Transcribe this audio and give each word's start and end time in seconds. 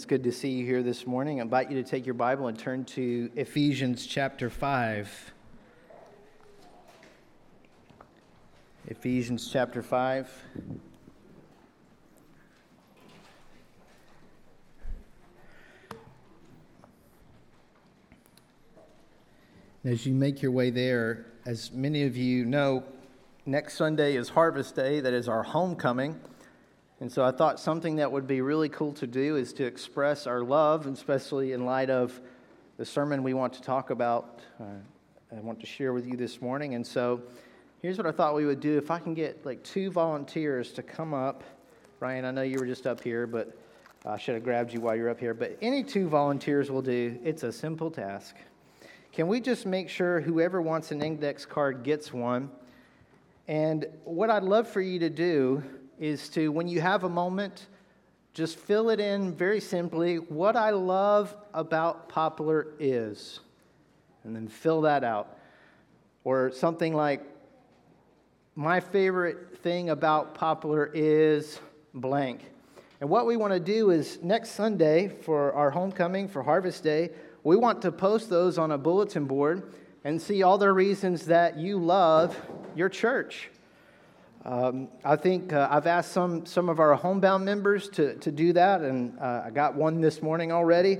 It's 0.00 0.06
good 0.06 0.24
to 0.24 0.32
see 0.32 0.48
you 0.48 0.64
here 0.64 0.82
this 0.82 1.06
morning. 1.06 1.40
I 1.40 1.42
invite 1.42 1.70
you 1.70 1.76
to 1.76 1.86
take 1.86 2.06
your 2.06 2.14
Bible 2.14 2.46
and 2.46 2.58
turn 2.58 2.86
to 2.86 3.30
Ephesians 3.36 4.06
chapter 4.06 4.48
5. 4.48 5.32
Ephesians 8.86 9.50
chapter 9.52 9.82
5. 9.82 10.30
As 19.84 20.06
you 20.06 20.14
make 20.14 20.40
your 20.40 20.52
way 20.52 20.70
there, 20.70 21.26
as 21.44 21.72
many 21.72 22.04
of 22.04 22.16
you 22.16 22.46
know, 22.46 22.84
next 23.44 23.74
Sunday 23.74 24.16
is 24.16 24.30
Harvest 24.30 24.74
Day, 24.74 25.00
that 25.00 25.12
is 25.12 25.28
our 25.28 25.42
homecoming. 25.42 26.18
And 27.00 27.10
so 27.10 27.24
I 27.24 27.30
thought 27.30 27.58
something 27.58 27.96
that 27.96 28.12
would 28.12 28.26
be 28.26 28.42
really 28.42 28.68
cool 28.68 28.92
to 28.94 29.06
do 29.06 29.36
is 29.36 29.54
to 29.54 29.64
express 29.64 30.26
our 30.26 30.42
love, 30.42 30.86
especially 30.86 31.52
in 31.52 31.64
light 31.64 31.88
of 31.88 32.20
the 32.76 32.84
sermon 32.84 33.22
we 33.22 33.32
want 33.32 33.54
to 33.54 33.62
talk 33.62 33.88
about, 33.88 34.40
uh, 34.60 34.64
I 35.34 35.40
want 35.40 35.60
to 35.60 35.66
share 35.66 35.94
with 35.94 36.06
you 36.06 36.16
this 36.16 36.42
morning. 36.42 36.74
And 36.74 36.86
so 36.86 37.22
here's 37.80 37.96
what 37.96 38.06
I 38.06 38.10
thought 38.10 38.34
we 38.34 38.44
would 38.44 38.60
do. 38.60 38.76
If 38.76 38.90
I 38.90 38.98
can 38.98 39.14
get 39.14 39.46
like 39.46 39.62
two 39.62 39.90
volunteers 39.90 40.72
to 40.72 40.82
come 40.82 41.14
up, 41.14 41.42
Ryan, 42.00 42.26
I 42.26 42.32
know 42.32 42.42
you 42.42 42.58
were 42.58 42.66
just 42.66 42.86
up 42.86 43.02
here, 43.02 43.26
but 43.26 43.56
I 44.04 44.18
should 44.18 44.34
have 44.34 44.44
grabbed 44.44 44.74
you 44.74 44.82
while 44.82 44.94
you're 44.94 45.08
up 45.08 45.20
here. 45.20 45.32
But 45.32 45.56
any 45.62 45.82
two 45.82 46.06
volunteers 46.06 46.70
will 46.70 46.82
do. 46.82 47.18
It's 47.24 47.44
a 47.44 47.52
simple 47.52 47.90
task. 47.90 48.36
Can 49.12 49.26
we 49.26 49.40
just 49.40 49.64
make 49.64 49.88
sure 49.88 50.20
whoever 50.20 50.60
wants 50.60 50.90
an 50.90 51.02
index 51.02 51.46
card 51.46 51.82
gets 51.82 52.12
one? 52.12 52.50
And 53.48 53.86
what 54.04 54.28
I'd 54.28 54.42
love 54.42 54.68
for 54.68 54.82
you 54.82 54.98
to 54.98 55.10
do 55.10 55.62
is 56.00 56.30
to, 56.30 56.50
when 56.50 56.66
you 56.66 56.80
have 56.80 57.04
a 57.04 57.08
moment, 57.08 57.66
just 58.32 58.58
fill 58.58 58.90
it 58.90 58.98
in 58.98 59.34
very 59.34 59.60
simply. 59.60 60.16
What 60.16 60.56
I 60.56 60.70
love 60.70 61.36
about 61.52 62.08
Poplar 62.08 62.68
is, 62.78 63.40
and 64.24 64.34
then 64.34 64.48
fill 64.48 64.80
that 64.80 65.04
out. 65.04 65.36
Or 66.24 66.50
something 66.50 66.94
like, 66.94 67.22
my 68.56 68.80
favorite 68.80 69.58
thing 69.58 69.90
about 69.90 70.34
Poplar 70.34 70.90
is 70.94 71.60
blank. 71.92 72.50
And 73.00 73.08
what 73.10 73.26
we 73.26 73.36
want 73.36 73.52
to 73.52 73.60
do 73.60 73.90
is 73.90 74.18
next 74.22 74.50
Sunday 74.50 75.08
for 75.08 75.52
our 75.52 75.70
homecoming, 75.70 76.28
for 76.28 76.42
Harvest 76.42 76.82
Day, 76.82 77.10
we 77.44 77.56
want 77.56 77.82
to 77.82 77.92
post 77.92 78.30
those 78.30 78.58
on 78.58 78.72
a 78.72 78.78
bulletin 78.78 79.26
board 79.26 79.74
and 80.04 80.20
see 80.20 80.42
all 80.42 80.56
the 80.56 80.72
reasons 80.72 81.26
that 81.26 81.58
you 81.58 81.78
love 81.78 82.38
your 82.74 82.88
church. 82.88 83.49
Um, 84.44 84.88
I 85.04 85.16
think 85.16 85.52
uh, 85.52 85.68
I've 85.70 85.86
asked 85.86 86.12
some, 86.12 86.46
some 86.46 86.70
of 86.70 86.80
our 86.80 86.94
homebound 86.94 87.44
members 87.44 87.90
to, 87.90 88.14
to 88.16 88.32
do 88.32 88.54
that, 88.54 88.80
and 88.80 89.18
uh, 89.18 89.42
I 89.44 89.50
got 89.50 89.74
one 89.74 90.00
this 90.00 90.22
morning 90.22 90.50
already. 90.50 90.98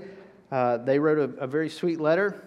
Uh, 0.53 0.77
they 0.77 0.99
wrote 0.99 1.19
a, 1.19 1.45
a, 1.45 1.47
very 1.47 1.71
sweet 1.71 2.01
letter, 2.01 2.43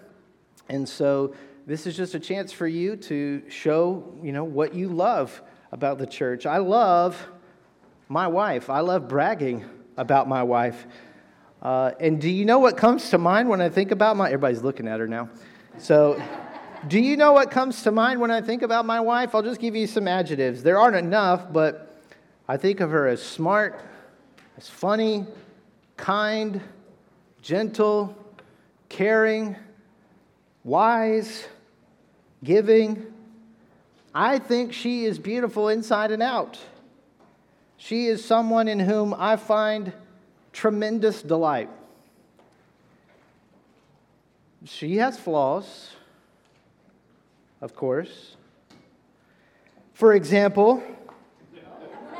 and 0.69 0.87
so 0.87 1.33
this 1.65 1.87
is 1.87 1.97
just 1.97 2.13
a 2.13 2.19
chance 2.19 2.51
for 2.51 2.67
you 2.67 2.95
to 2.95 3.41
show, 3.49 4.13
you 4.21 4.31
know, 4.31 4.43
what 4.43 4.75
you 4.75 4.87
love 4.87 5.41
about 5.71 5.97
the 5.97 6.05
church. 6.05 6.45
I 6.45 6.57
love 6.57 7.19
my 8.07 8.27
wife. 8.27 8.69
I 8.69 8.81
love 8.81 9.07
bragging 9.07 9.65
about 9.97 10.27
my 10.27 10.43
wife. 10.43 10.85
Uh, 11.63 11.91
and 11.99 12.21
do 12.21 12.29
you 12.29 12.45
know 12.45 12.59
what 12.59 12.77
comes 12.77 13.09
to 13.09 13.17
mind 13.17 13.49
when 13.49 13.61
I 13.61 13.69
think 13.69 13.89
about 13.89 14.15
my? 14.15 14.27
Everybody's 14.27 14.61
looking 14.61 14.87
at 14.87 14.99
her 14.99 15.07
now. 15.07 15.29
So. 15.79 16.21
Do 16.87 16.99
you 16.99 17.15
know 17.15 17.31
what 17.31 17.49
comes 17.49 17.83
to 17.83 17.91
mind 17.91 18.19
when 18.19 18.29
I 18.29 18.41
think 18.41 18.61
about 18.61 18.85
my 18.85 18.99
wife? 18.99 19.33
I'll 19.33 19.41
just 19.41 19.61
give 19.61 19.73
you 19.73 19.87
some 19.87 20.05
adjectives. 20.05 20.63
There 20.63 20.77
aren't 20.77 20.97
enough, 20.97 21.51
but 21.53 22.01
I 22.45 22.57
think 22.57 22.81
of 22.81 22.91
her 22.91 23.07
as 23.07 23.23
smart, 23.23 23.79
as 24.57 24.67
funny, 24.67 25.25
kind, 25.95 26.59
gentle, 27.41 28.17
caring, 28.89 29.55
wise, 30.65 31.47
giving. 32.43 33.13
I 34.13 34.37
think 34.39 34.73
she 34.73 35.05
is 35.05 35.17
beautiful 35.17 35.69
inside 35.69 36.11
and 36.11 36.21
out. 36.21 36.59
She 37.77 38.07
is 38.07 38.25
someone 38.25 38.67
in 38.67 38.79
whom 38.79 39.13
I 39.17 39.37
find 39.37 39.93
tremendous 40.51 41.21
delight. 41.21 41.69
She 44.65 44.97
has 44.97 45.17
flaws 45.17 45.91
of 47.63 47.73
course. 47.73 48.35
For 49.93 50.13
example, 50.13 50.83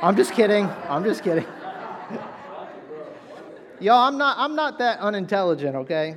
I'm 0.00 0.16
just 0.16 0.32
kidding. 0.32 0.64
I'm 0.88 1.04
just 1.04 1.22
kidding. 1.22 1.44
Y'all, 3.78 4.08
I'm 4.08 4.16
not, 4.16 4.38
I'm 4.38 4.54
not 4.54 4.78
that 4.78 5.00
unintelligent, 5.00 5.76
okay? 5.76 6.16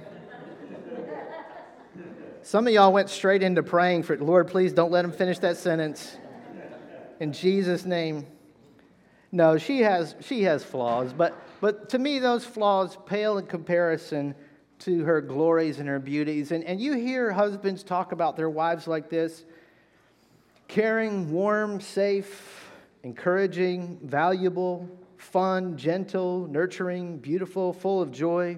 Some 2.42 2.68
of 2.68 2.74
y'all 2.74 2.94
went 2.94 3.10
straight 3.10 3.44
into 3.44 3.62
praying 3.64 4.04
for, 4.04 4.18
Lord, 4.18 4.48
please 4.48 4.72
don't 4.72 4.92
let 4.92 5.04
him 5.04 5.12
finish 5.12 5.40
that 5.40 5.58
sentence. 5.58 6.16
In 7.20 7.34
Jesus' 7.34 7.84
name. 7.84 8.26
No, 9.34 9.58
she 9.58 9.82
has, 9.82 10.16
she 10.22 10.44
has 10.44 10.64
flaws, 10.64 11.12
but, 11.12 11.38
but 11.60 11.90
to 11.90 12.00
me, 12.00 12.20
those 12.20 12.46
flaws 12.46 12.98
pale 13.06 13.40
in 13.40 13.46
comparison 13.46 14.36
to 14.80 15.04
her 15.04 15.22
glories 15.22 15.80
and 15.80 15.88
her 15.88 16.00
beauties. 16.00 16.52
And, 16.52 16.64
and 16.64 16.80
you 16.80 16.94
hear 16.94 17.32
husbands 17.32 17.84
talk 17.84 18.12
about 18.12 18.36
their 18.36 18.50
wives 18.50 18.88
like 18.88 19.10
this 19.10 19.46
caring, 20.68 21.32
warm, 21.32 21.80
safe, 21.80 22.70
encouraging, 23.04 24.00
valuable, 24.04 24.90
fun, 25.18 25.78
gentle, 25.78 26.48
nurturing, 26.48 27.18
beautiful, 27.18 27.74
full 27.74 28.02
of 28.02 28.12
joy. 28.12 28.58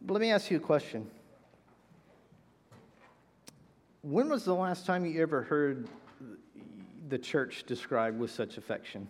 But 0.00 0.14
let 0.14 0.20
me 0.20 0.30
ask 0.30 0.50
you 0.50 0.56
a 0.56 0.60
question. 0.60 1.08
When 4.02 4.28
was 4.28 4.44
the 4.44 4.54
last 4.54 4.84
time 4.84 5.06
you 5.06 5.22
ever 5.22 5.42
heard 5.42 5.88
the 7.08 7.18
church 7.18 7.64
described 7.66 8.18
with 8.18 8.30
such 8.30 8.56
affection? 8.56 9.06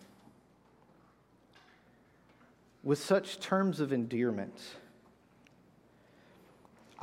With 2.83 2.99
such 2.99 3.39
terms 3.39 3.79
of 3.79 3.91
endearment? 3.91 4.59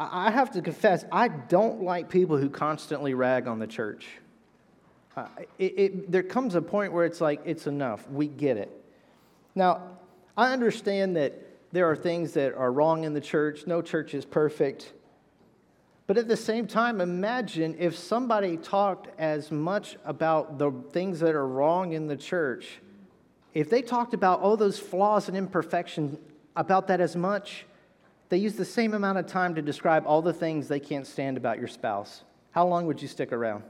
I 0.00 0.30
have 0.30 0.52
to 0.52 0.62
confess, 0.62 1.04
I 1.12 1.28
don't 1.28 1.82
like 1.82 2.08
people 2.08 2.38
who 2.38 2.48
constantly 2.48 3.12
rag 3.12 3.46
on 3.46 3.58
the 3.58 3.66
church. 3.66 4.08
Uh, 5.14 5.26
it, 5.58 5.74
it, 5.76 6.10
there 6.10 6.22
comes 6.22 6.54
a 6.54 6.62
point 6.62 6.94
where 6.94 7.04
it's 7.04 7.20
like, 7.20 7.42
it's 7.44 7.66
enough. 7.66 8.08
We 8.08 8.26
get 8.26 8.56
it. 8.56 8.70
Now, 9.54 9.82
I 10.38 10.52
understand 10.54 11.16
that 11.16 11.34
there 11.72 11.90
are 11.90 11.96
things 11.96 12.32
that 12.32 12.54
are 12.54 12.72
wrong 12.72 13.04
in 13.04 13.12
the 13.12 13.20
church. 13.20 13.66
No 13.66 13.82
church 13.82 14.14
is 14.14 14.24
perfect. 14.24 14.92
But 16.06 16.16
at 16.16 16.28
the 16.28 16.36
same 16.36 16.66
time, 16.66 17.02
imagine 17.02 17.76
if 17.78 17.96
somebody 17.96 18.56
talked 18.56 19.08
as 19.20 19.50
much 19.50 19.96
about 20.06 20.58
the 20.58 20.72
things 20.92 21.20
that 21.20 21.34
are 21.34 21.46
wrong 21.46 21.92
in 21.92 22.06
the 22.06 22.16
church, 22.16 22.80
if 23.52 23.68
they 23.68 23.82
talked 23.82 24.14
about 24.14 24.40
all 24.40 24.56
those 24.56 24.78
flaws 24.78 25.28
and 25.28 25.36
imperfections 25.36 26.18
about 26.56 26.86
that 26.86 27.00
as 27.00 27.14
much, 27.14 27.66
they 28.30 28.38
use 28.38 28.54
the 28.54 28.64
same 28.64 28.94
amount 28.94 29.18
of 29.18 29.26
time 29.26 29.56
to 29.56 29.62
describe 29.62 30.04
all 30.06 30.22
the 30.22 30.32
things 30.32 30.68
they 30.68 30.80
can't 30.80 31.06
stand 31.06 31.36
about 31.36 31.58
your 31.58 31.68
spouse. 31.68 32.22
How 32.52 32.66
long 32.66 32.86
would 32.86 33.02
you 33.02 33.08
stick 33.08 33.32
around? 33.32 33.64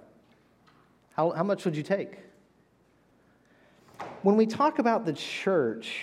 How, 1.15 1.31
how 1.31 1.43
much 1.43 1.65
would 1.65 1.77
you 1.77 1.83
take? 1.83 2.19
When 4.23 4.37
we 4.37 4.47
talk 4.47 4.79
about 4.79 5.07
the 5.07 5.15
church, 5.15 6.03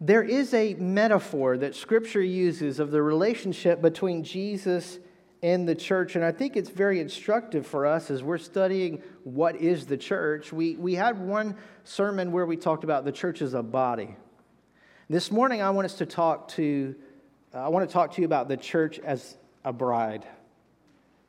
there 0.00 0.22
is 0.22 0.54
a 0.54 0.74
metaphor 0.74 1.58
that 1.58 1.74
Scripture 1.74 2.22
uses 2.22 2.78
of 2.78 2.92
the 2.92 3.02
relationship 3.02 3.82
between 3.82 4.22
Jesus 4.22 5.00
and 5.42 5.68
the 5.68 5.74
church, 5.74 6.14
and 6.14 6.24
I 6.24 6.30
think 6.30 6.56
it's 6.56 6.70
very 6.70 7.00
instructive 7.00 7.66
for 7.66 7.84
us 7.84 8.10
as 8.10 8.22
we're 8.22 8.38
studying 8.38 9.02
what 9.24 9.56
is 9.56 9.86
the 9.86 9.96
church. 9.96 10.52
We, 10.52 10.76
we 10.76 10.94
had 10.94 11.18
one 11.18 11.56
sermon 11.82 12.30
where 12.30 12.46
we 12.46 12.56
talked 12.56 12.84
about 12.84 13.04
the 13.04 13.12
church 13.12 13.42
as 13.42 13.54
a 13.54 13.62
body. 13.62 14.16
This 15.10 15.30
morning, 15.30 15.62
I 15.62 15.70
want 15.70 15.86
us 15.86 15.94
to 15.94 16.06
talk 16.06 16.48
to 16.48 16.94
Uh, 17.54 17.60
I 17.60 17.68
want 17.68 17.88
to 17.88 17.92
talk 17.92 18.12
to 18.14 18.20
you 18.20 18.26
about 18.26 18.48
the 18.48 18.58
church 18.58 18.98
as 18.98 19.36
a 19.64 19.72
bride, 19.72 20.26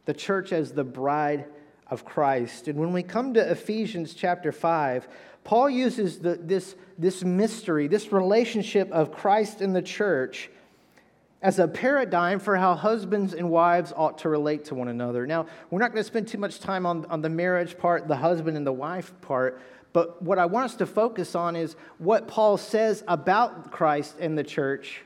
the 0.05 0.13
church 0.13 0.51
as 0.51 0.73
the 0.73 0.83
bride 0.83 1.45
of 1.87 2.03
Christ. 2.03 2.67
And 2.67 2.77
when 2.77 2.91
we 2.91 3.03
come 3.03 3.35
to 3.35 3.51
Ephesians 3.51 4.13
chapter 4.13 4.51
5, 4.51 5.07
Paul 5.45 5.69
uses 5.69 6.19
the, 6.19 6.35
this, 6.35 6.75
this 6.97 7.23
mystery, 7.23 7.87
this 7.87 8.11
relationship 8.11 8.91
of 8.91 9.13
Christ 9.13 9.61
and 9.61 9.73
the 9.73 9.81
church 9.81 10.49
as 11.41 11.57
a 11.57 11.69
paradigm 11.69 12.39
for 12.39 12.57
how 12.57 12.75
husbands 12.75 13.33
and 13.33 13.49
wives 13.49 13.93
ought 13.95 14.17
to 14.19 14.29
relate 14.29 14.65
to 14.65 14.75
one 14.75 14.89
another. 14.89 15.25
Now, 15.25 15.45
we're 15.69 15.79
not 15.79 15.93
going 15.93 16.03
to 16.03 16.07
spend 16.07 16.27
too 16.27 16.37
much 16.37 16.59
time 16.59 16.85
on, 16.85 17.05
on 17.05 17.21
the 17.21 17.29
marriage 17.29 17.77
part, 17.77 18.09
the 18.09 18.17
husband 18.17 18.57
and 18.57 18.67
the 18.67 18.73
wife 18.73 19.13
part, 19.21 19.61
but 19.93 20.21
what 20.21 20.37
I 20.37 20.47
want 20.47 20.65
us 20.65 20.75
to 20.75 20.85
focus 20.85 21.33
on 21.33 21.55
is 21.55 21.77
what 21.97 22.27
Paul 22.27 22.57
says 22.57 23.05
about 23.07 23.71
Christ 23.71 24.17
and 24.19 24.37
the 24.37 24.43
church 24.43 25.01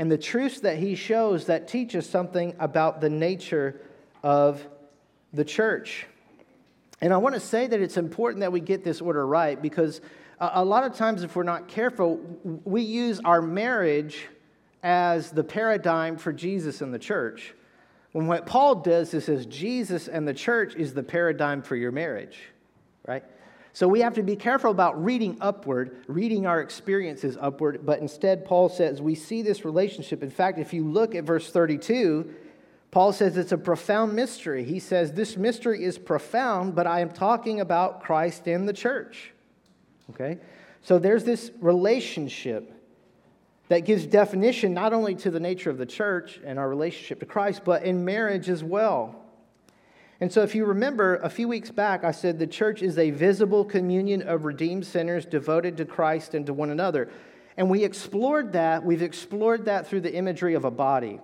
and 0.00 0.10
the 0.10 0.16
truths 0.16 0.60
that 0.60 0.78
he 0.78 0.94
shows 0.94 1.44
that 1.44 1.68
teach 1.68 1.94
us 1.94 2.06
something 2.06 2.56
about 2.58 3.02
the 3.02 3.10
nature 3.10 3.82
of 4.22 4.66
the 5.34 5.44
church. 5.44 6.06
And 7.02 7.12
I 7.12 7.18
want 7.18 7.34
to 7.34 7.40
say 7.40 7.66
that 7.66 7.82
it's 7.82 7.98
important 7.98 8.40
that 8.40 8.50
we 8.50 8.60
get 8.60 8.82
this 8.82 9.02
order 9.02 9.26
right 9.26 9.60
because 9.60 10.00
a 10.40 10.64
lot 10.64 10.84
of 10.84 10.94
times, 10.94 11.22
if 11.22 11.36
we're 11.36 11.42
not 11.42 11.68
careful, 11.68 12.18
we 12.64 12.80
use 12.80 13.20
our 13.26 13.42
marriage 13.42 14.26
as 14.82 15.32
the 15.32 15.44
paradigm 15.44 16.16
for 16.16 16.32
Jesus 16.32 16.80
and 16.80 16.94
the 16.94 16.98
church. 16.98 17.54
When 18.12 18.26
what 18.26 18.46
Paul 18.46 18.76
does 18.76 19.12
is 19.12 19.26
says 19.26 19.44
Jesus 19.44 20.08
and 20.08 20.26
the 20.26 20.32
church 20.32 20.76
is 20.76 20.94
the 20.94 21.02
paradigm 21.02 21.60
for 21.60 21.76
your 21.76 21.92
marriage, 21.92 22.38
right? 23.06 23.22
So 23.72 23.86
we 23.86 24.00
have 24.00 24.14
to 24.14 24.22
be 24.22 24.36
careful 24.36 24.70
about 24.70 25.02
reading 25.02 25.36
upward, 25.40 26.04
reading 26.08 26.46
our 26.46 26.60
experiences 26.60 27.36
upward, 27.40 27.86
but 27.86 28.00
instead, 28.00 28.44
Paul 28.44 28.68
says 28.68 29.00
we 29.00 29.14
see 29.14 29.42
this 29.42 29.64
relationship. 29.64 30.22
In 30.22 30.30
fact, 30.30 30.58
if 30.58 30.72
you 30.72 30.84
look 30.84 31.14
at 31.14 31.24
verse 31.24 31.50
32, 31.50 32.34
Paul 32.90 33.12
says 33.12 33.36
it's 33.36 33.52
a 33.52 33.58
profound 33.58 34.14
mystery. 34.14 34.64
He 34.64 34.80
says, 34.80 35.12
This 35.12 35.36
mystery 35.36 35.84
is 35.84 35.98
profound, 35.98 36.74
but 36.74 36.86
I 36.86 37.00
am 37.00 37.10
talking 37.10 37.60
about 37.60 38.02
Christ 38.02 38.48
and 38.48 38.68
the 38.68 38.72
church. 38.72 39.32
Okay? 40.10 40.38
So 40.82 40.98
there's 40.98 41.24
this 41.24 41.52
relationship 41.60 42.72
that 43.68 43.80
gives 43.80 44.04
definition 44.04 44.74
not 44.74 44.92
only 44.92 45.14
to 45.14 45.30
the 45.30 45.38
nature 45.38 45.70
of 45.70 45.78
the 45.78 45.86
church 45.86 46.40
and 46.44 46.58
our 46.58 46.68
relationship 46.68 47.20
to 47.20 47.26
Christ, 47.26 47.62
but 47.64 47.84
in 47.84 48.04
marriage 48.04 48.48
as 48.48 48.64
well. 48.64 49.19
And 50.20 50.30
so, 50.30 50.42
if 50.42 50.54
you 50.54 50.66
remember, 50.66 51.16
a 51.16 51.30
few 51.30 51.48
weeks 51.48 51.70
back, 51.70 52.04
I 52.04 52.10
said 52.10 52.38
the 52.38 52.46
church 52.46 52.82
is 52.82 52.98
a 52.98 53.10
visible 53.10 53.64
communion 53.64 54.20
of 54.22 54.44
redeemed 54.44 54.84
sinners 54.84 55.24
devoted 55.24 55.78
to 55.78 55.86
Christ 55.86 56.34
and 56.34 56.44
to 56.46 56.52
one 56.52 56.70
another. 56.70 57.08
And 57.56 57.70
we 57.70 57.84
explored 57.84 58.52
that. 58.52 58.84
We've 58.84 59.02
explored 59.02 59.64
that 59.64 59.86
through 59.86 60.02
the 60.02 60.14
imagery 60.14 60.54
of 60.54 60.64
a 60.64 60.70
body. 60.70 61.20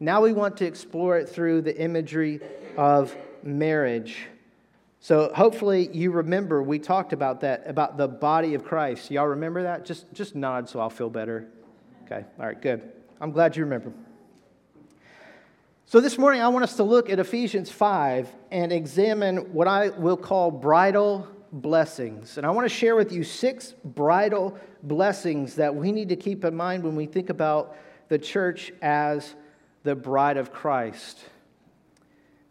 Now 0.00 0.22
we 0.22 0.32
want 0.32 0.56
to 0.58 0.66
explore 0.66 1.18
it 1.18 1.28
through 1.28 1.62
the 1.62 1.76
imagery 1.76 2.40
of 2.76 3.14
marriage. 3.42 4.28
So 5.00 5.32
hopefully 5.34 5.88
you 5.92 6.12
remember 6.12 6.62
we 6.62 6.78
talked 6.78 7.12
about 7.12 7.40
that, 7.40 7.64
about 7.66 7.96
the 7.96 8.08
body 8.08 8.54
of 8.54 8.64
Christ. 8.64 9.10
Y'all 9.10 9.26
remember 9.26 9.64
that? 9.64 9.84
Just, 9.84 10.12
just 10.12 10.36
nod 10.36 10.68
so 10.68 10.80
I'll 10.80 10.90
feel 10.90 11.10
better. 11.10 11.48
Okay, 12.04 12.24
all 12.38 12.46
right, 12.46 12.60
good. 12.60 12.92
I'm 13.20 13.32
glad 13.32 13.56
you 13.56 13.64
remember. 13.64 13.92
So, 15.90 16.02
this 16.02 16.18
morning, 16.18 16.42
I 16.42 16.48
want 16.48 16.64
us 16.64 16.76
to 16.76 16.82
look 16.82 17.08
at 17.08 17.18
Ephesians 17.18 17.70
5 17.70 18.28
and 18.50 18.74
examine 18.74 19.54
what 19.54 19.66
I 19.66 19.88
will 19.88 20.18
call 20.18 20.50
bridal 20.50 21.26
blessings. 21.50 22.36
And 22.36 22.46
I 22.46 22.50
want 22.50 22.66
to 22.66 22.68
share 22.68 22.94
with 22.94 23.10
you 23.10 23.24
six 23.24 23.72
bridal 23.86 24.58
blessings 24.82 25.54
that 25.54 25.74
we 25.74 25.90
need 25.90 26.10
to 26.10 26.16
keep 26.16 26.44
in 26.44 26.54
mind 26.54 26.84
when 26.84 26.94
we 26.94 27.06
think 27.06 27.30
about 27.30 27.74
the 28.08 28.18
church 28.18 28.70
as 28.82 29.34
the 29.82 29.94
bride 29.94 30.36
of 30.36 30.52
Christ. 30.52 31.24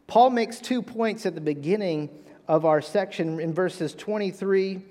Paul 0.08 0.32
makes 0.32 0.58
two 0.58 0.82
points 0.82 1.28
at 1.28 1.36
the 1.36 1.42
beginning 1.42 2.10
of 2.48 2.66
our 2.66 2.82
section 2.82 3.40
in 3.40 3.54
verses 3.54 3.94
23. 3.94 4.82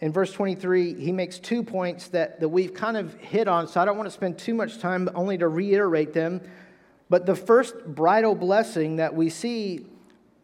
In 0.00 0.12
verse 0.12 0.30
23, 0.34 0.92
he 0.92 1.10
makes 1.10 1.38
two 1.38 1.62
points 1.62 2.08
that, 2.08 2.40
that 2.40 2.50
we've 2.50 2.74
kind 2.74 2.98
of 2.98 3.14
hit 3.14 3.48
on, 3.48 3.66
so 3.66 3.80
I 3.80 3.86
don't 3.86 3.96
want 3.96 4.08
to 4.08 4.14
spend 4.14 4.36
too 4.36 4.52
much 4.52 4.78
time 4.78 5.08
only 5.14 5.38
to 5.38 5.48
reiterate 5.48 6.12
them. 6.12 6.42
But 7.08 7.26
the 7.26 7.34
first 7.34 7.86
bridal 7.86 8.34
blessing 8.34 8.96
that 8.96 9.14
we 9.14 9.30
see 9.30 9.86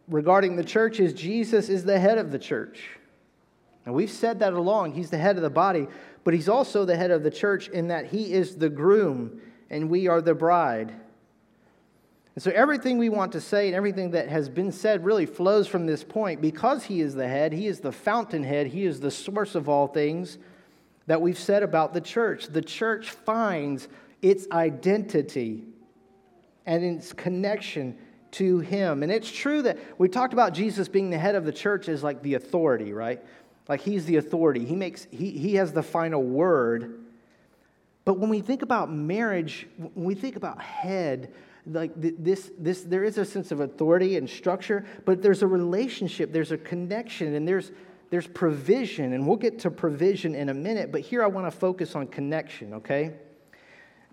regarding 0.07 0.55
the 0.55 0.63
church 0.63 0.99
is 0.99 1.13
Jesus 1.13 1.69
is 1.69 1.83
the 1.83 1.99
head 1.99 2.17
of 2.17 2.31
the 2.31 2.39
church. 2.39 2.89
And 3.85 3.93
we've 3.93 4.11
said 4.11 4.39
that 4.39 4.53
along. 4.53 4.93
He's 4.93 5.11
the 5.11 5.17
head 5.17 5.35
of 5.35 5.43
the 5.43 5.49
body, 5.49 5.87
but 6.23 6.33
he's 6.33 6.49
also 6.49 6.85
the 6.85 6.95
head 6.95 7.11
of 7.11 7.23
the 7.23 7.31
church 7.31 7.67
in 7.69 7.89
that 7.89 8.07
he 8.07 8.33
is 8.33 8.57
the 8.57 8.69
groom 8.69 9.41
and 9.69 9.89
we 9.89 10.07
are 10.07 10.21
the 10.21 10.33
bride. 10.33 10.93
And 12.33 12.43
so 12.43 12.51
everything 12.51 12.97
we 12.97 13.09
want 13.09 13.31
to 13.31 13.41
say 13.41 13.67
and 13.67 13.75
everything 13.75 14.11
that 14.11 14.27
has 14.27 14.49
been 14.49 14.71
said 14.71 15.05
really 15.05 15.25
flows 15.25 15.67
from 15.67 15.85
this 15.85 16.03
point. 16.03 16.41
Because 16.41 16.83
he 16.83 16.99
is 16.99 17.15
the 17.15 17.27
head, 17.27 17.53
he 17.53 17.67
is 17.67 17.79
the 17.79 17.91
fountainhead, 17.91 18.67
he 18.67 18.85
is 18.85 18.99
the 18.99 19.11
source 19.11 19.55
of 19.55 19.69
all 19.69 19.87
things 19.87 20.37
that 21.07 21.21
we've 21.21 21.37
said 21.37 21.63
about 21.63 21.93
the 21.93 22.01
church. 22.01 22.47
The 22.47 22.61
church 22.61 23.11
finds 23.11 23.87
its 24.21 24.47
identity 24.51 25.63
and 26.65 26.83
its 26.83 27.13
connection 27.13 27.97
to 28.31 28.59
him. 28.59 29.03
And 29.03 29.11
it's 29.11 29.31
true 29.31 29.61
that 29.61 29.77
we 29.97 30.09
talked 30.09 30.33
about 30.33 30.53
Jesus 30.53 30.87
being 30.87 31.09
the 31.09 31.17
head 31.17 31.35
of 31.35 31.45
the 31.45 31.51
church 31.51 31.87
as 31.87 32.03
like 32.03 32.21
the 32.21 32.33
authority, 32.33 32.91
right? 32.91 33.23
Like 33.67 33.81
he's 33.81 34.05
the 34.05 34.17
authority. 34.17 34.65
He 34.65 34.75
makes 34.75 35.07
he, 35.11 35.31
he 35.31 35.55
has 35.55 35.71
the 35.71 35.83
final 35.83 36.21
word. 36.21 37.05
But 38.03 38.19
when 38.19 38.29
we 38.29 38.41
think 38.41 38.61
about 38.61 38.91
marriage, 38.91 39.67
when 39.77 40.05
we 40.05 40.13
think 40.13 40.35
about 40.35 40.61
head, 40.61 41.33
like 41.65 41.91
this, 41.95 42.51
this, 42.59 42.83
there 42.83 43.03
is 43.03 43.17
a 43.17 43.25
sense 43.25 43.51
of 43.51 43.59
authority 43.59 44.17
and 44.17 44.29
structure, 44.29 44.85
but 45.05 45.21
there's 45.23 45.41
a 45.41 45.47
relationship, 45.47 46.31
there's 46.31 46.51
a 46.51 46.57
connection, 46.57 47.33
and 47.33 47.47
there's, 47.47 47.71
there's 48.11 48.27
provision. 48.27 49.13
And 49.13 49.27
we'll 49.27 49.37
get 49.37 49.57
to 49.59 49.71
provision 49.71 50.35
in 50.35 50.49
a 50.49 50.53
minute, 50.53 50.91
but 50.91 51.01
here 51.01 51.23
I 51.23 51.27
want 51.27 51.51
to 51.51 51.57
focus 51.57 51.95
on 51.95 52.05
connection, 52.07 52.75
okay? 52.75 53.13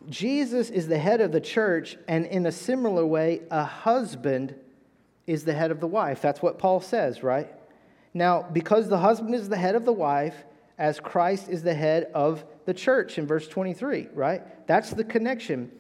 Jesus 0.09 0.71
is 0.71 0.89
the 0.89 0.99
head 0.99 1.21
of 1.21 1.33
the 1.33 1.41
church, 1.41 1.97
and 2.09 2.27
in 2.27 2.47
a 2.47 2.53
similar 2.53 3.07
way, 3.07 3.43
a 3.51 3.65
husband 3.65 4.55
is 5.27 5.45
the 5.45 5.53
head 5.53 5.71
of 5.71 5.81
the 5.81 5.87
wife. 5.87 6.21
That's 6.21 6.43
what 6.43 6.59
Paul 6.59 6.81
says, 6.81 7.23
right? 7.23 7.49
Now, 8.15 8.43
because 8.43 8.89
the 8.89 8.99
husband 8.99 9.35
is 9.35 9.49
the 9.49 9.57
head 9.57 9.75
of 9.75 9.85
the 9.85 9.93
wife, 9.93 10.35
as 10.79 10.99
Christ 11.01 11.49
is 11.49 11.63
the 11.63 11.75
head 11.75 12.11
of 12.15 12.45
the 12.65 12.75
church 12.75 13.19
in 13.19 13.27
verse 13.27 13.47
23, 13.49 14.09
right? 14.15 14.67
That's 14.67 14.91
the 14.91 15.05
connection. 15.05 15.71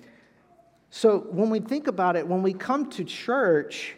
So 0.90 1.20
when 1.30 1.50
we 1.50 1.60
think 1.60 1.86
about 1.86 2.16
it, 2.16 2.26
when 2.26 2.42
we 2.42 2.52
come 2.52 2.90
to 2.90 3.04
church, 3.04 3.96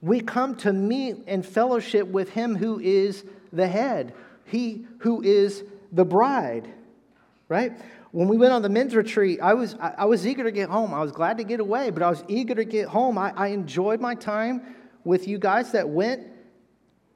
we 0.00 0.20
come 0.20 0.56
to 0.56 0.72
meet 0.72 1.24
and 1.26 1.46
fellowship 1.46 2.08
with 2.08 2.30
him 2.30 2.56
who 2.56 2.80
is 2.80 3.24
the 3.52 3.68
head, 3.68 4.14
he 4.44 4.84
who 4.98 5.22
is 5.22 5.64
the 5.92 6.04
bride, 6.04 6.68
right? 7.48 7.72
When 8.12 8.28
we 8.28 8.36
went 8.36 8.52
on 8.52 8.60
the 8.60 8.68
men's 8.68 8.94
retreat, 8.94 9.40
I 9.42 9.54
was, 9.54 9.74
I 9.80 10.04
was 10.04 10.26
eager 10.26 10.44
to 10.44 10.52
get 10.52 10.68
home. 10.68 10.92
I 10.92 11.00
was 11.00 11.12
glad 11.12 11.38
to 11.38 11.44
get 11.44 11.60
away, 11.60 11.88
but 11.88 12.02
I 12.02 12.10
was 12.10 12.22
eager 12.28 12.54
to 12.54 12.64
get 12.64 12.88
home. 12.88 13.16
I, 13.16 13.32
I 13.34 13.48
enjoyed 13.48 14.02
my 14.02 14.14
time 14.14 14.62
with 15.02 15.26
you 15.26 15.38
guys 15.38 15.72
that 15.72 15.88
went, 15.88 16.26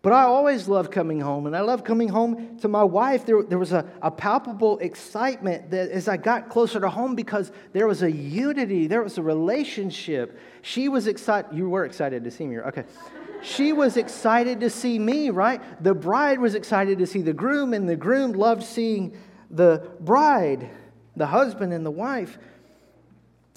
but 0.01 0.15
I 0.15 0.23
always 0.23 0.69
love 0.69 0.91
coming 0.91 1.21
home. 1.21 1.47
And 1.47 1.55
I 1.55 1.61
love 1.61 1.85
coming 1.85 2.09
home 2.09 2.59
to 2.61 2.69
my 2.69 2.83
wife. 2.83 3.27
There, 3.27 3.43
there 3.43 3.59
was 3.59 3.73
a, 3.73 3.87
a 4.01 4.11
palpable 4.11 4.79
excitement 4.79 5.71
that 5.71 5.91
as 5.91 6.09
I 6.09 6.17
got 6.17 6.49
closer 6.49 6.81
to 6.81 6.89
home 6.89 7.15
because 7.15 7.53
there 7.75 7.87
was 7.87 8.03
a 8.03 8.11
unity, 8.11 8.87
there 8.87 9.03
was 9.03 9.19
a 9.19 9.23
relationship. 9.23 10.39
She 10.63 10.89
was 10.89 11.09
excited. 11.09 11.55
You 11.55 11.69
were 11.69 11.85
excited 11.85 12.25
to 12.25 12.31
see 12.31 12.47
me, 12.47 12.59
okay. 12.59 12.85
She 13.43 13.75
was 13.75 13.99
excited 13.99 14.61
to 14.61 14.71
see 14.71 14.99
me, 14.99 15.29
right? 15.29 15.61
The 15.85 15.93
bride 15.93 16.41
was 16.41 16.55
excited 16.55 16.99
to 17.01 17.07
see 17.07 17.21
the 17.21 17.35
groom, 17.35 17.75
and 17.75 17.87
the 17.87 17.97
groom 17.97 18.33
loved 18.33 18.63
seeing 18.63 19.15
the 19.51 19.91
bride 20.01 20.71
the 21.17 21.27
husband 21.27 21.73
and 21.73 21.85
the 21.85 21.91
wife. 21.91 22.39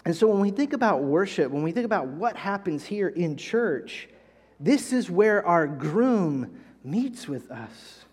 And 0.06 0.16
so 0.16 0.28
when 0.28 0.40
we 0.40 0.52
think 0.52 0.74
about 0.74 1.04
worship, 1.04 1.52
when 1.52 1.62
we 1.62 1.72
think 1.72 1.86
about 1.86 2.08
what 2.08 2.36
happens 2.36 2.86
here 2.86 3.10
in 3.10 3.36
church, 3.36 4.08
this 4.60 4.94
is 4.94 5.10
where 5.10 5.46
our 5.46 5.68
groom 5.68 6.60
meets 6.84 7.28
with 7.28 7.52
us. 7.52 8.06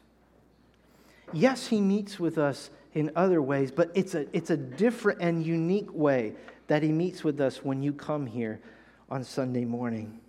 Yes, 1.32 1.66
he 1.66 1.80
meets 1.80 2.18
with 2.18 2.38
us 2.38 2.70
in 2.94 3.10
other 3.14 3.40
ways, 3.40 3.70
but 3.70 3.90
it's 3.94 4.14
a, 4.14 4.26
it's 4.36 4.50
a 4.50 4.56
different 4.56 5.20
and 5.20 5.44
unique 5.44 5.92
way 5.92 6.34
that 6.66 6.82
he 6.82 6.90
meets 6.90 7.22
with 7.22 7.40
us 7.40 7.64
when 7.64 7.82
you 7.82 7.92
come 7.92 8.26
here 8.26 8.60
on 9.10 9.22
Sunday 9.22 9.64
morning. 9.64 10.20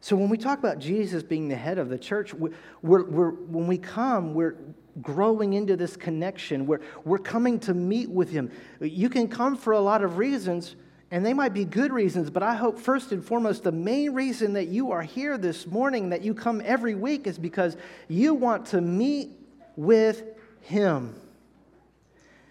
So 0.00 0.14
when 0.14 0.28
we 0.28 0.38
talk 0.38 0.58
about 0.58 0.78
Jesus 0.78 1.22
being 1.22 1.48
the 1.48 1.56
head 1.56 1.78
of 1.78 1.88
the 1.88 1.98
church, 1.98 2.32
we're, 2.34 2.52
we're, 2.82 3.30
when 3.30 3.66
we 3.66 3.78
come, 3.78 4.34
we're, 4.34 4.56
growing 5.02 5.52
into 5.52 5.76
this 5.76 5.96
connection. 5.96 6.66
We're, 6.66 6.80
we're 7.04 7.18
coming 7.18 7.58
to 7.60 7.74
meet 7.74 8.10
with 8.10 8.30
Him. 8.30 8.50
You 8.80 9.08
can 9.08 9.28
come 9.28 9.56
for 9.56 9.72
a 9.72 9.80
lot 9.80 10.02
of 10.02 10.18
reasons, 10.18 10.76
and 11.10 11.24
they 11.24 11.34
might 11.34 11.54
be 11.54 11.64
good 11.64 11.92
reasons, 11.92 12.30
but 12.30 12.42
I 12.42 12.54
hope 12.54 12.78
first 12.78 13.12
and 13.12 13.24
foremost, 13.24 13.62
the 13.62 13.72
main 13.72 14.12
reason 14.12 14.54
that 14.54 14.68
you 14.68 14.92
are 14.92 15.02
here 15.02 15.38
this 15.38 15.66
morning, 15.66 16.10
that 16.10 16.22
you 16.22 16.34
come 16.34 16.62
every 16.64 16.94
week, 16.94 17.26
is 17.26 17.38
because 17.38 17.76
you 18.08 18.34
want 18.34 18.66
to 18.66 18.80
meet 18.80 19.30
with 19.76 20.22
Him. 20.62 21.14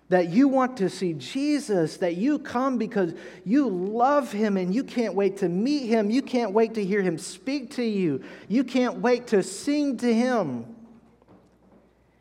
That 0.09 0.29
you 0.29 0.47
want 0.47 0.77
to 0.77 0.89
see 0.89 1.13
Jesus, 1.13 1.97
that 1.97 2.15
you 2.15 2.37
come 2.37 2.77
because 2.77 3.15
you 3.43 3.67
love 3.67 4.31
him 4.31 4.55
and 4.55 4.73
you 4.73 4.83
can't 4.83 5.15
wait 5.15 5.37
to 5.37 5.49
meet 5.49 5.87
him. 5.87 6.11
You 6.11 6.21
can't 6.21 6.51
wait 6.51 6.75
to 6.75 6.85
hear 6.85 7.01
him 7.01 7.17
speak 7.17 7.71
to 7.71 7.83
you. 7.83 8.21
You 8.47 8.63
can't 8.63 8.99
wait 8.99 9.25
to 9.27 9.41
sing 9.41 9.97
to 9.97 10.13
him. 10.13 10.74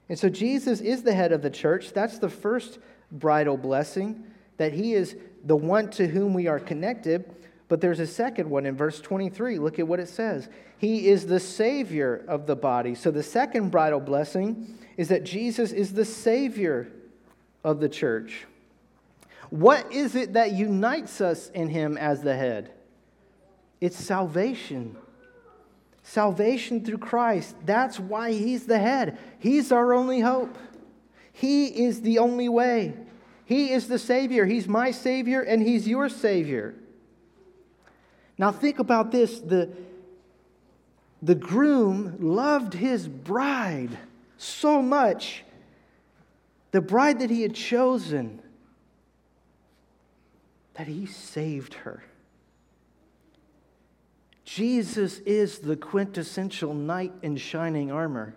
And 0.09 0.19
so 0.19 0.29
Jesus 0.29 0.81
is 0.81 1.03
the 1.03 1.15
head 1.15 1.33
of 1.33 1.43
the 1.43 1.51
church. 1.51 1.93
That's 1.93 2.19
the 2.19 2.29
first 2.29 2.79
bridal 3.11 3.57
blessing, 3.57 4.25
that 4.59 4.73
he 4.73 4.95
is 4.95 5.17
the 5.45 5.57
one 5.57 5.91
to 5.91 6.07
whom 6.07 6.35
we 6.35 6.47
are 6.47 6.61
connected. 6.61 7.35
But 7.69 7.81
there's 7.81 8.01
a 8.01 8.07
second 8.07 8.51
one 8.51 8.67
in 8.67 8.77
verse 8.77 9.01
23. 9.01 9.59
Look 9.59 9.79
at 9.79 9.89
what 9.89 10.01
it 10.01 10.09
says. 10.09 10.49
He 10.79 11.09
is 11.09 11.27
the 11.27 11.41
Savior 11.41 12.25
of 12.29 12.47
the 12.47 12.57
body. 12.57 12.95
So 12.95 13.11
the 13.11 13.23
second 13.23 13.71
bridal 13.71 14.01
blessing 14.01 14.79
is 14.97 15.09
that 15.09 15.25
Jesus 15.25 15.73
is 15.73 15.95
the 15.95 16.05
Savior 16.05 16.89
of 17.63 17.81
the 17.81 17.89
church. 17.89 18.47
What 19.51 19.91
is 19.93 20.15
it 20.15 20.35
that 20.35 20.53
unites 20.53 21.21
us 21.21 21.49
in 21.51 21.69
Him 21.69 21.97
as 21.97 22.23
the 22.23 22.37
head? 22.37 22.73
It's 23.81 23.97
salvation. 23.97 24.97
Salvation 26.05 26.85
through 26.85 26.99
Christ. 26.99 27.57
That's 27.65 27.99
why 27.99 28.33
He's 28.33 28.67
the 28.67 28.79
head. 28.79 29.19
He's 29.39 29.73
our 29.73 29.93
only 29.93 30.21
hope. 30.21 30.57
He 31.33 31.67
is 31.67 32.03
the 32.03 32.19
only 32.19 32.49
way. 32.49 32.95
He 33.45 33.73
is 33.73 33.89
the 33.89 33.99
Savior. 33.99 34.47
He's 34.47 34.69
my 34.69 34.91
Savior 34.93 35.41
and 35.41 35.61
He's 35.63 35.89
your 35.89 36.09
Savior. 36.09 36.75
Now, 38.39 38.53
think 38.53 38.79
about 38.79 39.11
this 39.11 39.41
the, 39.41 39.71
the 41.23 41.35
groom 41.35 42.17
loved 42.21 42.75
his 42.75 43.09
bride 43.09 43.97
so 44.37 44.83
much, 44.83 45.45
the 46.73 46.81
bride 46.81 47.21
that 47.21 47.31
he 47.31 47.43
had 47.43 47.55
chosen, 47.55 48.43
that 50.75 50.87
he 50.87 51.07
saved 51.07 51.75
her. 51.75 52.03
Jesus 54.55 55.19
is 55.21 55.59
the 55.59 55.75
quintessential 55.75 56.75
knight 56.75 57.13
in 57.23 57.37
shining 57.37 57.91
armor. 57.91 58.37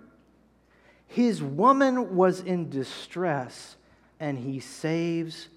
His 1.05 1.43
woman 1.43 2.15
was 2.15 2.39
in 2.39 2.71
distress, 2.71 3.75
and 4.19 4.35
he 4.35 4.59
saves 4.59 5.49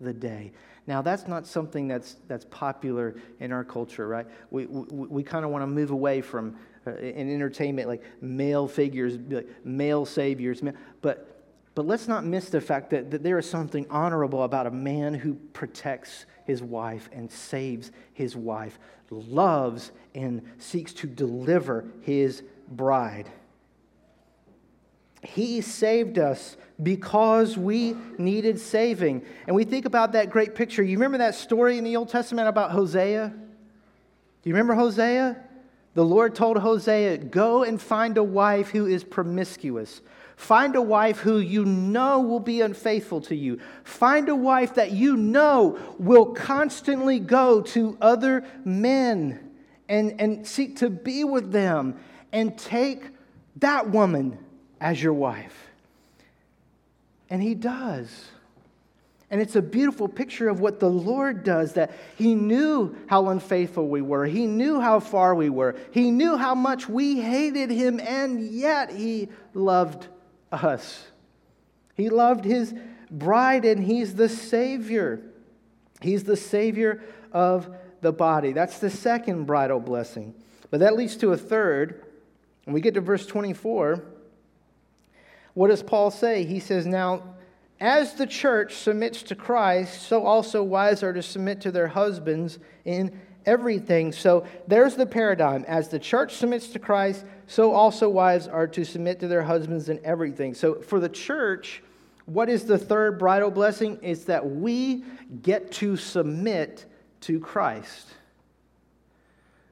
the 0.00 0.14
day. 0.14 0.52
Now, 0.86 1.02
that's 1.02 1.28
not 1.28 1.46
something 1.46 1.86
that's, 1.86 2.16
that's 2.28 2.46
popular 2.46 3.16
in 3.40 3.52
our 3.52 3.62
culture, 3.62 4.08
right? 4.08 4.26
We, 4.50 4.64
we, 4.64 5.06
we 5.06 5.22
kind 5.22 5.44
of 5.44 5.50
want 5.50 5.60
to 5.60 5.66
move 5.66 5.90
away 5.90 6.22
from 6.22 6.56
uh, 6.86 6.96
in 6.96 7.30
entertainment, 7.30 7.86
like 7.86 8.02
male 8.22 8.66
figures, 8.66 9.18
like 9.28 9.48
male 9.66 10.06
saviors. 10.06 10.62
But, 11.02 11.35
but 11.76 11.86
let's 11.86 12.08
not 12.08 12.24
miss 12.24 12.48
the 12.48 12.60
fact 12.60 12.88
that, 12.88 13.10
that 13.10 13.22
there 13.22 13.38
is 13.38 13.48
something 13.48 13.86
honorable 13.90 14.44
about 14.44 14.66
a 14.66 14.70
man 14.70 15.12
who 15.12 15.34
protects 15.52 16.24
his 16.46 16.62
wife 16.62 17.10
and 17.12 17.30
saves 17.30 17.92
his 18.14 18.34
wife, 18.34 18.78
loves 19.10 19.92
and 20.14 20.40
seeks 20.56 20.94
to 20.94 21.06
deliver 21.06 21.84
his 22.00 22.42
bride. 22.66 23.28
He 25.22 25.60
saved 25.60 26.18
us 26.18 26.56
because 26.82 27.58
we 27.58 27.94
needed 28.16 28.58
saving. 28.58 29.26
And 29.46 29.54
we 29.54 29.64
think 29.64 29.84
about 29.84 30.12
that 30.12 30.30
great 30.30 30.54
picture. 30.54 30.82
You 30.82 30.96
remember 30.96 31.18
that 31.18 31.34
story 31.34 31.76
in 31.76 31.84
the 31.84 31.96
Old 31.96 32.08
Testament 32.08 32.48
about 32.48 32.70
Hosea? 32.70 33.28
Do 33.28 34.48
you 34.48 34.54
remember 34.54 34.74
Hosea? 34.74 35.36
The 35.92 36.04
Lord 36.04 36.34
told 36.34 36.56
Hosea, 36.56 37.18
Go 37.18 37.64
and 37.64 37.80
find 37.80 38.16
a 38.16 38.24
wife 38.24 38.70
who 38.70 38.86
is 38.86 39.04
promiscuous. 39.04 40.00
Find 40.36 40.76
a 40.76 40.82
wife 40.82 41.18
who 41.18 41.38
you 41.38 41.64
know 41.64 42.20
will 42.20 42.40
be 42.40 42.60
unfaithful 42.60 43.22
to 43.22 43.34
you. 43.34 43.58
Find 43.84 44.28
a 44.28 44.36
wife 44.36 44.74
that 44.74 44.92
you 44.92 45.16
know 45.16 45.78
will 45.98 46.26
constantly 46.26 47.18
go 47.18 47.62
to 47.62 47.96
other 48.00 48.44
men 48.64 49.50
and, 49.88 50.20
and 50.20 50.46
seek 50.46 50.76
to 50.76 50.90
be 50.90 51.24
with 51.24 51.52
them. 51.52 51.98
And 52.32 52.56
take 52.58 53.02
that 53.56 53.90
woman 53.90 54.38
as 54.78 55.02
your 55.02 55.14
wife. 55.14 55.70
And 57.30 57.42
he 57.42 57.54
does. 57.54 58.26
And 59.30 59.40
it's 59.40 59.56
a 59.56 59.62
beautiful 59.62 60.06
picture 60.06 60.48
of 60.48 60.60
what 60.60 60.78
the 60.78 60.90
Lord 60.90 61.42
does 61.42 61.72
that 61.72 61.90
He 62.16 62.34
knew 62.34 62.94
how 63.08 63.28
unfaithful 63.30 63.88
we 63.88 64.00
were. 64.00 64.24
He 64.24 64.46
knew 64.46 64.80
how 64.80 65.00
far 65.00 65.34
we 65.34 65.50
were. 65.50 65.74
He 65.90 66.12
knew 66.12 66.36
how 66.36 66.54
much 66.54 66.88
we 66.88 67.20
hated 67.20 67.70
Him, 67.70 67.98
and 67.98 68.48
yet 68.48 68.92
He 68.92 69.28
loved 69.52 70.06
us. 70.52 71.06
He 71.94 72.08
loved 72.08 72.44
His 72.44 72.74
bride, 73.10 73.64
and 73.64 73.82
He's 73.82 74.14
the 74.14 74.28
Savior. 74.28 75.20
He's 76.00 76.24
the 76.24 76.36
Savior 76.36 77.02
of 77.32 77.74
the 78.00 78.12
body. 78.12 78.52
That's 78.52 78.78
the 78.78 78.90
second 78.90 79.44
bridal 79.44 79.80
blessing. 79.80 80.34
But 80.70 80.80
that 80.80 80.96
leads 80.96 81.16
to 81.18 81.32
a 81.32 81.36
third. 81.36 82.04
When 82.64 82.74
we 82.74 82.80
get 82.80 82.94
to 82.94 83.00
verse 83.00 83.26
24, 83.26 84.02
what 85.54 85.68
does 85.68 85.82
Paul 85.82 86.10
say? 86.10 86.44
He 86.44 86.60
says, 86.60 86.86
Now, 86.86 87.22
as 87.80 88.14
the 88.14 88.26
church 88.26 88.74
submits 88.74 89.22
to 89.24 89.34
Christ, 89.34 90.02
so 90.02 90.24
also 90.24 90.62
wives 90.62 91.02
are 91.02 91.12
to 91.12 91.22
submit 91.22 91.60
to 91.62 91.70
their 91.70 91.88
husbands 91.88 92.58
in 92.84 93.20
everything. 93.46 94.12
So 94.12 94.46
there's 94.66 94.96
the 94.96 95.06
paradigm. 95.06 95.64
As 95.66 95.88
the 95.88 95.98
church 95.98 96.34
submits 96.34 96.68
to 96.68 96.78
Christ, 96.78 97.24
so 97.46 97.72
also 97.72 98.08
wives 98.08 98.48
are 98.48 98.66
to 98.66 98.84
submit 98.84 99.20
to 99.20 99.28
their 99.28 99.42
husbands 99.42 99.88
in 99.88 100.00
everything. 100.04 100.52
So 100.54 100.74
for 100.74 101.00
the 101.00 101.08
church, 101.08 101.82
what 102.26 102.48
is 102.48 102.64
the 102.64 102.76
third 102.76 103.18
bridal 103.18 103.50
blessing? 103.50 103.98
Is 104.02 104.24
that 104.24 104.44
we 104.44 105.04
get 105.42 105.72
to 105.72 105.96
submit 105.96 106.84
to 107.22 107.40
Christ. 107.40 108.08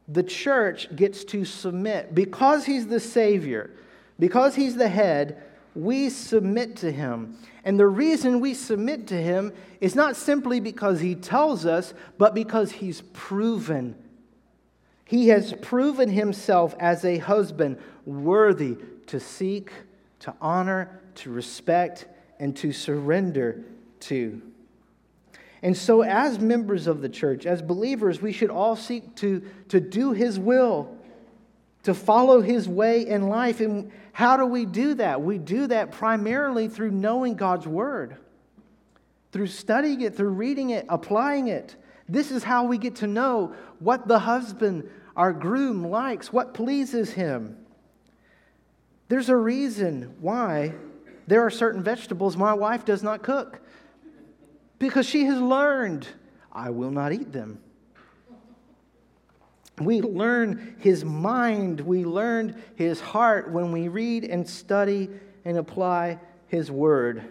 The 0.08 0.22
church 0.22 0.94
gets 0.94 1.24
to 1.24 1.44
submit 1.44 2.14
because 2.14 2.64
he's 2.64 2.86
the 2.86 3.00
Savior, 3.00 3.70
because 4.18 4.54
he's 4.54 4.76
the 4.76 4.88
head 4.88 5.42
we 5.74 6.08
submit 6.08 6.76
to 6.76 6.92
him. 6.92 7.36
And 7.64 7.78
the 7.78 7.86
reason 7.86 8.40
we 8.40 8.54
submit 8.54 9.06
to 9.08 9.20
him 9.20 9.52
is 9.80 9.94
not 9.94 10.16
simply 10.16 10.60
because 10.60 11.00
he 11.00 11.14
tells 11.14 11.66
us, 11.66 11.94
but 12.18 12.34
because 12.34 12.72
he's 12.72 13.00
proven. 13.12 13.96
He 15.04 15.28
has 15.28 15.52
proven 15.60 16.08
himself 16.08 16.74
as 16.78 17.04
a 17.04 17.18
husband 17.18 17.78
worthy 18.06 18.76
to 19.06 19.20
seek, 19.20 19.70
to 20.20 20.34
honor, 20.40 21.00
to 21.16 21.30
respect, 21.30 22.06
and 22.38 22.56
to 22.56 22.72
surrender 22.72 23.64
to. 24.00 24.40
And 25.62 25.76
so, 25.76 26.02
as 26.02 26.38
members 26.38 26.86
of 26.86 27.00
the 27.00 27.08
church, 27.08 27.46
as 27.46 27.62
believers, 27.62 28.20
we 28.20 28.32
should 28.32 28.50
all 28.50 28.76
seek 28.76 29.14
to, 29.16 29.42
to 29.68 29.80
do 29.80 30.12
his 30.12 30.38
will 30.38 30.93
to 31.84 31.94
follow 31.94 32.40
his 32.40 32.68
way 32.68 33.06
in 33.06 33.28
life. 33.28 33.60
And 33.60 33.92
how 34.12 34.36
do 34.36 34.44
we 34.44 34.66
do 34.66 34.94
that? 34.94 35.22
We 35.22 35.38
do 35.38 35.66
that 35.68 35.92
primarily 35.92 36.68
through 36.68 36.90
knowing 36.90 37.34
God's 37.34 37.66
word, 37.66 38.16
through 39.32 39.46
studying 39.46 40.00
it, 40.00 40.16
through 40.16 40.30
reading 40.30 40.70
it, 40.70 40.86
applying 40.88 41.48
it. 41.48 41.76
This 42.08 42.30
is 42.30 42.42
how 42.42 42.64
we 42.64 42.78
get 42.78 42.96
to 42.96 43.06
know 43.06 43.54
what 43.78 44.08
the 44.08 44.18
husband, 44.18 44.90
our 45.16 45.32
groom, 45.32 45.84
likes, 45.84 46.32
what 46.32 46.54
pleases 46.54 47.12
him. 47.12 47.56
There's 49.08 49.28
a 49.28 49.36
reason 49.36 50.14
why 50.20 50.74
there 51.26 51.44
are 51.44 51.50
certain 51.50 51.82
vegetables 51.82 52.36
my 52.36 52.54
wife 52.54 52.84
does 52.84 53.02
not 53.02 53.22
cook 53.22 53.60
because 54.78 55.06
she 55.06 55.24
has 55.24 55.40
learned 55.40 56.06
I 56.52 56.70
will 56.70 56.90
not 56.90 57.12
eat 57.12 57.32
them. 57.32 57.58
We 59.80 60.02
learn 60.02 60.76
his 60.78 61.04
mind, 61.04 61.80
we 61.80 62.04
learn 62.04 62.62
his 62.76 63.00
heart 63.00 63.50
when 63.50 63.72
we 63.72 63.88
read 63.88 64.24
and 64.24 64.48
study 64.48 65.10
and 65.44 65.58
apply 65.58 66.20
his 66.46 66.70
word. 66.70 67.24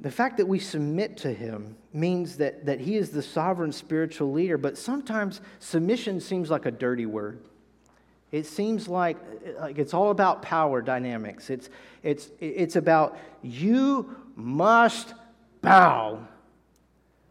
The 0.00 0.10
fact 0.10 0.36
that 0.38 0.46
we 0.46 0.58
submit 0.58 1.16
to 1.18 1.32
him 1.32 1.76
means 1.92 2.36
that, 2.36 2.66
that 2.66 2.80
he 2.80 2.96
is 2.96 3.10
the 3.10 3.22
sovereign 3.22 3.72
spiritual 3.72 4.32
leader, 4.32 4.58
but 4.58 4.78
sometimes 4.78 5.40
submission 5.58 6.20
seems 6.20 6.50
like 6.50 6.66
a 6.66 6.70
dirty 6.70 7.06
word. 7.06 7.40
It 8.32 8.46
seems 8.46 8.88
like, 8.88 9.16
like 9.58 9.78
it's 9.78 9.94
all 9.94 10.10
about 10.10 10.42
power 10.42 10.82
dynamics. 10.82 11.48
It's, 11.48 11.70
it's, 12.02 12.30
it's 12.40 12.76
about 12.76 13.18
you 13.42 14.14
must 14.34 15.14
bow 15.62 16.26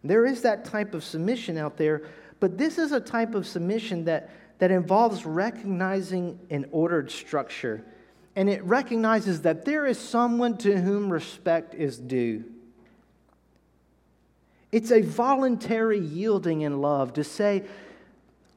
there 0.09 0.25
is 0.25 0.41
that 0.41 0.65
type 0.65 0.93
of 0.93 1.03
submission 1.03 1.57
out 1.57 1.77
there, 1.77 2.03
but 2.39 2.57
this 2.57 2.77
is 2.77 2.91
a 2.91 3.00
type 3.00 3.35
of 3.35 3.47
submission 3.47 4.05
that, 4.05 4.29
that 4.59 4.71
involves 4.71 5.25
recognizing 5.25 6.39
an 6.50 6.65
ordered 6.71 7.12
structure. 7.12 7.83
And 8.35 8.50
it 8.50 8.63
recognizes 8.63 9.41
that 9.41 9.65
there 9.65 9.85
is 9.85 9.97
someone 9.97 10.57
to 10.57 10.79
whom 10.79 11.12
respect 11.12 11.74
is 11.74 11.97
due. 11.97 12.43
It's 14.71 14.91
a 14.91 15.01
voluntary 15.01 16.00
yielding 16.00 16.62
in 16.62 16.81
love 16.81 17.13
to 17.13 17.24
say, 17.24 17.63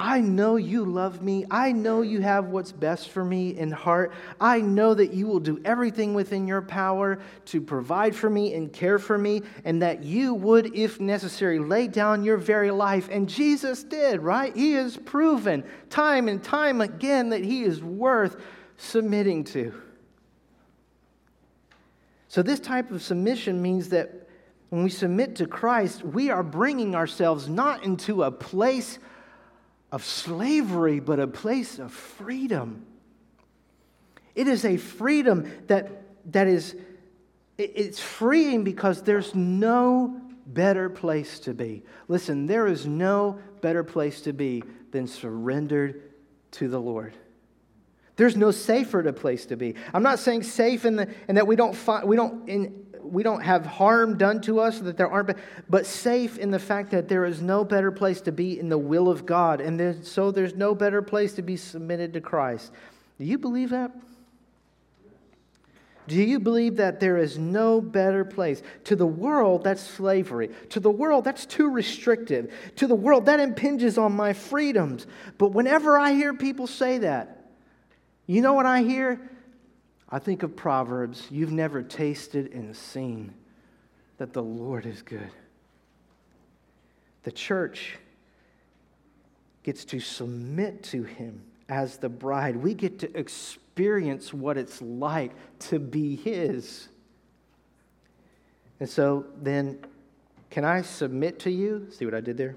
I 0.00 0.20
know 0.20 0.54
you 0.54 0.84
love 0.84 1.22
me. 1.22 1.44
I 1.50 1.72
know 1.72 2.02
you 2.02 2.20
have 2.20 2.46
what's 2.46 2.70
best 2.70 3.08
for 3.08 3.24
me 3.24 3.56
in 3.56 3.72
heart. 3.72 4.12
I 4.40 4.60
know 4.60 4.94
that 4.94 5.12
you 5.12 5.26
will 5.26 5.40
do 5.40 5.60
everything 5.64 6.14
within 6.14 6.46
your 6.46 6.62
power 6.62 7.18
to 7.46 7.60
provide 7.60 8.14
for 8.14 8.30
me 8.30 8.54
and 8.54 8.72
care 8.72 9.00
for 9.00 9.18
me, 9.18 9.42
and 9.64 9.82
that 9.82 10.04
you 10.04 10.34
would, 10.34 10.72
if 10.76 11.00
necessary, 11.00 11.58
lay 11.58 11.88
down 11.88 12.22
your 12.22 12.36
very 12.36 12.70
life. 12.70 13.08
And 13.10 13.28
Jesus 13.28 13.82
did, 13.82 14.20
right? 14.20 14.54
He 14.54 14.72
has 14.74 14.96
proven 14.96 15.64
time 15.90 16.28
and 16.28 16.44
time 16.44 16.80
again 16.80 17.30
that 17.30 17.44
he 17.44 17.64
is 17.64 17.82
worth 17.82 18.36
submitting 18.76 19.42
to. 19.44 19.74
So, 22.28 22.42
this 22.42 22.60
type 22.60 22.92
of 22.92 23.02
submission 23.02 23.60
means 23.60 23.88
that 23.88 24.28
when 24.68 24.84
we 24.84 24.90
submit 24.90 25.34
to 25.36 25.46
Christ, 25.46 26.04
we 26.04 26.30
are 26.30 26.44
bringing 26.44 26.94
ourselves 26.94 27.48
not 27.48 27.82
into 27.82 28.22
a 28.22 28.30
place 28.30 29.00
of 29.90 30.04
slavery, 30.04 31.00
but 31.00 31.18
a 31.18 31.26
place 31.26 31.78
of 31.78 31.92
freedom. 31.92 32.85
It 34.35 34.47
is 34.47 34.64
a 34.64 34.76
freedom 34.76 35.50
that, 35.66 36.02
that 36.33 36.47
is, 36.47 36.76
it's 37.57 37.99
freeing 37.99 38.64
because 38.64 39.02
there's 39.02 39.35
no 39.35 40.21
better 40.47 40.88
place 40.88 41.40
to 41.40 41.54
be. 41.54 41.83
Listen, 42.07 42.47
there 42.47 42.66
is 42.66 42.87
no 42.87 43.38
better 43.61 43.83
place 43.83 44.21
to 44.23 44.33
be 44.33 44.62
than 44.90 45.07
surrendered 45.07 46.02
to 46.52 46.68
the 46.68 46.80
Lord. 46.80 47.14
There's 48.16 48.37
no 48.37 48.50
safer 48.50 49.12
place 49.12 49.47
to 49.47 49.57
be. 49.57 49.76
I'm 49.95 50.02
not 50.02 50.18
saying 50.18 50.42
safe 50.42 50.85
in, 50.85 50.97
the, 50.97 51.09
in 51.28 51.37
that 51.37 51.47
we 51.47 51.54
don't, 51.54 51.75
find, 51.75 52.09
we, 52.09 52.16
don't 52.16 52.49
in, 52.49 52.87
we 53.12 53.22
don't 53.22 53.40
have 53.40 53.66
harm 53.66 54.18
done 54.18 54.40
to 54.42 54.60
us, 54.60 54.78
that 54.80 54.96
there 54.96 55.08
aren't, 55.08 55.36
but 55.68 55.86
safe 55.86 56.38
in 56.38 56.50
the 56.50 56.58
fact 56.58 56.90
that 56.92 57.08
there 57.08 57.24
is 57.24 57.40
no 57.42 57.64
better 57.64 57.90
place 57.90 58.20
to 58.22 58.32
be 58.32 58.58
in 58.58 58.68
the 58.68 58.78
will 58.78 59.08
of 59.08 59.26
God. 59.26 59.60
And 59.60 60.04
so 60.06 60.30
there's 60.30 60.54
no 60.54 60.74
better 60.74 61.02
place 61.02 61.34
to 61.34 61.42
be 61.42 61.56
submitted 61.56 62.12
to 62.14 62.20
Christ. 62.20 62.72
Do 63.18 63.24
you 63.24 63.38
believe 63.38 63.70
that? 63.70 63.92
Do 66.06 66.14
you 66.14 66.40
believe 66.40 66.76
that 66.76 67.00
there 67.00 67.18
is 67.18 67.36
no 67.36 67.82
better 67.82 68.24
place? 68.24 68.62
To 68.84 68.96
the 68.96 69.06
world, 69.06 69.64
that's 69.64 69.82
slavery. 69.82 70.48
To 70.70 70.80
the 70.80 70.90
world, 70.90 71.24
that's 71.24 71.44
too 71.44 71.68
restrictive. 71.68 72.50
To 72.76 72.86
the 72.86 72.94
world, 72.94 73.26
that 73.26 73.40
impinges 73.40 73.98
on 73.98 74.12
my 74.12 74.32
freedoms. 74.32 75.06
But 75.36 75.52
whenever 75.52 75.98
I 75.98 76.12
hear 76.12 76.32
people 76.32 76.66
say 76.66 76.98
that, 76.98 77.44
you 78.26 78.40
know 78.40 78.54
what 78.54 78.64
I 78.64 78.82
hear? 78.82 79.20
I 80.10 80.18
think 80.18 80.42
of 80.42 80.56
Proverbs. 80.56 81.26
You've 81.30 81.52
never 81.52 81.82
tasted 81.82 82.52
and 82.52 82.74
seen 82.74 83.34
that 84.16 84.32
the 84.32 84.42
Lord 84.42 84.86
is 84.86 85.02
good. 85.02 85.30
The 87.24 87.32
church 87.32 87.98
gets 89.62 89.84
to 89.86 90.00
submit 90.00 90.82
to 90.84 91.02
Him 91.02 91.42
as 91.68 91.98
the 91.98 92.08
bride. 92.08 92.56
We 92.56 92.72
get 92.72 93.00
to 93.00 93.18
experience 93.18 94.32
what 94.32 94.56
it's 94.56 94.80
like 94.80 95.32
to 95.60 95.78
be 95.78 96.16
His. 96.16 96.88
And 98.80 98.88
so 98.88 99.26
then, 99.42 99.78
can 100.50 100.64
I 100.64 100.82
submit 100.82 101.40
to 101.40 101.50
you? 101.50 101.88
See 101.90 102.06
what 102.06 102.14
I 102.14 102.20
did 102.20 102.38
there? 102.38 102.56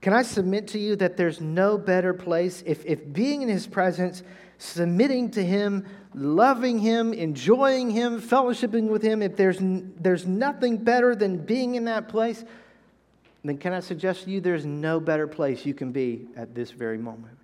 Can 0.00 0.12
I 0.12 0.22
submit 0.22 0.68
to 0.68 0.78
you 0.78 0.94
that 0.96 1.16
there's 1.16 1.40
no 1.40 1.78
better 1.78 2.12
place 2.12 2.62
if, 2.66 2.84
if 2.84 3.12
being 3.12 3.42
in 3.42 3.48
His 3.48 3.66
presence, 3.66 4.22
submitting 4.58 5.30
to 5.30 5.44
Him, 5.44 5.86
loving 6.14 6.78
Him, 6.78 7.12
enjoying 7.12 7.90
Him, 7.90 8.20
fellowshipping 8.20 8.88
with 8.88 9.02
Him, 9.02 9.22
if 9.22 9.36
there's, 9.36 9.58
there's 9.60 10.26
nothing 10.26 10.76
better 10.76 11.14
than 11.14 11.38
being 11.38 11.76
in 11.76 11.84
that 11.84 12.08
place, 12.08 12.44
then 13.44 13.56
can 13.56 13.72
I 13.72 13.80
suggest 13.80 14.24
to 14.24 14.30
you 14.30 14.40
there's 14.40 14.66
no 14.66 15.00
better 15.00 15.26
place 15.26 15.64
you 15.64 15.74
can 15.74 15.92
be 15.92 16.26
at 16.36 16.54
this 16.54 16.70
very 16.70 16.98
moment? 16.98 17.38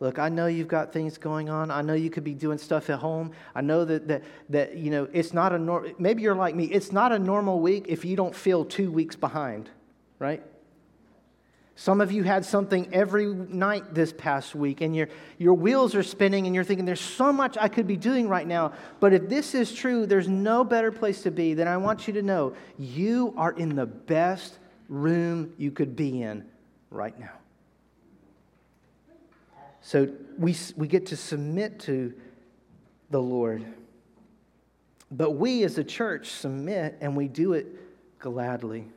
Look, 0.00 0.20
I 0.20 0.28
know 0.28 0.46
you've 0.46 0.68
got 0.68 0.92
things 0.92 1.18
going 1.18 1.48
on. 1.48 1.72
I 1.72 1.82
know 1.82 1.94
you 1.94 2.08
could 2.08 2.22
be 2.22 2.34
doing 2.34 2.58
stuff 2.58 2.88
at 2.88 3.00
home. 3.00 3.32
I 3.54 3.62
know 3.62 3.84
that, 3.84 4.06
that, 4.06 4.22
that 4.50 4.76
you 4.76 4.90
know, 4.90 5.08
it's 5.12 5.32
not 5.32 5.52
a 5.52 5.58
normal, 5.58 5.92
maybe 5.98 6.22
you're 6.22 6.36
like 6.36 6.54
me. 6.54 6.66
It's 6.66 6.92
not 6.92 7.10
a 7.10 7.18
normal 7.18 7.58
week 7.58 7.86
if 7.88 8.04
you 8.04 8.14
don't 8.14 8.34
feel 8.34 8.64
two 8.64 8.92
weeks 8.92 9.16
behind, 9.16 9.70
right? 10.20 10.40
Some 11.80 12.00
of 12.00 12.10
you 12.10 12.24
had 12.24 12.44
something 12.44 12.92
every 12.92 13.26
night 13.26 13.94
this 13.94 14.12
past 14.12 14.52
week, 14.52 14.80
and 14.80 14.96
your, 14.96 15.08
your 15.38 15.54
wheels 15.54 15.94
are 15.94 16.02
spinning, 16.02 16.46
and 16.46 16.52
you're 16.52 16.64
thinking, 16.64 16.84
there's 16.84 17.00
so 17.00 17.32
much 17.32 17.56
I 17.56 17.68
could 17.68 17.86
be 17.86 17.96
doing 17.96 18.28
right 18.28 18.48
now. 18.48 18.72
But 18.98 19.12
if 19.12 19.28
this 19.28 19.54
is 19.54 19.72
true, 19.72 20.04
there's 20.04 20.26
no 20.26 20.64
better 20.64 20.90
place 20.90 21.22
to 21.22 21.30
be 21.30 21.54
than 21.54 21.68
I 21.68 21.76
want 21.76 22.08
you 22.08 22.14
to 22.14 22.22
know 22.22 22.54
you 22.80 23.32
are 23.36 23.52
in 23.52 23.76
the 23.76 23.86
best 23.86 24.58
room 24.88 25.54
you 25.56 25.70
could 25.70 25.94
be 25.94 26.20
in 26.20 26.44
right 26.90 27.16
now. 27.16 27.38
So 29.80 30.08
we, 30.36 30.56
we 30.76 30.88
get 30.88 31.06
to 31.06 31.16
submit 31.16 31.78
to 31.82 32.12
the 33.10 33.22
Lord. 33.22 33.64
But 35.12 35.36
we 35.36 35.62
as 35.62 35.78
a 35.78 35.84
church 35.84 36.30
submit 36.30 36.98
and 37.00 37.16
we 37.16 37.28
do 37.28 37.52
it 37.52 37.68
gladly. 38.18 38.88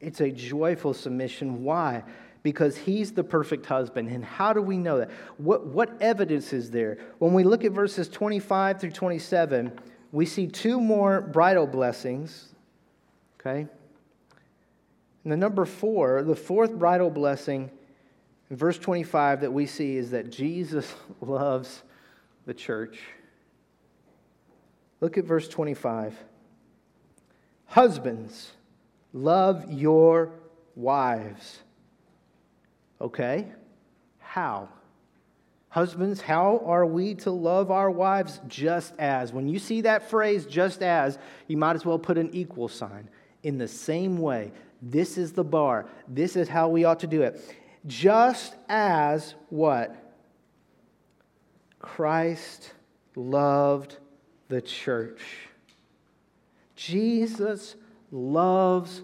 It's 0.00 0.20
a 0.20 0.30
joyful 0.30 0.94
submission. 0.94 1.64
Why? 1.64 2.04
Because 2.42 2.76
he's 2.76 3.12
the 3.12 3.24
perfect 3.24 3.66
husband. 3.66 4.08
And 4.08 4.24
how 4.24 4.52
do 4.52 4.62
we 4.62 4.76
know 4.76 4.98
that? 4.98 5.10
What, 5.38 5.66
what 5.66 6.00
evidence 6.00 6.52
is 6.52 6.70
there? 6.70 6.98
When 7.18 7.32
we 7.32 7.44
look 7.44 7.64
at 7.64 7.72
verses 7.72 8.08
25 8.08 8.80
through 8.80 8.92
27, 8.92 9.72
we 10.12 10.26
see 10.26 10.46
two 10.46 10.80
more 10.80 11.20
bridal 11.20 11.66
blessings. 11.66 12.54
Okay? 13.40 13.66
And 15.24 15.32
the 15.32 15.36
number 15.36 15.64
four, 15.64 16.22
the 16.22 16.36
fourth 16.36 16.74
bridal 16.74 17.10
blessing 17.10 17.70
in 18.50 18.56
verse 18.56 18.78
25, 18.78 19.40
that 19.40 19.52
we 19.52 19.66
see 19.66 19.96
is 19.96 20.10
that 20.10 20.30
Jesus 20.30 20.94
loves 21.20 21.82
the 22.46 22.54
church. 22.54 23.00
Look 25.00 25.18
at 25.18 25.24
verse 25.24 25.48
25. 25.48 26.16
Husbands, 27.66 28.52
love 29.16 29.72
your 29.72 30.30
wives. 30.74 31.58
Okay, 33.00 33.46
how? 34.18 34.68
Husbands, 35.68 36.20
how 36.20 36.62
are 36.64 36.86
we 36.86 37.14
to 37.16 37.30
love 37.30 37.70
our 37.70 37.90
wives 37.90 38.40
just 38.46 38.94
as? 38.98 39.32
When 39.32 39.48
you 39.48 39.58
see 39.58 39.80
that 39.82 40.08
phrase, 40.08 40.46
just 40.46 40.82
as, 40.82 41.18
you 41.48 41.56
might 41.56 41.76
as 41.76 41.84
well 41.84 41.98
put 41.98 42.16
an 42.16 42.30
equal 42.32 42.68
sign. 42.68 43.08
In 43.42 43.58
the 43.58 43.68
same 43.68 44.18
way, 44.18 44.52
this 44.80 45.18
is 45.18 45.32
the 45.32 45.44
bar. 45.44 45.86
This 46.08 46.36
is 46.36 46.48
how 46.48 46.68
we 46.68 46.84
ought 46.84 47.00
to 47.00 47.06
do 47.06 47.22
it 47.22 47.40
just 47.86 48.54
as 48.68 49.34
what? 49.48 49.94
Christ 51.78 52.72
loved 53.14 53.96
the 54.48 54.60
church. 54.60 55.22
Jesus 56.74 57.76
loves 58.16 59.02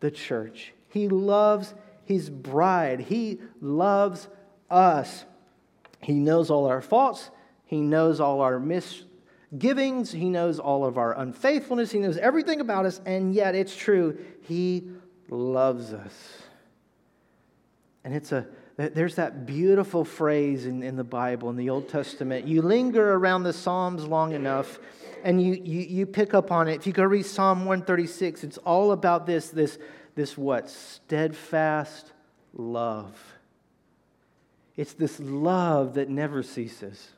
the 0.00 0.10
church. 0.10 0.74
He 0.90 1.08
loves 1.08 1.74
his 2.04 2.30
bride. 2.30 3.00
He 3.00 3.40
loves 3.60 4.28
us. 4.70 5.24
He 6.00 6.14
knows 6.14 6.50
all 6.50 6.66
our 6.66 6.82
faults. 6.82 7.30
He 7.64 7.80
knows 7.80 8.20
all 8.20 8.40
our 8.40 8.60
misgivings. 8.60 10.12
He 10.12 10.28
knows 10.28 10.58
all 10.58 10.84
of 10.84 10.98
our 10.98 11.18
unfaithfulness. 11.18 11.90
He 11.90 11.98
knows 11.98 12.18
everything 12.18 12.60
about 12.60 12.86
us. 12.86 13.00
And 13.04 13.34
yet, 13.34 13.54
it's 13.54 13.74
true, 13.74 14.18
He 14.42 14.84
loves 15.28 15.92
us. 15.92 16.14
And 18.04 18.14
it's 18.14 18.32
a 18.32 18.46
there's 18.78 19.16
that 19.16 19.44
beautiful 19.44 20.04
phrase 20.04 20.64
in, 20.64 20.84
in 20.84 20.94
the 20.94 21.02
Bible, 21.02 21.50
in 21.50 21.56
the 21.56 21.68
Old 21.68 21.88
Testament. 21.88 22.46
You 22.46 22.62
linger 22.62 23.14
around 23.14 23.42
the 23.42 23.52
Psalms 23.52 24.04
long 24.04 24.32
enough 24.32 24.78
and 25.24 25.42
you, 25.42 25.54
you, 25.54 25.80
you 25.80 26.06
pick 26.06 26.34
up 26.34 26.50
on 26.50 26.68
it. 26.68 26.76
If 26.76 26.86
you 26.86 26.92
go 26.92 27.04
read 27.04 27.26
Psalm 27.26 27.60
136, 27.60 28.44
it's 28.44 28.58
all 28.58 28.92
about 28.92 29.26
this, 29.26 29.50
this, 29.50 29.78
this 30.14 30.36
what? 30.36 30.68
Steadfast 30.70 32.12
love. 32.52 33.16
It's 34.76 34.92
this 34.92 35.18
love 35.18 35.94
that 35.94 36.08
never 36.08 36.42
ceases. 36.42 37.08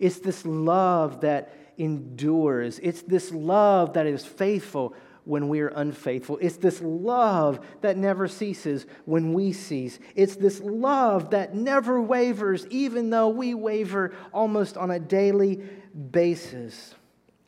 It's 0.00 0.18
this 0.18 0.44
love 0.44 1.20
that 1.20 1.52
endures. 1.76 2.78
It's 2.80 3.02
this 3.02 3.30
love 3.30 3.94
that 3.94 4.06
is 4.06 4.24
faithful 4.24 4.94
when 5.24 5.48
we 5.48 5.60
are 5.60 5.68
unfaithful. 5.68 6.38
It's 6.40 6.56
this 6.56 6.80
love 6.80 7.60
that 7.82 7.98
never 7.98 8.28
ceases 8.28 8.86
when 9.04 9.34
we 9.34 9.52
cease. 9.52 9.98
It's 10.14 10.36
this 10.36 10.58
love 10.60 11.30
that 11.30 11.54
never 11.54 12.00
wavers, 12.00 12.66
even 12.68 13.10
though 13.10 13.28
we 13.28 13.54
waver 13.54 14.14
almost 14.32 14.76
on 14.76 14.90
a 14.90 14.98
daily 14.98 15.62
basis. 16.10 16.94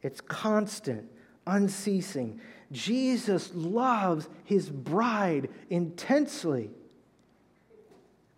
It's 0.03 0.21
constant, 0.21 1.11
unceasing. 1.47 2.41
Jesus 2.73 3.53
loves 3.55 4.29
his 4.45 4.71
bride 4.71 5.49
intensely, 5.69 6.71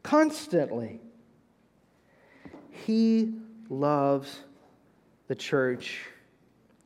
constantly. 0.02 1.00
He 2.70 3.34
loves 3.68 4.40
the 5.28 5.34
church. 5.34 6.00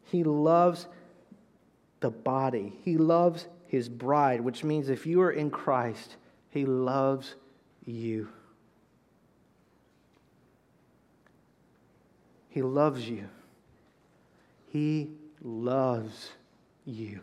He 0.04 0.24
loves 0.24 0.86
the 2.00 2.10
body. 2.10 2.72
He 2.84 2.96
loves 2.96 3.46
his 3.68 3.88
bride, 3.88 4.40
which 4.40 4.62
means 4.62 4.88
if 4.88 5.06
you 5.06 5.22
are 5.22 5.30
in 5.30 5.50
Christ, 5.50 6.16
he 6.50 6.64
loves 6.64 7.34
you. 7.84 8.28
He 12.48 12.62
loves 12.62 13.08
you. 13.08 13.28
He 14.76 15.08
loves 15.40 16.32
you. 16.84 17.20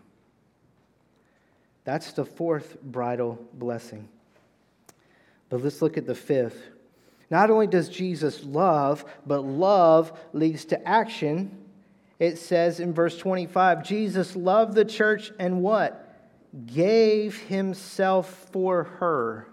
That's 1.83 2.11
the 2.13 2.25
fourth 2.25 2.81
bridal 2.81 3.37
blessing. 3.53 4.09
But 5.49 5.61
let's 5.61 5.79
look 5.79 5.95
at 5.95 6.07
the 6.07 6.15
fifth. 6.15 6.57
Not 7.29 7.51
only 7.51 7.67
does 7.67 7.89
Jesus 7.89 8.43
love, 8.43 9.05
but 9.27 9.41
love 9.45 10.17
leads 10.33 10.65
to 10.65 10.87
action 10.87 11.59
it 12.17 12.37
says 12.37 12.79
in 12.79 12.91
verse 12.91 13.17
25 13.17 13.83
Jesus 13.83 14.35
loved 14.35 14.73
the 14.73 14.85
church 14.85 15.31
and 15.37 15.61
what? 15.61 16.09
Gave 16.65 17.37
himself 17.37 18.47
for 18.51 18.85
her. 18.85 19.47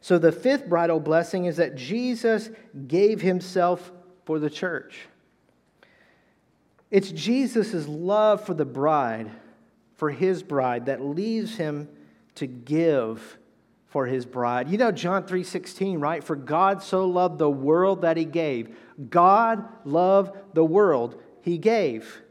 So 0.00 0.18
the 0.18 0.32
fifth 0.32 0.66
bridal 0.66 1.00
blessing 1.00 1.44
is 1.44 1.56
that 1.58 1.74
Jesus 1.74 2.48
gave 2.86 3.20
himself 3.20 3.92
for 4.24 4.38
the 4.38 4.48
church. 4.48 5.08
It's 6.90 7.10
Jesus' 7.10 7.88
love 7.88 8.44
for 8.44 8.54
the 8.54 8.64
bride, 8.64 9.30
for 9.94 10.10
his 10.10 10.42
bride, 10.42 10.86
that 10.86 11.02
leads 11.02 11.56
him 11.56 11.88
to 12.36 12.46
give 12.46 13.38
for 13.88 14.06
his 14.06 14.26
bride. 14.26 14.68
You 14.68 14.78
know 14.78 14.92
John 14.92 15.24
3:16, 15.24 16.00
right? 16.00 16.22
For 16.22 16.36
God 16.36 16.82
so 16.82 17.06
loved 17.06 17.38
the 17.38 17.50
world 17.50 18.02
that 18.02 18.16
he 18.16 18.24
gave. 18.24 18.76
God 19.10 19.64
loved 19.84 20.36
the 20.54 20.64
world 20.64 21.20
he 21.40 21.56
gave. 21.58 22.22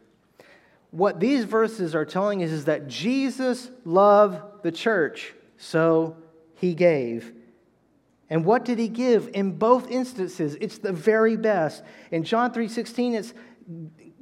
What 0.91 1.19
these 1.19 1.43
verses 1.43 1.95
are 1.95 2.05
telling 2.05 2.43
us 2.43 2.51
is 2.51 2.65
that 2.65 2.87
Jesus 2.87 3.69
loved 3.83 4.63
the 4.63 4.71
church, 4.71 5.33
so 5.57 6.15
he 6.53 6.73
gave. 6.73 7.33
And 8.29 8.45
what 8.45 8.63
did 8.63 8.79
he 8.79 8.87
give? 8.87 9.29
In 9.33 9.53
both 9.57 9.89
instances, 9.89 10.55
it's 10.61 10.77
the 10.77 10.93
very 10.93 11.35
best. 11.35 11.83
In 12.11 12.23
John 12.23 12.51
3:16, 12.51 13.13
it's 13.13 13.33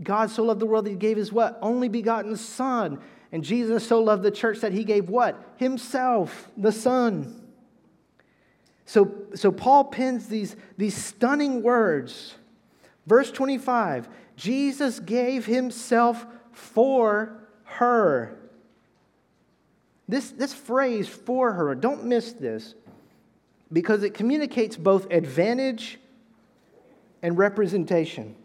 God 0.04 0.30
so 0.30 0.44
loved 0.44 0.60
the 0.60 0.66
world 0.66 0.86
that 0.86 0.92
he 0.92 0.96
gave 0.96 1.18
his 1.18 1.32
what? 1.32 1.58
Only 1.62 1.88
begotten 1.88 2.36
son. 2.36 3.00
And 3.32 3.44
Jesus 3.44 3.88
so 3.88 4.02
loved 4.02 4.24
the 4.24 4.32
church 4.32 4.60
that 4.60 4.74
he 4.74 4.84
gave 4.84 5.10
what? 5.10 5.42
Himself, 5.58 6.50
the 6.56 6.72
son. 6.72 7.42
So, 8.86 9.12
so 9.34 9.52
Paul 9.52 9.86
pins 9.86 10.28
these, 10.28 10.56
these 10.78 10.96
stunning 10.96 11.64
words. 11.64 12.36
Verse 13.08 13.32
25 13.32 14.08
Jesus 14.36 15.00
gave 15.00 15.46
himself 15.46 16.26
for 16.52 17.38
her. 17.64 18.38
This, 20.08 20.32
this 20.32 20.54
phrase, 20.54 21.08
for 21.08 21.54
her, 21.54 21.76
don't 21.76 22.06
miss 22.06 22.34
this 22.34 22.76
because 23.72 24.04
it 24.04 24.14
communicates 24.14 24.76
both 24.76 25.12
advantage 25.12 26.00
and 27.22 27.38
representation. 27.38 28.36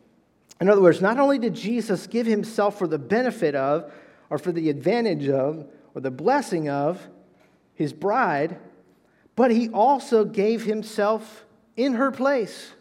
In 0.61 0.68
other 0.68 0.81
words, 0.81 1.01
not 1.01 1.18
only 1.18 1.38
did 1.38 1.55
Jesus 1.55 2.07
give 2.07 2.27
himself 2.27 2.79
for 2.79 2.87
the 2.87 2.99
benefit 2.99 3.55
of, 3.55 3.92
or 4.31 4.38
for 4.38 4.53
the 4.53 4.71
advantage 4.71 5.29
of, 5.29 5.66
or 5.94 6.01
the 6.01 6.11
blessing 6.11 6.68
of 6.68 7.09
his 7.75 7.92
bride, 7.92 8.59
but 9.37 9.51
he 9.51 9.68
also 9.68 10.25
gave 10.25 10.64
himself 10.64 11.44
in 11.77 11.94
her 11.94 12.11
place. 12.11 12.73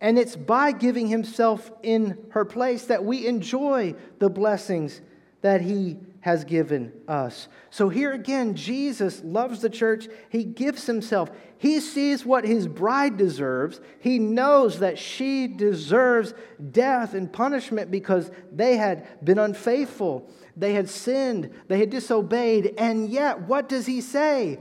And 0.00 0.18
it's 0.18 0.36
by 0.36 0.72
giving 0.72 1.06
himself 1.06 1.72
in 1.82 2.18
her 2.30 2.44
place 2.44 2.84
that 2.86 3.04
we 3.04 3.26
enjoy 3.26 3.94
the 4.18 4.28
blessings 4.28 5.00
that 5.40 5.62
he 5.62 5.96
has 6.24 6.42
given 6.42 6.90
us. 7.06 7.48
So 7.68 7.90
here 7.90 8.10
again, 8.14 8.54
Jesus 8.54 9.22
loves 9.22 9.60
the 9.60 9.68
church. 9.68 10.08
He 10.30 10.42
gives 10.42 10.86
himself. 10.86 11.30
He 11.58 11.80
sees 11.80 12.24
what 12.24 12.46
his 12.46 12.66
bride 12.66 13.18
deserves. 13.18 13.78
He 14.00 14.18
knows 14.18 14.78
that 14.78 14.98
she 14.98 15.46
deserves 15.46 16.32
death 16.70 17.12
and 17.12 17.30
punishment 17.30 17.90
because 17.90 18.30
they 18.50 18.78
had 18.78 19.22
been 19.22 19.38
unfaithful. 19.38 20.26
They 20.56 20.72
had 20.72 20.88
sinned. 20.88 21.50
They 21.68 21.78
had 21.78 21.90
disobeyed. 21.90 22.72
And 22.78 23.10
yet, 23.10 23.42
what 23.42 23.68
does 23.68 23.84
he 23.84 24.00
say? 24.00 24.60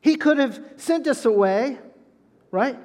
He 0.00 0.16
could 0.16 0.38
have 0.38 0.60
sent 0.78 1.06
us 1.06 1.24
away, 1.24 1.78
right? 2.50 2.76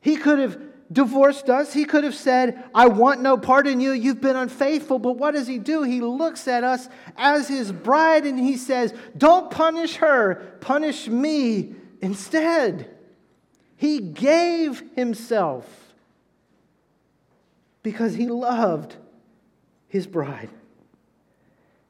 He 0.00 0.14
could 0.14 0.38
have 0.38 0.56
divorced 0.94 1.50
us. 1.50 1.72
He 1.72 1.84
could 1.84 2.04
have 2.04 2.14
said, 2.14 2.64
I 2.74 2.86
want 2.86 3.20
no 3.20 3.36
part 3.36 3.66
in 3.66 3.80
you. 3.80 3.92
You've 3.92 4.20
been 4.20 4.36
unfaithful. 4.36 4.98
But 4.98 5.18
what 5.18 5.34
does 5.34 5.46
he 5.46 5.58
do? 5.58 5.82
He 5.82 6.00
looks 6.00 6.48
at 6.48 6.64
us 6.64 6.88
as 7.16 7.48
his 7.48 7.70
bride 7.72 8.24
and 8.24 8.38
he 8.38 8.56
says, 8.56 8.94
Don't 9.18 9.50
punish 9.50 9.96
her, 9.96 10.56
punish 10.60 11.08
me 11.08 11.74
instead. 12.00 12.90
He 13.76 13.98
gave 13.98 14.82
himself 14.94 15.68
because 17.82 18.14
he 18.14 18.28
loved 18.28 18.96
his 19.88 20.06
bride. 20.06 20.48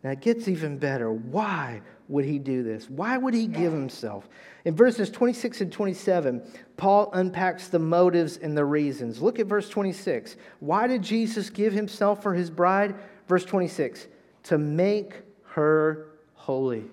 Now 0.03 0.11
it 0.11 0.21
gets 0.21 0.49
even 0.49 0.79
better. 0.79 1.13
Why 1.13 1.83
would 2.09 2.25
he 2.25 2.39
do 2.39 2.63
this? 2.63 2.89
Why 2.89 3.17
would 3.17 3.35
he 3.35 3.47
give 3.47 3.73
himself? 3.73 4.29
In 4.65 4.75
verses 4.75 5.11
26 5.11 5.63
and 5.63 5.73
27, 5.73 6.43
Paul 6.77 7.11
unpacks 7.13 7.69
the 7.69 7.79
motives 7.79 8.37
and 8.37 8.57
the 8.57 8.65
reasons. 8.65 9.23
Look 9.23 9.39
at 9.39 9.47
verse 9.47 9.69
26. 9.69 10.37
Why 10.61 10.87
did 10.87 11.03
Jesus 11.03 11.51
give 11.51 11.73
himself 11.73 12.23
for 12.23 12.35
his 12.35 12.51
bride? 12.51 12.95
Verse 13.29 13.45
26 13.45 14.09
to 14.45 14.59
make 14.59 15.23
her 15.45 16.07
holy. 16.35 16.85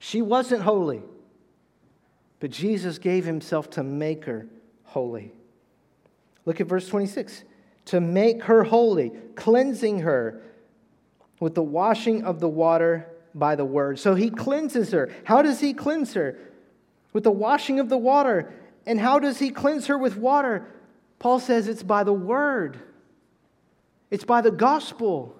She 0.00 0.20
wasn't 0.20 0.62
holy, 0.62 1.02
but 2.40 2.50
Jesus 2.50 2.98
gave 2.98 3.24
himself 3.24 3.70
to 3.70 3.82
make 3.82 4.24
her 4.24 4.46
holy. 4.82 5.32
Look 6.44 6.60
at 6.60 6.66
verse 6.66 6.88
26 6.88 7.44
to 7.86 8.00
make 8.00 8.42
her 8.44 8.64
holy, 8.64 9.12
cleansing 9.34 10.00
her 10.00 10.42
with 11.44 11.54
the 11.54 11.62
washing 11.62 12.24
of 12.24 12.40
the 12.40 12.48
water 12.48 13.06
by 13.34 13.54
the 13.54 13.66
word. 13.66 13.98
So 13.98 14.14
he 14.14 14.30
cleanses 14.30 14.92
her. 14.92 15.10
How 15.24 15.42
does 15.42 15.60
he 15.60 15.74
cleanse 15.74 16.14
her? 16.14 16.38
With 17.12 17.24
the 17.24 17.30
washing 17.30 17.78
of 17.80 17.90
the 17.90 17.98
water. 17.98 18.50
And 18.86 18.98
how 18.98 19.18
does 19.18 19.40
he 19.40 19.50
cleanse 19.50 19.88
her 19.88 19.98
with 19.98 20.16
water? 20.16 20.66
Paul 21.18 21.40
says 21.40 21.68
it's 21.68 21.82
by 21.82 22.02
the 22.02 22.14
word, 22.14 22.78
it's 24.10 24.24
by 24.24 24.40
the 24.40 24.50
gospel, 24.50 25.36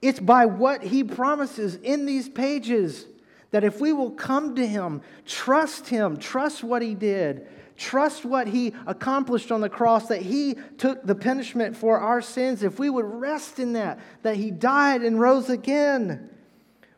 it's 0.00 0.20
by 0.20 0.46
what 0.46 0.84
he 0.84 1.02
promises 1.02 1.74
in 1.74 2.06
these 2.06 2.28
pages. 2.28 3.04
That 3.50 3.64
if 3.64 3.80
we 3.80 3.92
will 3.92 4.10
come 4.10 4.54
to 4.56 4.66
him, 4.66 5.02
trust 5.24 5.88
him, 5.88 6.16
trust 6.16 6.64
what 6.64 6.82
he 6.82 6.94
did, 6.94 7.46
trust 7.76 8.24
what 8.24 8.48
he 8.48 8.74
accomplished 8.86 9.52
on 9.52 9.60
the 9.60 9.68
cross, 9.68 10.08
that 10.08 10.22
he 10.22 10.56
took 10.78 11.06
the 11.06 11.14
punishment 11.14 11.76
for 11.76 11.98
our 11.98 12.20
sins, 12.20 12.62
if 12.62 12.78
we 12.78 12.90
would 12.90 13.04
rest 13.04 13.58
in 13.58 13.74
that, 13.74 14.00
that 14.22 14.36
he 14.36 14.50
died 14.50 15.02
and 15.02 15.20
rose 15.20 15.48
again, 15.48 16.30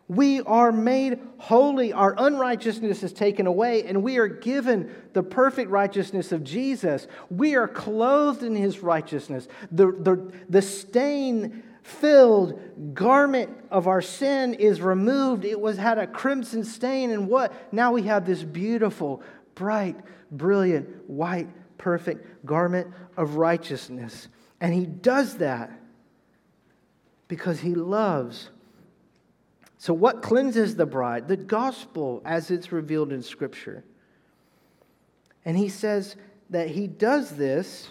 we 0.09 0.41
are 0.41 0.73
made 0.73 1.21
holy. 1.37 1.93
Our 1.93 2.15
unrighteousness 2.17 3.03
is 3.03 3.13
taken 3.13 3.47
away, 3.47 3.83
and 3.83 4.03
we 4.03 4.17
are 4.17 4.27
given 4.27 4.91
the 5.13 5.23
perfect 5.23 5.71
righteousness 5.71 6.33
of 6.33 6.45
Jesus. 6.45 7.07
We 7.29 7.57
are 7.57 7.69
clothed 7.69 8.43
in 8.43 8.57
his 8.57 8.81
righteousness. 8.81 9.49
The, 9.71 9.93
the, 9.93 10.33
the 10.49 10.63
stain 10.63 11.63
filled 11.89 12.95
garment 12.95 13.51
of 13.71 13.87
our 13.87 14.03
sin 14.03 14.55
is 14.55 14.81
removed. 14.81 15.45
It 15.45 15.59
was 15.59 15.77
had 15.79 15.99
a 15.99 16.07
crimson 16.07 16.63
stain, 16.63 17.11
and 17.11 17.29
what? 17.29 17.73
Now 17.73 17.93
we 17.93 18.03
have 18.03 18.27
this 18.27 18.43
beautiful, 18.43 19.23
bright, 19.55 19.97
brilliant, 20.31 21.09
white, 21.09 21.49
perfect 21.79 22.45
garment 22.45 22.93
of 23.17 23.37
righteousness. 23.37 24.29
And 24.61 24.75
he 24.75 24.85
does 24.85 25.39
that 25.39 25.73
because 27.27 27.61
he 27.61 27.75
loves. 27.75 28.51
So, 29.79 29.95
what 29.95 30.23
cleanses 30.23 30.77
the 30.77 30.87
bride? 30.87 31.29
The 31.29 31.37
gospel 31.37 32.21
as 32.25 32.51
it's 32.51 32.71
revealed 32.71 33.13
in 33.13 33.23
Scripture. 33.23 33.85
And 35.45 35.57
he 35.57 35.69
says 35.69 36.17
that 36.51 36.69
he 36.69 36.87
does 36.87 37.31
this. 37.31 37.89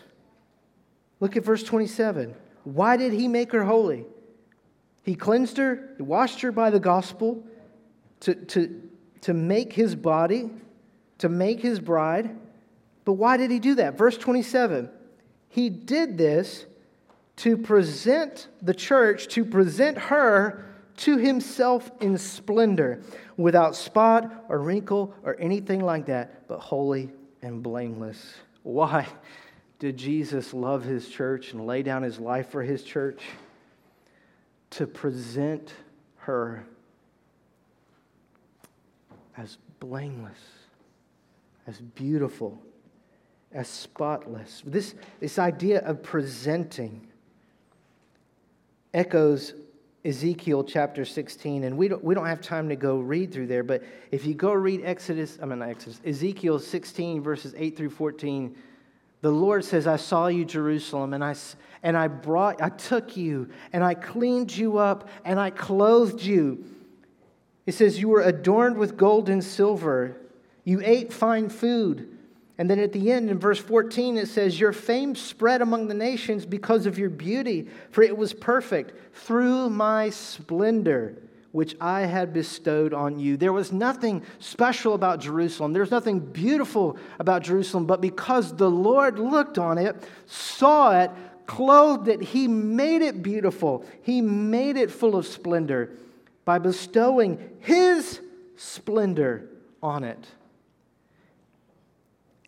Look 1.19 1.36
at 1.36 1.43
verse 1.43 1.63
27. 1.63 2.36
Why 2.73 2.97
did 2.97 3.13
he 3.13 3.30
make 3.30 3.53
her 3.53 3.63
holy? 3.63 4.06
He 5.03 5.15
cleansed 5.15 5.58
her, 5.58 5.93
he 5.95 6.03
washed 6.03 6.41
her 6.41 6.51
by 6.51 6.69
the 6.69 6.82
gospel 6.82 7.41
to, 8.21 8.36
to, 8.36 8.89
to 9.21 9.34
make 9.34 9.71
his 9.71 9.95
body 9.95 10.49
to 11.19 11.30
make 11.30 11.62
his 11.62 11.80
bride. 11.80 12.36
But 13.06 13.13
why 13.13 13.38
did 13.38 13.51
he 13.51 13.60
do 13.60 13.75
that? 13.75 13.97
Verse 13.97 14.17
27 14.17 14.89
He 15.47 15.69
did 15.69 16.17
this 16.17 16.65
to 17.38 17.56
present 17.56 18.49
the 18.62 18.73
church, 18.73 19.27
to 19.30 19.45
present 19.45 19.97
her 19.97 20.65
to 20.97 21.17
himself 21.17 21.89
in 22.01 22.17
splendor, 22.17 23.01
without 23.38 23.77
spot 23.77 24.45
or 24.49 24.60
wrinkle 24.60 25.13
or 25.23 25.39
anything 25.39 25.80
like 25.80 26.08
that, 26.08 26.47
but 26.49 26.60
holy 26.60 27.12
and 27.41 27.63
blameless. 27.63 28.36
Why 28.63 29.08
did 29.79 29.97
Jesus 29.97 30.53
love 30.53 30.83
his 30.83 31.07
church 31.09 31.53
and 31.53 31.65
lay 31.65 31.83
down 31.83 32.03
his 32.03 32.19
life 32.19 32.49
for 32.49 32.63
his 32.63 32.83
church? 32.83 33.21
To 34.71 34.87
present 34.87 35.73
her 36.17 36.65
as 39.37 39.57
blameless 39.79 40.39
as 41.67 41.79
beautiful, 41.81 42.59
as 43.51 43.67
spotless. 43.67 44.63
This, 44.65 44.95
this 45.19 45.37
idea 45.37 45.81
of 45.81 46.01
presenting 46.01 47.05
echoes 48.93 49.53
Ezekiel 50.05 50.63
chapter 50.63 51.03
16, 51.03 51.65
and 51.65 51.77
we 51.77 51.89
don't, 51.89 52.01
we 52.01 52.15
don't 52.15 52.25
have 52.25 52.39
time 52.39 52.69
to 52.69 52.77
go 52.77 52.99
read 52.99 53.33
through 53.33 53.47
there, 53.47 53.63
but 53.63 53.83
if 54.11 54.25
you 54.25 54.33
go 54.33 54.53
read 54.53 54.81
Exodus, 54.85 55.37
I 55.41 55.45
mean, 55.45 55.61
Exodus, 55.61 55.99
Ezekiel 56.05 56.59
16, 56.59 57.21
verses 57.21 57.53
8 57.57 57.75
through 57.75 57.89
14, 57.89 58.55
the 59.21 59.32
Lord 59.32 59.65
says, 59.65 59.88
I 59.88 59.97
saw 59.97 60.27
you, 60.27 60.45
Jerusalem, 60.45 61.13
and 61.13 61.23
I, 61.23 61.36
and 61.82 61.97
I 61.97 62.08
brought, 62.08 62.62
I 62.62 62.69
took 62.69 63.17
you, 63.17 63.49
and 63.73 63.84
I 63.84 63.93
cleaned 63.93 64.56
you 64.56 64.77
up, 64.77 65.10
and 65.25 65.39
I 65.39 65.49
clothed 65.49 66.21
you. 66.21 66.65
It 67.65 67.73
says, 67.73 67.99
You 67.99 68.10
were 68.10 68.21
adorned 68.21 68.77
with 68.77 68.95
gold 68.95 69.30
and 69.30 69.43
silver. 69.43 70.17
You 70.63 70.82
ate 70.84 71.12
fine 71.12 71.49
food. 71.49 72.17
And 72.60 72.69
then 72.69 72.80
at 72.80 72.91
the 72.91 73.12
end, 73.12 73.30
in 73.30 73.38
verse 73.38 73.60
14, 73.60 74.17
it 74.17 74.27
says, 74.27 74.60
Your 74.60 74.73
fame 74.73 75.15
spread 75.15 75.62
among 75.62 75.88
the 75.88 75.93
nations 75.93 76.45
because 76.45 76.86
of 76.86 76.97
your 76.97 77.10
beauty, 77.10 77.67
for 77.91 78.01
it 78.01 78.17
was 78.17 78.34
perfect 78.34 79.15
through 79.15 79.69
my 79.69 80.10
splendor, 80.10 81.17
which 81.57 81.75
I 81.81 82.01
had 82.01 82.33
bestowed 82.33 82.93
on 82.93 83.17
you. 83.17 83.35
There 83.35 83.51
was 83.51 83.71
nothing 83.71 84.21
special 84.37 84.93
about 84.93 85.21
Jerusalem. 85.21 85.73
There's 85.73 85.89
nothing 85.89 86.19
beautiful 86.19 86.97
about 87.17 87.41
Jerusalem, 87.41 87.87
but 87.87 87.99
because 87.99 88.55
the 88.55 88.69
Lord 88.69 89.17
looked 89.17 89.57
on 89.57 89.79
it, 89.79 89.95
saw 90.27 91.01
it, 91.01 91.09
clothed 91.47 92.09
it, 92.09 92.21
he 92.21 92.47
made 92.47 93.01
it 93.01 93.23
beautiful. 93.23 93.83
He 94.03 94.21
made 94.21 94.77
it 94.77 94.91
full 94.91 95.15
of 95.15 95.25
splendor 95.25 95.97
by 96.45 96.59
bestowing 96.59 97.39
his 97.61 98.21
splendor 98.55 99.49
on 99.81 100.03
it. 100.03 100.27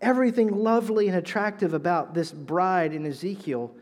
Everything 0.00 0.54
lovely 0.54 1.08
and 1.08 1.16
attractive 1.16 1.74
about 1.74 2.14
this 2.14 2.30
bride 2.30 2.92
in 2.92 3.04
Ezekiel 3.04 3.74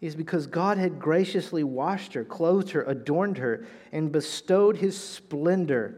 is 0.00 0.14
because 0.14 0.46
God 0.46 0.78
had 0.78 0.98
graciously 0.98 1.62
washed 1.62 2.14
her, 2.14 2.24
clothed 2.24 2.70
her, 2.70 2.82
adorned 2.84 3.38
her, 3.38 3.66
and 3.92 4.10
bestowed 4.10 4.78
his 4.78 4.98
splendor. 4.98 5.94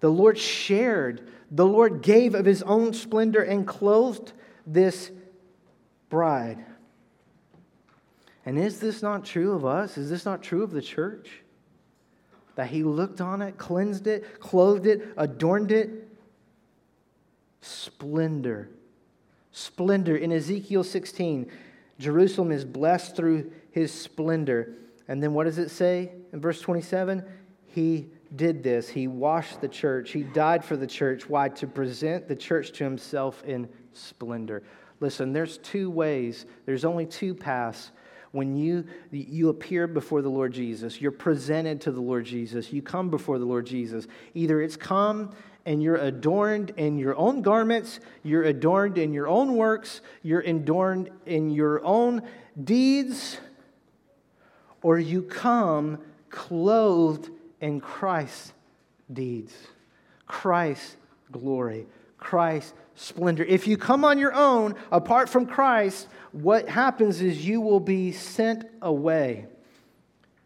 The 0.00 0.10
Lord 0.10 0.38
shared, 0.38 1.28
the 1.50 1.66
Lord 1.66 2.00
gave 2.00 2.34
of 2.34 2.46
his 2.46 2.62
own 2.62 2.94
splendor 2.94 3.42
and 3.42 3.66
clothed 3.66 4.32
this 4.66 5.10
bride. 6.08 6.64
And 8.46 8.58
is 8.58 8.80
this 8.80 9.02
not 9.02 9.26
true 9.26 9.52
of 9.52 9.66
us? 9.66 9.98
Is 9.98 10.08
this 10.08 10.24
not 10.24 10.42
true 10.42 10.62
of 10.62 10.70
the 10.70 10.80
church? 10.80 11.42
That 12.54 12.68
he 12.68 12.82
looked 12.82 13.20
on 13.20 13.42
it, 13.42 13.58
cleansed 13.58 14.06
it, 14.06 14.40
clothed 14.40 14.86
it, 14.86 15.06
adorned 15.18 15.70
it. 15.70 16.08
Splendor. 17.60 18.70
Splendor. 19.52 20.16
In 20.16 20.32
Ezekiel 20.32 20.82
16, 20.82 21.50
Jerusalem 22.00 22.50
is 22.50 22.64
blessed 22.64 23.14
through 23.14 23.52
his 23.70 23.92
splendor. 23.92 24.74
And 25.06 25.22
then 25.22 25.34
what 25.34 25.44
does 25.44 25.58
it 25.58 25.70
say 25.70 26.12
in 26.32 26.40
verse 26.40 26.60
27? 26.60 27.24
He 27.66 28.08
did 28.34 28.62
this. 28.62 28.88
He 28.88 29.06
washed 29.06 29.60
the 29.60 29.68
church. 29.68 30.10
He 30.10 30.22
died 30.22 30.64
for 30.64 30.76
the 30.76 30.86
church. 30.86 31.28
Why? 31.28 31.50
To 31.50 31.66
present 31.66 32.26
the 32.26 32.34
church 32.34 32.72
to 32.72 32.84
himself 32.84 33.44
in 33.44 33.68
splendor. 33.92 34.62
Listen, 35.00 35.32
there's 35.32 35.58
two 35.58 35.90
ways, 35.90 36.46
there's 36.66 36.84
only 36.84 37.06
two 37.06 37.34
paths 37.34 37.92
when 38.32 38.54
you, 38.54 38.84
you 39.10 39.48
appear 39.48 39.86
before 39.86 40.22
the 40.22 40.28
Lord 40.28 40.52
Jesus, 40.52 41.00
you're 41.00 41.10
presented 41.10 41.80
to 41.82 41.90
the 41.90 42.00
Lord 42.00 42.24
Jesus, 42.24 42.72
you 42.72 42.80
come 42.80 43.10
before 43.10 43.38
the 43.38 43.44
Lord 43.44 43.66
Jesus. 43.66 44.06
Either 44.34 44.62
it's 44.62 44.76
come 44.76 45.30
and 45.66 45.82
you're 45.82 45.96
adorned 45.96 46.70
in 46.76 46.98
your 46.98 47.16
own 47.16 47.42
garments, 47.42 48.00
you're 48.22 48.44
adorned 48.44 48.98
in 48.98 49.12
your 49.12 49.28
own 49.28 49.56
works, 49.56 50.00
you're 50.22 50.40
adorned 50.40 51.10
in 51.26 51.50
your 51.50 51.84
own 51.84 52.22
deeds, 52.62 53.38
or 54.82 54.98
you 54.98 55.22
come 55.22 55.98
clothed 56.30 57.30
in 57.60 57.80
Christ's 57.80 58.52
deeds, 59.12 59.54
Christ's 60.26 60.96
glory, 61.30 61.86
Christ's 62.18 62.72
splendor. 62.94 63.44
If 63.44 63.66
you 63.66 63.76
come 63.76 64.04
on 64.04 64.18
your 64.18 64.34
own, 64.34 64.74
apart 64.90 65.28
from 65.28 65.46
Christ, 65.46 66.08
what 66.32 66.68
happens 66.68 67.20
is 67.20 67.46
you 67.46 67.60
will 67.60 67.80
be 67.80 68.12
sent 68.12 68.64
away. 68.82 69.46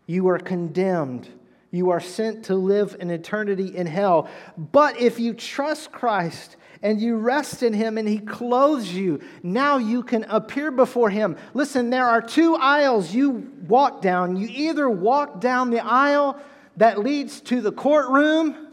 You 0.06 0.28
are 0.28 0.38
condemned 0.38 1.28
you 1.74 1.90
are 1.90 2.00
sent 2.00 2.44
to 2.46 2.54
live 2.54 2.96
an 3.00 3.10
eternity 3.10 3.76
in 3.76 3.86
hell. 3.86 4.28
But 4.56 5.00
if 5.00 5.18
you 5.18 5.34
trust 5.34 5.90
Christ 5.90 6.56
and 6.82 7.00
you 7.00 7.16
rest 7.16 7.62
in 7.62 7.72
Him 7.72 7.98
and 7.98 8.06
He 8.06 8.18
clothes 8.18 8.92
you, 8.92 9.20
now 9.42 9.78
you 9.78 10.02
can 10.02 10.24
appear 10.24 10.70
before 10.70 11.10
Him. 11.10 11.36
Listen, 11.52 11.90
there 11.90 12.06
are 12.06 12.22
two 12.22 12.54
aisles 12.54 13.12
you 13.12 13.50
walk 13.66 14.02
down. 14.02 14.36
You 14.36 14.48
either 14.50 14.88
walk 14.88 15.40
down 15.40 15.70
the 15.70 15.84
aisle 15.84 16.38
that 16.76 16.98
leads 16.98 17.40
to 17.42 17.60
the 17.60 17.72
courtroom, 17.72 18.68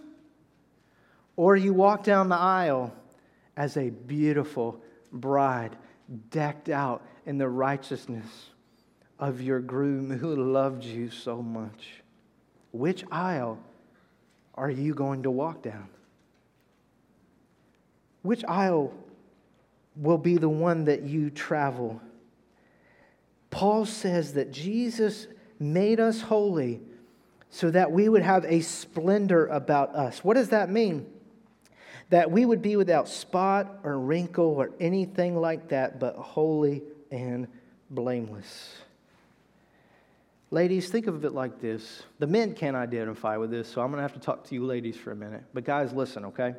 or 1.35 1.55
you 1.55 1.73
walk 1.73 2.03
down 2.03 2.29
the 2.29 2.35
aisle 2.35 2.93
as 3.55 3.77
a 3.77 3.89
beautiful 3.89 4.81
bride 5.11 5.75
decked 6.29 6.69
out 6.69 7.05
in 7.25 7.37
the 7.37 7.47
righteousness 7.47 8.25
of 9.19 9.41
your 9.41 9.59
groom 9.59 10.09
who 10.09 10.35
loved 10.35 10.83
you 10.83 11.09
so 11.09 11.41
much. 11.41 12.00
Which 12.71 13.03
aisle 13.11 13.59
are 14.55 14.69
you 14.69 14.93
going 14.93 15.23
to 15.23 15.31
walk 15.31 15.61
down? 15.61 15.89
Which 18.21 18.43
aisle 18.45 18.93
will 19.95 20.17
be 20.17 20.37
the 20.37 20.49
one 20.49 20.85
that 20.85 21.03
you 21.03 21.29
travel? 21.29 22.01
Paul 23.49 23.85
says 23.85 24.33
that 24.33 24.51
Jesus 24.51 25.27
made 25.59 25.99
us 25.99 26.21
holy 26.21 26.81
so 27.49 27.69
that 27.69 27.91
we 27.91 28.07
would 28.07 28.23
have 28.23 28.45
a 28.45 28.61
splendor 28.61 29.47
about 29.47 29.93
us. 29.93 30.23
What 30.23 30.35
does 30.35 30.49
that 30.49 30.69
mean? 30.69 31.05
That 32.09 32.31
we 32.31 32.45
would 32.45 32.61
be 32.61 32.77
without 32.77 33.09
spot 33.09 33.79
or 33.83 33.99
wrinkle 33.99 34.45
or 34.45 34.71
anything 34.79 35.35
like 35.35 35.69
that, 35.69 35.99
but 35.99 36.15
holy 36.15 36.83
and 37.11 37.47
blameless. 37.89 38.77
Ladies, 40.53 40.89
think 40.89 41.07
of 41.07 41.23
it 41.23 41.33
like 41.33 41.61
this. 41.61 42.03
The 42.19 42.27
men 42.27 42.53
can't 42.53 42.75
identify 42.75 43.37
with 43.37 43.51
this, 43.51 43.69
so 43.69 43.81
I'm 43.81 43.87
going 43.87 43.99
to 43.99 44.01
have 44.01 44.13
to 44.13 44.19
talk 44.19 44.43
to 44.49 44.53
you 44.53 44.65
ladies 44.65 44.97
for 44.97 45.13
a 45.13 45.15
minute. 45.15 45.45
But 45.53 45.63
guys, 45.63 45.93
listen, 45.93 46.25
okay? 46.25 46.55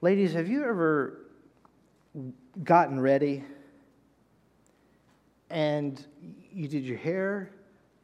Ladies, 0.00 0.32
have 0.32 0.48
you 0.48 0.64
ever 0.64 1.26
gotten 2.64 2.98
ready 2.98 3.44
and 5.50 6.02
you 6.50 6.66
did 6.66 6.84
your 6.84 6.96
hair, 6.96 7.50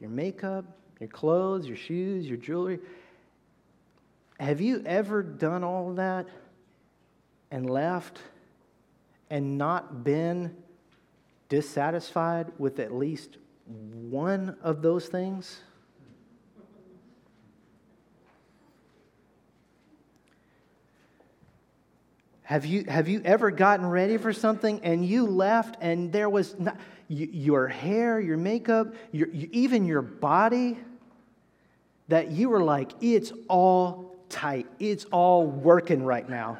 your 0.00 0.10
makeup, 0.10 0.66
your 1.00 1.08
clothes, 1.08 1.66
your 1.66 1.78
shoes, 1.78 2.26
your 2.26 2.36
jewelry? 2.36 2.78
Have 4.38 4.60
you 4.60 4.82
ever 4.84 5.22
done 5.22 5.64
all 5.64 5.94
that 5.94 6.28
and 7.50 7.70
left 7.70 8.18
and 9.30 9.56
not 9.56 10.04
been 10.04 10.54
dissatisfied 11.48 12.52
with 12.58 12.78
at 12.78 12.92
least 12.94 13.38
one 14.11 14.56
of 14.62 14.82
those 14.82 15.06
things? 15.06 15.61
Have 22.42 22.66
you, 22.66 22.85
have 22.85 23.08
you 23.08 23.22
ever 23.24 23.50
gotten 23.50 23.87
ready 23.87 24.18
for 24.18 24.32
something 24.32 24.80
and 24.82 25.06
you 25.06 25.26
left 25.26 25.76
and 25.80 26.12
there 26.12 26.28
was 26.28 26.58
not, 26.58 26.76
your 27.08 27.68
hair, 27.68 28.20
your 28.20 28.37
makeup, 28.37 28.94
your, 29.11 29.28
even 29.28 29.87
your 29.87 30.02
body, 30.02 30.78
that 32.08 32.30
you 32.30 32.50
were 32.50 32.62
like, 32.62 32.92
it's 33.00 33.32
all 33.48 34.16
tight, 34.28 34.66
it's 34.78 35.04
all 35.06 35.46
working 35.46 36.04
right 36.04 36.28
now? 36.28 36.58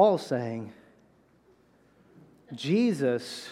Paul's 0.00 0.26
saying, 0.26 0.72
Jesus, 2.54 3.50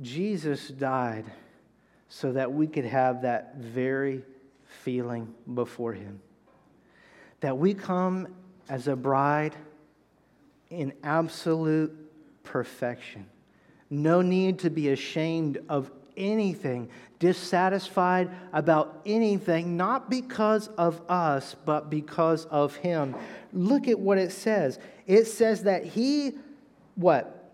Jesus 0.00 0.68
died 0.68 1.26
so 2.08 2.32
that 2.32 2.50
we 2.50 2.66
could 2.66 2.86
have 2.86 3.20
that 3.20 3.56
very 3.56 4.22
feeling 4.82 5.34
before 5.52 5.92
Him. 5.92 6.22
That 7.40 7.58
we 7.58 7.74
come 7.74 8.28
as 8.70 8.88
a 8.88 8.96
bride 8.96 9.54
in 10.70 10.94
absolute 11.02 11.94
perfection. 12.44 13.26
No 13.90 14.22
need 14.22 14.60
to 14.60 14.70
be 14.70 14.88
ashamed 14.88 15.58
of 15.68 15.90
anything, 16.16 16.88
dissatisfied 17.18 18.30
about 18.52 19.00
anything, 19.06 19.76
not 19.76 20.10
because 20.10 20.68
of 20.78 21.00
us, 21.08 21.56
but 21.64 21.90
because 21.90 22.44
of 22.46 22.76
Him. 22.76 23.14
Look 23.52 23.88
at 23.88 23.98
what 23.98 24.18
it 24.18 24.32
says. 24.32 24.78
It 25.06 25.26
says 25.26 25.64
that 25.64 25.84
He, 25.84 26.32
what? 26.94 27.52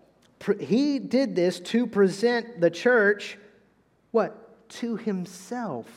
He 0.59 0.99
did 0.99 1.35
this 1.35 1.59
to 1.59 1.85
present 1.85 2.61
the 2.61 2.69
church, 2.69 3.37
what? 4.11 4.69
To 4.69 4.97
Himself. 4.97 5.87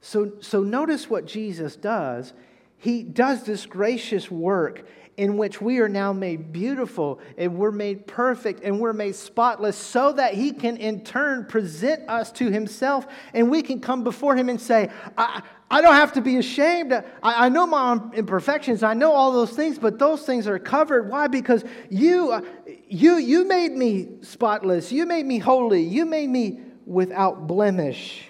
So, 0.00 0.32
so 0.40 0.62
notice 0.62 1.08
what 1.08 1.26
Jesus 1.26 1.76
does. 1.76 2.34
He 2.76 3.02
does 3.02 3.44
this 3.44 3.64
gracious 3.64 4.30
work 4.30 4.86
in 5.16 5.36
which 5.36 5.60
we 5.60 5.78
are 5.78 5.88
now 5.88 6.12
made 6.12 6.52
beautiful 6.52 7.20
and 7.38 7.56
we're 7.56 7.70
made 7.70 8.06
perfect 8.06 8.62
and 8.64 8.80
we're 8.80 8.92
made 8.92 9.14
spotless 9.14 9.76
so 9.76 10.12
that 10.12 10.34
he 10.34 10.52
can 10.52 10.76
in 10.76 11.04
turn 11.04 11.44
present 11.44 12.08
us 12.08 12.32
to 12.32 12.50
himself 12.50 13.06
and 13.32 13.50
we 13.50 13.62
can 13.62 13.80
come 13.80 14.02
before 14.02 14.34
him 14.34 14.48
and 14.48 14.60
say, 14.60 14.90
I, 15.16 15.42
I 15.70 15.80
don't 15.80 15.94
have 15.94 16.12
to 16.14 16.20
be 16.20 16.36
ashamed. 16.36 16.92
I, 16.92 17.02
I 17.22 17.48
know 17.48 17.66
my 17.66 17.98
imperfections. 18.14 18.82
I 18.82 18.94
know 18.94 19.12
all 19.12 19.32
those 19.32 19.52
things, 19.52 19.78
but 19.78 19.98
those 19.98 20.22
things 20.22 20.46
are 20.46 20.58
covered. 20.58 21.08
Why? 21.08 21.26
Because 21.26 21.64
you, 21.90 22.32
uh, 22.32 22.40
you, 22.88 23.16
you 23.16 23.44
made 23.44 23.72
me 23.72 24.08
spotless. 24.22 24.92
You 24.92 25.06
made 25.06 25.26
me 25.26 25.38
holy. 25.38 25.82
You 25.82 26.04
made 26.04 26.28
me 26.28 26.60
without 26.86 27.46
blemish. 27.46 28.28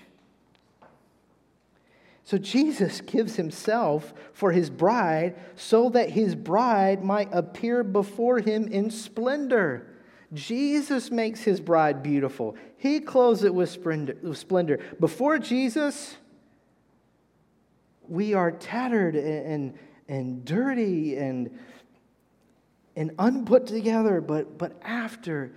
So 2.24 2.38
Jesus 2.38 3.02
gives 3.02 3.36
himself 3.36 4.14
for 4.32 4.50
his 4.50 4.70
bride 4.70 5.36
so 5.56 5.90
that 5.90 6.10
his 6.10 6.34
bride 6.34 7.04
might 7.04 7.28
appear 7.32 7.84
before 7.84 8.38
him 8.38 8.66
in 8.68 8.90
splendor. 8.90 9.94
Jesus 10.32 11.10
makes 11.10 11.42
his 11.42 11.60
bride 11.60 12.02
beautiful. 12.02 12.56
He 12.78 13.00
clothes 13.00 13.44
it 13.44 13.54
with 13.54 13.68
splendor. 13.68 14.80
Before 14.98 15.38
Jesus, 15.38 16.16
we 18.08 18.32
are 18.32 18.50
tattered 18.50 19.16
and, 19.16 19.74
and 20.08 20.44
dirty 20.46 21.16
and, 21.16 21.56
and 22.96 23.12
unput 23.18 23.66
together, 23.66 24.22
but, 24.22 24.56
but 24.56 24.80
after, 24.82 25.52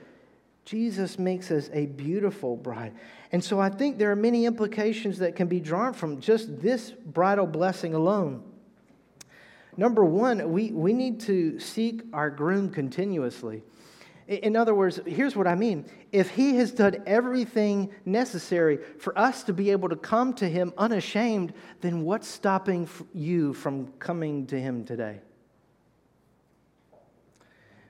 Jesus 0.68 1.18
makes 1.18 1.50
us 1.50 1.70
a 1.72 1.86
beautiful 1.86 2.58
bride. 2.58 2.94
And 3.32 3.42
so 3.42 3.58
I 3.58 3.70
think 3.70 3.98
there 3.98 4.12
are 4.12 4.18
many 4.18 4.46
implications 4.46 5.18
that 5.20 5.34
can 5.34 5.48
be 5.48 5.62
drawn 5.62 5.94
from 5.94 6.20
just 6.20 6.62
this 6.62 6.92
bridal 6.92 7.48
blessing 7.48 7.94
alone. 7.94 8.44
Number 9.78 10.04
one, 10.04 10.52
we, 10.52 10.72
we 10.72 10.92
need 10.92 11.22
to 11.22 11.58
seek 11.58 12.02
our 12.12 12.30
groom 12.30 12.70
continuously. 12.70 13.64
In 14.28 14.58
other 14.58 14.76
words, 14.76 15.00
here's 15.06 15.38
what 15.38 15.48
I 15.48 15.56
mean. 15.56 15.86
If 16.12 16.32
he 16.32 16.58
has 16.58 16.74
done 16.74 17.02
everything 17.08 17.90
necessary 18.04 18.80
for 19.00 19.18
us 19.18 19.44
to 19.44 19.54
be 19.54 19.72
able 19.72 19.88
to 19.88 19.96
come 19.96 20.34
to 20.34 20.50
him 20.50 20.74
unashamed, 20.78 21.54
then 21.80 22.04
what's 22.04 22.28
stopping 22.28 22.90
you 23.14 23.54
from 23.54 23.88
coming 24.00 24.46
to 24.48 24.60
him 24.60 24.84
today? 24.84 25.22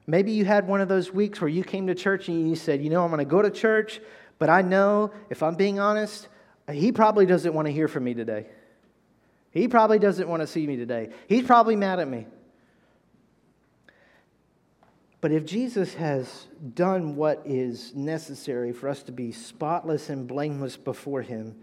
Maybe 0.07 0.31
you 0.31 0.45
had 0.45 0.67
one 0.67 0.79
of 0.79 0.87
those 0.87 1.11
weeks 1.11 1.41
where 1.41 1.49
you 1.49 1.65
came 1.65 1.87
to 1.87 1.95
church 1.95 2.29
and 2.29 2.49
you 2.49 2.55
said, 2.55 2.81
You 2.81 2.89
know, 2.89 3.03
I'm 3.03 3.11
going 3.11 3.19
to 3.19 3.25
go 3.25 3.41
to 3.41 3.51
church, 3.51 3.99
but 4.39 4.49
I 4.49 4.61
know, 4.61 5.11
if 5.29 5.43
I'm 5.43 5.55
being 5.55 5.79
honest, 5.79 6.29
he 6.71 6.93
probably 6.93 7.25
doesn't 7.25 7.53
want 7.53 7.67
to 7.67 7.71
hear 7.71 7.87
from 7.87 8.05
me 8.05 8.13
today. 8.13 8.47
He 9.51 9.67
probably 9.67 9.99
doesn't 9.99 10.27
want 10.27 10.41
to 10.41 10.47
see 10.47 10.65
me 10.65 10.77
today. 10.77 11.09
He's 11.27 11.43
probably 11.43 11.75
mad 11.75 11.99
at 11.99 12.07
me. 12.07 12.27
But 15.19 15.31
if 15.31 15.45
Jesus 15.45 15.95
has 15.95 16.47
done 16.75 17.15
what 17.15 17.41
is 17.45 17.93
necessary 17.95 18.71
for 18.71 18.87
us 18.87 19.03
to 19.03 19.11
be 19.11 19.31
spotless 19.31 20.09
and 20.09 20.27
blameless 20.27 20.77
before 20.77 21.21
him, 21.21 21.55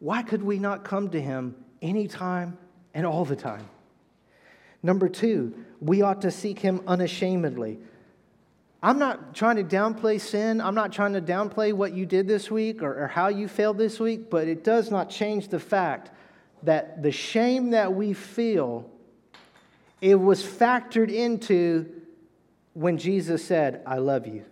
why 0.00 0.22
could 0.22 0.42
we 0.42 0.58
not 0.58 0.84
come 0.84 1.10
to 1.10 1.20
him 1.20 1.54
anytime 1.80 2.58
and 2.92 3.06
all 3.06 3.24
the 3.24 3.36
time? 3.36 3.68
Number 4.82 5.08
two, 5.08 5.54
we 5.80 6.02
ought 6.02 6.22
to 6.22 6.30
seek 6.30 6.58
him 6.58 6.82
unashamedly. 6.86 7.78
I'm 8.82 8.98
not 8.98 9.34
trying 9.34 9.56
to 9.56 9.64
downplay 9.64 10.20
sin. 10.20 10.60
I'm 10.60 10.74
not 10.74 10.92
trying 10.92 11.12
to 11.12 11.20
downplay 11.20 11.72
what 11.72 11.92
you 11.92 12.06
did 12.06 12.26
this 12.26 12.50
week 12.50 12.82
or, 12.82 13.04
or, 13.04 13.08
how 13.08 13.28
you 13.28 13.46
failed 13.46 13.76
this 13.76 14.00
week, 14.00 14.30
but 14.30 14.48
it 14.48 14.64
does 14.64 14.90
not 14.90 15.10
change 15.10 15.48
the 15.48 15.60
fact 15.60 16.10
that 16.62 17.02
the 17.02 17.12
shame 17.12 17.70
that 17.70 17.94
we 17.94 18.14
feel, 18.14 18.88
it 20.00 20.14
was 20.14 20.42
factored 20.42 21.10
into 21.12 21.90
when 22.72 22.96
Jesus 22.96 23.44
said, 23.44 23.82
I 23.86 23.98
love 23.98 24.26
you. 24.26 24.44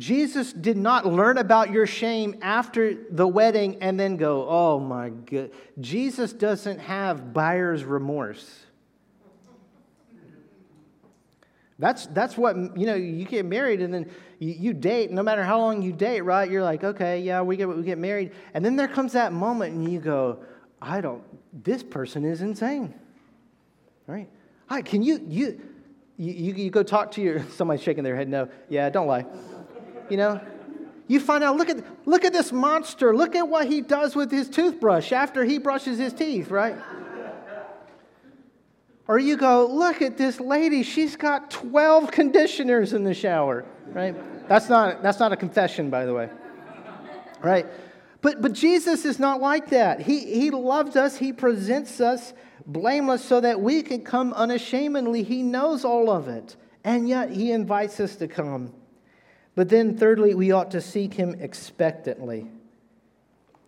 Jesus 0.00 0.54
did 0.54 0.78
not 0.78 1.04
learn 1.04 1.36
about 1.36 1.70
your 1.70 1.86
shame 1.86 2.38
after 2.40 2.94
the 3.10 3.28
wedding 3.28 3.82
and 3.82 4.00
then 4.00 4.16
go, 4.16 4.48
oh 4.48 4.80
my 4.80 5.10
God. 5.10 5.50
Jesus 5.78 6.32
doesn't 6.32 6.78
have 6.78 7.34
buyer's 7.34 7.84
remorse. 7.84 8.60
That's, 11.78 12.06
that's 12.06 12.38
what, 12.38 12.56
you 12.78 12.86
know, 12.86 12.94
you 12.94 13.26
get 13.26 13.44
married 13.44 13.82
and 13.82 13.92
then 13.92 14.10
you, 14.38 14.52
you, 14.52 14.72
date, 14.72 15.10
no 15.10 15.22
matter 15.22 15.44
how 15.44 15.58
long 15.58 15.82
you 15.82 15.92
date, 15.92 16.22
right? 16.22 16.50
You're 16.50 16.62
like, 16.62 16.82
okay, 16.82 17.20
yeah, 17.20 17.42
we 17.42 17.58
get, 17.58 17.68
we 17.68 17.82
get 17.82 17.98
married. 17.98 18.32
And 18.54 18.64
then 18.64 18.76
there 18.76 18.88
comes 18.88 19.12
that 19.12 19.34
moment 19.34 19.74
and 19.74 19.92
you 19.92 19.98
go, 19.98 20.38
I 20.80 21.02
don't, 21.02 21.22
this 21.52 21.82
person 21.82 22.24
is 22.24 22.40
insane, 22.40 22.94
right? 24.06 24.30
Hi, 24.66 24.80
can 24.80 25.02
you, 25.02 25.22
you, 25.28 25.60
you, 26.16 26.54
you 26.54 26.70
go 26.70 26.82
talk 26.82 27.12
to 27.12 27.20
your, 27.20 27.44
somebody's 27.50 27.82
shaking 27.82 28.04
their 28.04 28.16
head, 28.16 28.30
no, 28.30 28.48
yeah, 28.70 28.88
don't 28.88 29.06
lie. 29.06 29.26
You 30.10 30.16
know, 30.16 30.40
you 31.06 31.18
find 31.18 31.42
out, 31.42 31.56
look 31.56 31.68
at, 31.68 31.84
look 32.06 32.24
at 32.24 32.32
this 32.32 32.52
monster. 32.52 33.16
Look 33.16 33.34
at 33.34 33.48
what 33.48 33.66
he 33.66 33.80
does 33.80 34.14
with 34.14 34.30
his 34.30 34.48
toothbrush 34.48 35.12
after 35.12 35.44
he 35.44 35.58
brushes 35.58 35.98
his 35.98 36.12
teeth, 36.12 36.50
right? 36.50 36.76
Or 39.08 39.18
you 39.18 39.36
go, 39.36 39.66
look 39.66 40.02
at 40.02 40.16
this 40.16 40.38
lady. 40.38 40.84
She's 40.84 41.16
got 41.16 41.50
12 41.50 42.12
conditioners 42.12 42.92
in 42.92 43.02
the 43.02 43.12
shower, 43.12 43.64
right? 43.88 44.14
That's 44.48 44.68
not, 44.68 45.02
that's 45.02 45.18
not 45.18 45.32
a 45.32 45.36
confession, 45.36 45.90
by 45.90 46.06
the 46.06 46.14
way, 46.14 46.28
right? 47.42 47.66
But, 48.20 48.40
but 48.40 48.52
Jesus 48.52 49.04
is 49.04 49.18
not 49.18 49.40
like 49.40 49.70
that. 49.70 50.00
He, 50.00 50.20
he 50.40 50.50
loves 50.50 50.94
us, 50.94 51.16
He 51.16 51.32
presents 51.32 52.00
us 52.00 52.34
blameless 52.66 53.24
so 53.24 53.40
that 53.40 53.60
we 53.60 53.82
can 53.82 54.04
come 54.04 54.32
unashamedly. 54.32 55.24
He 55.24 55.42
knows 55.42 55.84
all 55.84 56.08
of 56.08 56.28
it, 56.28 56.54
and 56.84 57.08
yet 57.08 57.30
He 57.30 57.50
invites 57.50 57.98
us 57.98 58.14
to 58.16 58.28
come. 58.28 58.72
But 59.54 59.68
then, 59.68 59.96
thirdly, 59.96 60.34
we 60.34 60.52
ought 60.52 60.70
to 60.72 60.80
seek 60.80 61.14
Him 61.14 61.36
expectantly. 61.40 62.46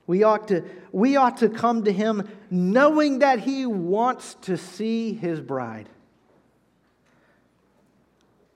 We 0.07 0.23
ought, 0.23 0.49
to, 0.49 0.65
we 0.91 1.17
ought 1.17 1.39
to 1.39 1.49
come 1.49 1.85
to 1.85 1.93
Him 1.93 2.29
knowing 2.51 3.21
that 3.21 3.41
He 3.41 3.67
wants 3.67 4.35
to 4.43 4.57
see 4.57 5.13
His 5.13 5.41
bride. 5.41 5.89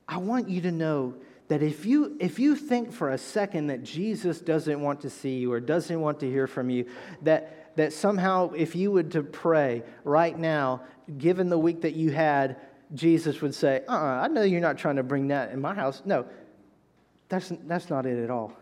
I 0.08 0.18
want 0.18 0.48
you 0.48 0.60
to 0.62 0.72
know 0.72 1.14
that 1.48 1.62
if 1.62 1.86
you, 1.86 2.16
if 2.20 2.38
you 2.38 2.56
think 2.56 2.92
for 2.92 3.10
a 3.10 3.18
second 3.18 3.68
that 3.68 3.82
Jesus 3.82 4.40
doesn't 4.40 4.80
want 4.80 5.00
to 5.02 5.10
see 5.10 5.38
you 5.38 5.52
or 5.52 5.60
doesn't 5.60 6.00
want 6.00 6.20
to 6.20 6.30
hear 6.30 6.46
from 6.46 6.70
you, 6.70 6.86
that, 7.22 7.76
that 7.76 7.92
somehow, 7.92 8.52
if 8.52 8.74
you 8.74 8.90
would 8.90 9.12
to 9.12 9.22
pray 9.22 9.82
right 10.04 10.36
now, 10.36 10.82
given 11.18 11.48
the 11.48 11.58
week 11.58 11.82
that 11.82 11.94
you 11.94 12.10
had, 12.10 12.56
Jesus 12.94 13.40
would 13.40 13.54
say, 13.54 13.82
uh 13.88 13.92
uh-uh, 13.92 14.22
I 14.22 14.28
know 14.28 14.42
you're 14.42 14.60
not 14.60 14.78
trying 14.78 14.96
to 14.96 15.02
bring 15.02 15.28
that 15.28 15.52
in 15.52 15.60
my 15.60 15.74
house. 15.74 16.02
No, 16.04 16.26
that's, 17.28 17.52
that's 17.64 17.90
not 17.90 18.06
it 18.06 18.22
at 18.22 18.30
all. 18.30 18.52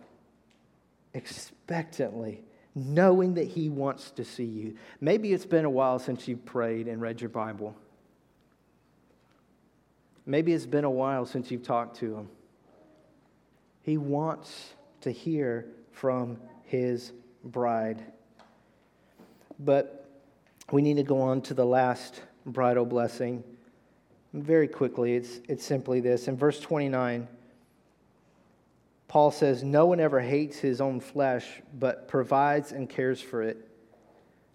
Expectantly, 1.12 2.42
knowing 2.74 3.34
that 3.34 3.46
He 3.46 3.68
wants 3.68 4.10
to 4.12 4.24
see 4.24 4.44
you. 4.44 4.76
Maybe 5.00 5.32
it's 5.32 5.46
been 5.46 5.64
a 5.64 5.70
while 5.70 5.98
since 5.98 6.26
you 6.26 6.36
prayed 6.36 6.88
and 6.88 7.00
read 7.00 7.20
your 7.20 7.30
Bible. 7.30 7.74
Maybe 10.26 10.52
it's 10.52 10.66
been 10.66 10.84
a 10.84 10.90
while 10.90 11.26
since 11.26 11.50
you've 11.50 11.62
talked 11.62 11.98
to 11.98 12.16
Him. 12.16 12.28
He 13.82 13.98
wants 13.98 14.70
to 15.02 15.10
hear 15.10 15.66
from 15.92 16.38
His 16.64 17.12
bride. 17.44 18.02
But 19.60 20.08
we 20.72 20.82
need 20.82 20.96
to 20.96 21.02
go 21.02 21.20
on 21.20 21.42
to 21.42 21.54
the 21.54 21.66
last 21.66 22.22
bridal 22.46 22.86
blessing. 22.86 23.44
Very 24.32 24.66
quickly, 24.66 25.14
it's, 25.14 25.40
it's 25.48 25.64
simply 25.64 26.00
this. 26.00 26.26
In 26.26 26.36
verse 26.36 26.58
29, 26.58 27.28
Paul 29.14 29.30
says, 29.30 29.62
No 29.62 29.86
one 29.86 30.00
ever 30.00 30.18
hates 30.18 30.58
his 30.58 30.80
own 30.80 30.98
flesh, 30.98 31.46
but 31.72 32.08
provides 32.08 32.72
and 32.72 32.88
cares 32.88 33.20
for 33.20 33.44
it. 33.44 33.70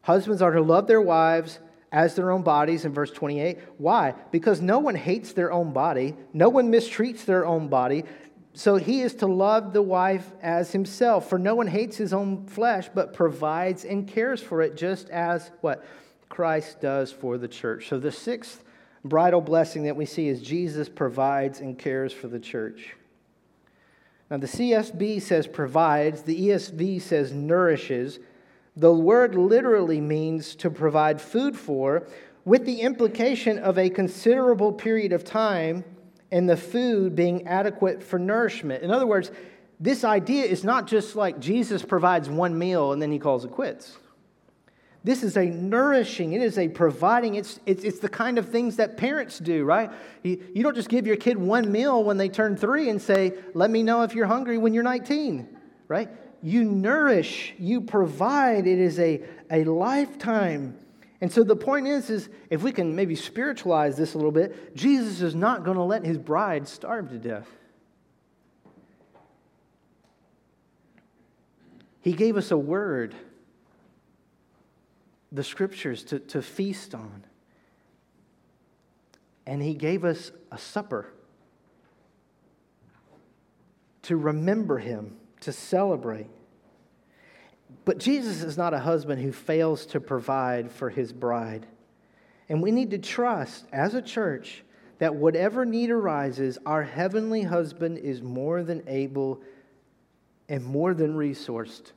Husbands 0.01 0.41
are 0.41 0.51
to 0.51 0.61
love 0.61 0.85
their 0.85 0.99
wives 0.99 1.59
as 1.93 2.13
their 2.13 2.29
own 2.29 2.41
bodies 2.41 2.83
in 2.83 2.91
verse 2.91 3.09
28. 3.09 3.57
Why? 3.77 4.15
Because 4.31 4.59
no 4.59 4.79
one 4.79 4.95
hates 4.95 5.31
their 5.31 5.53
own 5.53 5.71
body, 5.71 6.13
no 6.33 6.49
one 6.49 6.69
mistreats 6.69 7.23
their 7.23 7.45
own 7.45 7.69
body. 7.69 8.03
So 8.53 8.75
he 8.75 8.99
is 8.99 9.13
to 9.15 9.27
love 9.27 9.71
the 9.71 9.81
wife 9.81 10.29
as 10.41 10.73
himself. 10.73 11.29
For 11.29 11.39
no 11.39 11.55
one 11.55 11.67
hates 11.67 11.95
his 11.95 12.11
own 12.11 12.45
flesh, 12.45 12.89
but 12.93 13.13
provides 13.13 13.85
and 13.85 14.05
cares 14.05 14.43
for 14.43 14.61
it, 14.61 14.75
just 14.75 15.09
as 15.09 15.51
what 15.61 15.85
Christ 16.27 16.81
does 16.81 17.13
for 17.13 17.37
the 17.37 17.47
church. 17.47 17.87
So 17.87 17.97
the 17.97 18.11
sixth 18.11 18.61
bridal 19.05 19.39
blessing 19.39 19.83
that 19.83 19.95
we 19.95 20.05
see 20.05 20.27
is 20.27 20.41
Jesus 20.41 20.89
provides 20.89 21.61
and 21.61 21.79
cares 21.79 22.11
for 22.11 22.27
the 22.27 22.41
church. 22.41 22.93
Now, 24.29 24.37
the 24.37 24.47
CSB 24.47 25.21
says 25.21 25.47
provides, 25.47 26.21
the 26.21 26.49
ESV 26.49 27.01
says 27.01 27.33
nourishes. 27.33 28.19
The 28.75 28.93
word 28.93 29.35
literally 29.35 29.99
means 29.99 30.55
to 30.55 30.69
provide 30.69 31.19
food 31.19 31.57
for, 31.57 32.07
with 32.45 32.65
the 32.65 32.81
implication 32.81 33.57
of 33.59 33.77
a 33.77 33.89
considerable 33.89 34.71
period 34.71 35.13
of 35.13 35.23
time 35.23 35.83
and 36.31 36.47
the 36.47 36.57
food 36.57 37.15
being 37.15 37.47
adequate 37.47 38.03
for 38.03 38.19
nourishment. 38.19 38.83
In 38.83 38.91
other 38.91 39.07
words, 39.07 39.31
this 39.79 40.03
idea 40.03 40.45
is 40.45 40.63
not 40.63 40.87
just 40.87 41.15
like 41.15 41.39
Jesus 41.39 41.83
provides 41.83 42.29
one 42.29 42.57
meal 42.57 42.91
and 42.91 43.01
then 43.01 43.11
he 43.11 43.19
calls 43.19 43.45
it 43.45 43.51
quits. 43.51 43.97
This 45.03 45.23
is 45.23 45.37
a 45.37 45.45
nourishing, 45.45 46.33
it 46.33 46.41
is 46.41 46.57
a 46.57 46.67
providing, 46.67 47.35
it's, 47.35 47.59
it's, 47.65 47.83
it's 47.83 47.99
the 47.99 48.09
kind 48.09 48.37
of 48.37 48.49
things 48.49 48.75
that 48.75 48.97
parents 48.97 49.39
do, 49.39 49.63
right? 49.63 49.89
You, 50.23 50.43
you 50.53 50.61
don't 50.61 50.75
just 50.75 50.89
give 50.89 51.07
your 51.07 51.15
kid 51.15 51.37
one 51.37 51.71
meal 51.71 52.03
when 52.03 52.17
they 52.17 52.27
turn 52.27 52.57
three 52.57 52.89
and 52.89 53.01
say, 53.01 53.33
let 53.53 53.69
me 53.69 53.81
know 53.81 54.03
if 54.03 54.13
you're 54.13 54.27
hungry 54.27 54.57
when 54.57 54.73
you're 54.73 54.83
19, 54.83 55.47
right? 55.87 56.09
You 56.41 56.65
nourish, 56.65 57.53
you 57.57 57.79
provide. 57.81 58.67
It 58.67 58.79
is 58.79 58.99
a, 58.99 59.21
a 59.49 59.63
lifetime 59.63 60.77
and 61.21 61.31
so 61.31 61.43
the 61.43 61.55
point 61.55 61.87
is, 61.87 62.09
is 62.09 62.29
if 62.49 62.63
we 62.63 62.71
can 62.71 62.95
maybe 62.95 63.15
spiritualize 63.15 63.97
this 63.97 64.13
a 64.13 64.17
little 64.17 64.31
bit, 64.31 64.75
Jesus 64.75 65.21
is 65.21 65.35
not 65.35 65.65
going 65.65 65.75
to 65.75 65.83
let 65.83 66.05
his 66.05 66.17
bride 66.17 66.67
starve 66.67 67.09
to 67.09 67.17
death. 67.17 67.47
He 72.01 72.13
gave 72.13 72.37
us 72.37 72.51
a 72.51 72.57
word 72.57 73.13
the 75.31 75.43
scriptures 75.43 76.03
to, 76.05 76.19
to 76.19 76.41
feast 76.41 76.95
on. 76.95 77.23
And 79.45 79.61
he 79.61 79.73
gave 79.73 80.05
us 80.05 80.31
a 80.51 80.57
supper 80.57 81.13
to 84.03 84.17
remember 84.17 84.77
him, 84.77 85.17
to 85.41 85.51
celebrate. 85.51 86.27
But 87.85 87.99
Jesus 87.99 88.43
is 88.43 88.57
not 88.57 88.73
a 88.73 88.79
husband 88.79 89.21
who 89.21 89.31
fails 89.31 89.85
to 89.87 89.99
provide 89.99 90.71
for 90.71 90.89
his 90.89 91.13
bride. 91.13 91.67
And 92.47 92.61
we 92.63 92.71
need 92.71 92.91
to 92.91 92.97
trust 92.97 93.65
as 93.71 93.93
a 93.93 94.01
church 94.01 94.63
that 94.97 95.15
whatever 95.15 95.65
need 95.65 95.91
arises, 95.91 96.57
our 96.65 96.83
heavenly 96.83 97.43
husband 97.43 97.99
is 97.99 98.21
more 98.21 98.63
than 98.63 98.83
able 98.87 99.41
and 100.49 100.63
more 100.63 100.93
than 100.93 101.15
resourced 101.15 101.91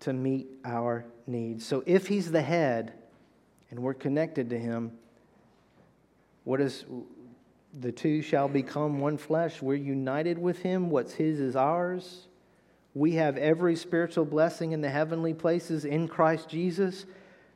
to 0.00 0.12
meet 0.12 0.48
our 0.64 1.04
needs. 1.26 1.66
So 1.66 1.82
if 1.86 2.06
he's 2.06 2.30
the 2.30 2.42
head 2.42 2.92
and 3.70 3.80
we're 3.80 3.94
connected 3.94 4.50
to 4.50 4.58
him, 4.58 4.92
what 6.44 6.60
is 6.60 6.84
the 7.80 7.92
two 7.92 8.22
shall 8.22 8.48
become 8.48 9.00
one 9.00 9.18
flesh? 9.18 9.60
We're 9.60 9.74
united 9.74 10.38
with 10.38 10.60
him. 10.60 10.90
What's 10.90 11.12
his 11.12 11.40
is 11.40 11.56
ours. 11.56 12.28
We 12.94 13.12
have 13.12 13.36
every 13.36 13.76
spiritual 13.76 14.24
blessing 14.24 14.72
in 14.72 14.80
the 14.80 14.88
heavenly 14.88 15.34
places 15.34 15.84
in 15.84 16.08
Christ 16.08 16.48
Jesus. 16.48 17.04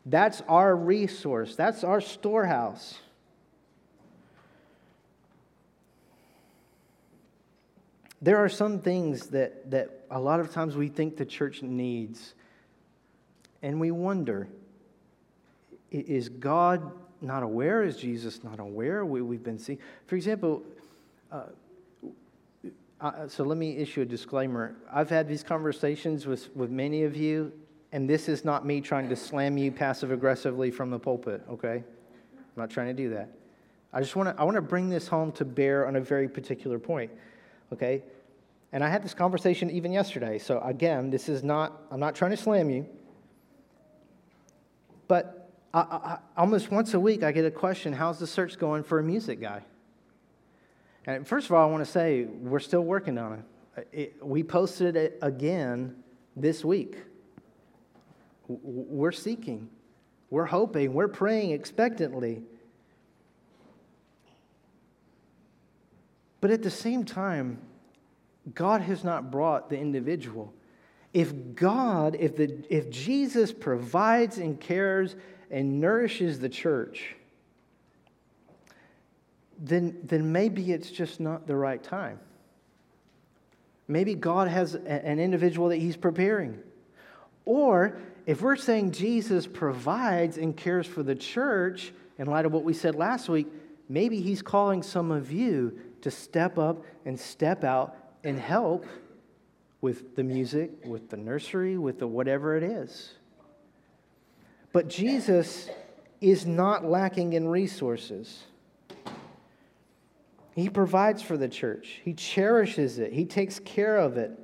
That's 0.05 0.43
our 0.49 0.77
resource, 0.77 1.57
that's 1.57 1.85
our 1.85 2.01
storehouse. 2.01 2.99
There 8.23 8.37
are 8.37 8.51
some 8.51 8.81
things 8.81 9.29
that, 9.29 9.71
that 9.71 10.05
a 10.11 10.21
lot 10.21 10.41
of 10.41 10.53
times 10.53 10.77
we 10.77 10.89
think 10.89 11.17
the 11.17 11.25
church 11.25 11.63
needs, 11.63 12.35
and 13.63 13.81
we 13.81 13.91
wonder 13.91 14.49
is 15.91 16.29
God 16.29 16.93
not 17.21 17.43
aware? 17.43 17.83
Is 17.83 17.97
Jesus 17.97 18.45
not 18.45 18.61
aware? 18.61 19.05
We, 19.05 19.35
have 19.35 19.45
been 19.45 19.59
seeing. 19.59 19.79
For 20.07 20.15
example, 20.17 20.63
uh, 21.33 21.43
uh, 23.01 23.29
so 23.29 23.45
let 23.45 23.59
me 23.59 23.77
issue 23.77 24.03
a 24.03 24.05
disclaimer. 24.05 24.77
I've 24.93 25.11
had 25.11 25.27
these 25.27 25.43
conversations 25.43 26.27
with, 26.27 26.55
with 26.55 26.71
many 26.71 27.05
of 27.05 27.17
you, 27.17 27.53
and 27.93 28.09
this 28.09 28.29
is 28.29 28.45
not 28.45 28.65
me 28.65 28.81
trying 28.81 29.09
to 29.09 29.17
slam 29.17 29.59
you 29.59 29.73
passive 29.73 30.13
aggressively 30.13 30.71
from 30.71 30.91
the 30.91 30.99
pulpit, 30.99 31.43
okay? 31.51 31.83
I'm 32.37 32.57
not 32.57 32.71
trying 32.71 32.89
to 32.89 33.03
do 33.03 33.11
that. 33.11 33.31
I 33.93 34.01
just 34.01 34.15
want 34.15 34.29
to 34.29 34.41
I 34.41 34.45
want 34.45 34.55
to 34.55 34.63
bring 34.63 34.89
this 34.89 35.09
home 35.09 35.33
to 35.33 35.45
bear 35.45 35.87
on 35.87 35.97
a 35.97 36.01
very 36.01 36.29
particular 36.29 36.79
point, 36.79 37.11
okay? 37.73 38.03
And 38.73 38.85
I 38.85 38.89
had 38.89 39.03
this 39.03 39.15
conversation 39.15 39.69
even 39.71 39.91
yesterday. 39.91 40.39
So 40.39 40.61
again, 40.61 41.11
this 41.11 41.29
is 41.29 41.43
not 41.43 41.83
I'm 41.91 41.99
not 41.99 42.15
trying 42.15 42.31
to 42.31 42.37
slam 42.37 42.71
you. 42.71 42.87
But 45.11 45.51
I, 45.75 45.81
I, 45.81 46.19
almost 46.37 46.71
once 46.71 46.95
a 46.95 47.01
week, 47.01 47.25
I 47.25 47.33
get 47.33 47.45
a 47.45 47.51
question: 47.51 47.93
How's 47.93 48.21
the 48.21 48.29
search 48.29 48.57
going 48.57 48.85
for 48.85 49.01
a 49.01 49.03
music 49.03 49.41
guy? 49.41 49.65
And 51.05 51.27
first 51.27 51.47
of 51.47 51.53
all, 51.53 51.69
I 51.69 51.69
want 51.69 51.85
to 51.85 51.91
say 51.91 52.27
we're 52.27 52.61
still 52.61 52.83
working 52.83 53.19
on 53.19 53.43
it. 53.77 53.89
it 53.91 54.25
we 54.25 54.45
posted 54.45 54.95
it 54.95 55.19
again 55.21 55.97
this 56.37 56.65
week. 56.65 56.97
We're 58.47 59.11
seeking, 59.11 59.69
we're 60.31 60.47
hoping, 60.47 60.95
we're 60.95 61.09
praying 61.09 61.51
expectantly. 61.51 62.45
But 66.41 66.53
at 66.53 66.63
the 66.63 66.71
same 66.71 67.05
time, 67.05 67.59
God 68.55 68.81
has 68.83 69.03
not 69.03 69.33
brought 69.33 69.71
the 69.71 69.77
individual. 69.77 70.55
If 71.13 71.55
God, 71.55 72.17
if, 72.19 72.37
the, 72.37 72.63
if 72.69 72.91
Jesus 72.91 73.53
provides 73.53 74.39
and 74.39 74.61
cares 74.61 75.17
and 75.51 75.81
nourishes 75.81 76.39
the 76.39 76.49
church, 76.49 77.17
then, 79.59 79.99
then 80.05 80.33
maybe 80.33 80.73
it's 80.73 80.91
just 80.91 81.21
not 81.21 81.47
the 81.47 81.57
right 81.57 81.83
time. 81.83 82.19
Maybe 83.89 84.15
God 84.15 84.47
has 84.47 84.77
an 84.77 85.19
individual 85.19 85.69
that 85.71 85.79
He's 85.79 85.97
preparing. 85.97 86.61
Or 87.45 87.99
if 88.25 88.41
we're 88.41 88.55
saying 88.55 88.93
Jesus 88.93 89.49
provides 89.49 90.39
and 90.39 90.57
cares 90.57 90.87
for 90.87 91.03
the 91.03 91.17
church, 91.17 91.93
in 92.17 92.27
light 92.27 92.47
of 92.47 92.53
what 92.53 92.63
we 92.63 92.73
said 92.73 92.95
last 92.95 93.29
week, 93.29 93.49
maybe 93.89 94.21
He's 94.21 94.43
calling 94.43 94.85
some 94.85 95.11
of 95.11 95.33
you 95.33 95.77
to 96.03 96.11
step 96.11 96.57
up 96.57 96.85
and 97.05 97.19
step 97.19 97.65
out 97.65 97.97
and 98.23 98.39
help 98.39 98.87
with 99.81 100.17
the 100.17 100.23
music, 100.23 100.71
with 100.85 101.09
the 101.09 101.17
nursery, 101.17 101.79
with 101.79 101.99
the 101.99 102.07
whatever 102.07 102.57
it 102.57 102.63
is. 102.63 103.15
But 104.73 104.89
Jesus 104.89 105.69
is 106.21 106.47
not 106.47 106.85
lacking 106.85 107.33
in 107.33 107.49
resources. 107.49 108.45
He 110.55 110.69
provides 110.69 111.23
for 111.23 111.37
the 111.37 111.49
church, 111.49 112.01
He 112.05 112.13
cherishes 112.13 112.99
it, 112.99 113.13
He 113.13 113.25
takes 113.25 113.59
care 113.61 113.97
of 113.97 114.17
it. 114.17 114.39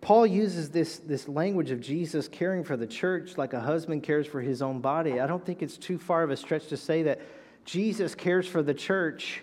Paul 0.00 0.26
uses 0.26 0.70
this, 0.70 0.98
this 0.98 1.28
language 1.28 1.70
of 1.70 1.80
Jesus 1.80 2.26
caring 2.26 2.64
for 2.64 2.76
the 2.76 2.86
church 2.86 3.36
like 3.36 3.52
a 3.52 3.60
husband 3.60 4.02
cares 4.02 4.26
for 4.26 4.40
his 4.40 4.62
own 4.62 4.80
body. 4.80 5.20
I 5.20 5.26
don't 5.26 5.44
think 5.44 5.62
it's 5.62 5.76
too 5.76 5.98
far 5.98 6.22
of 6.22 6.30
a 6.30 6.36
stretch 6.36 6.68
to 6.68 6.76
say 6.78 7.02
that 7.02 7.20
Jesus 7.66 8.14
cares 8.14 8.46
for 8.46 8.62
the 8.62 8.72
church 8.72 9.42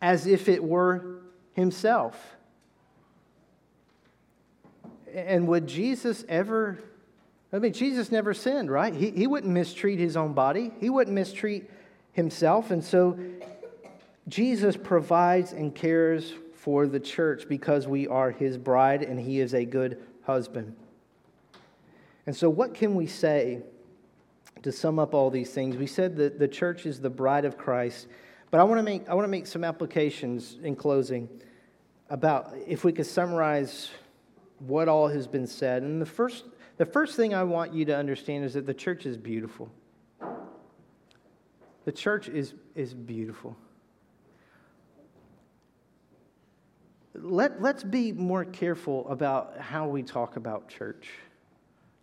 as 0.00 0.28
if 0.28 0.48
it 0.48 0.62
were 0.62 1.22
himself. 1.56 2.36
And 5.12 5.48
would 5.48 5.66
Jesus 5.66 6.24
ever, 6.28 6.78
I 7.52 7.58
mean, 7.58 7.72
Jesus 7.72 8.12
never 8.12 8.34
sinned, 8.34 8.70
right? 8.70 8.94
He, 8.94 9.10
he 9.10 9.26
wouldn't 9.26 9.52
mistreat 9.52 9.98
his 9.98 10.16
own 10.16 10.34
body, 10.34 10.70
he 10.78 10.90
wouldn't 10.90 11.14
mistreat 11.14 11.68
himself. 12.12 12.70
And 12.70 12.84
so 12.84 13.18
Jesus 14.28 14.76
provides 14.76 15.52
and 15.52 15.74
cares 15.74 16.34
for 16.54 16.86
the 16.86 17.00
church 17.00 17.48
because 17.48 17.88
we 17.88 18.06
are 18.06 18.30
his 18.30 18.58
bride 18.58 19.02
and 19.02 19.18
he 19.18 19.40
is 19.40 19.54
a 19.54 19.64
good 19.64 20.02
husband. 20.24 20.76
And 22.26 22.36
so, 22.36 22.50
what 22.50 22.74
can 22.74 22.94
we 22.96 23.06
say 23.06 23.62
to 24.62 24.72
sum 24.72 24.98
up 24.98 25.14
all 25.14 25.30
these 25.30 25.50
things? 25.50 25.76
We 25.76 25.86
said 25.86 26.16
that 26.16 26.38
the 26.40 26.48
church 26.48 26.84
is 26.84 27.00
the 27.00 27.08
bride 27.08 27.44
of 27.44 27.56
Christ, 27.56 28.08
but 28.50 28.58
I 28.58 28.64
want 28.64 28.80
to 28.80 28.82
make, 28.82 29.08
I 29.08 29.14
want 29.14 29.24
to 29.24 29.30
make 29.30 29.46
some 29.46 29.62
applications 29.62 30.58
in 30.62 30.74
closing 30.74 31.28
about 32.08 32.54
if 32.66 32.84
we 32.84 32.92
could 32.92 33.06
summarize 33.06 33.90
what 34.58 34.88
all 34.88 35.08
has 35.08 35.26
been 35.26 35.46
said. 35.46 35.82
And 35.82 36.00
the 36.00 36.06
first, 36.06 36.44
the 36.76 36.86
first 36.86 37.16
thing 37.16 37.34
I 37.34 37.42
want 37.42 37.74
you 37.74 37.84
to 37.86 37.96
understand 37.96 38.44
is 38.44 38.54
that 38.54 38.66
the 38.66 38.74
church 38.74 39.06
is 39.06 39.16
beautiful. 39.16 39.70
The 41.84 41.92
church 41.92 42.28
is, 42.28 42.54
is 42.74 42.94
beautiful. 42.94 43.56
Let, 47.14 47.62
let's 47.62 47.84
be 47.84 48.12
more 48.12 48.44
careful 48.44 49.08
about 49.08 49.58
how 49.58 49.88
we 49.88 50.02
talk 50.02 50.36
about 50.36 50.68
church. 50.68 51.08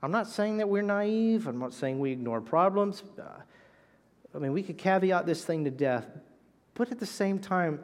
I'm 0.01 0.11
not 0.11 0.27
saying 0.27 0.57
that 0.57 0.67
we're 0.67 0.81
naive. 0.81 1.47
I'm 1.47 1.59
not 1.59 1.73
saying 1.73 1.99
we 1.99 2.11
ignore 2.11 2.41
problems. 2.41 3.03
Uh, 3.17 3.23
I 4.35 4.37
mean, 4.39 4.53
we 4.53 4.63
could 4.63 4.77
caveat 4.77 5.25
this 5.25 5.45
thing 5.45 5.65
to 5.65 5.71
death. 5.71 6.05
But 6.73 6.91
at 6.91 6.99
the 6.99 7.05
same 7.05 7.37
time, 7.39 7.79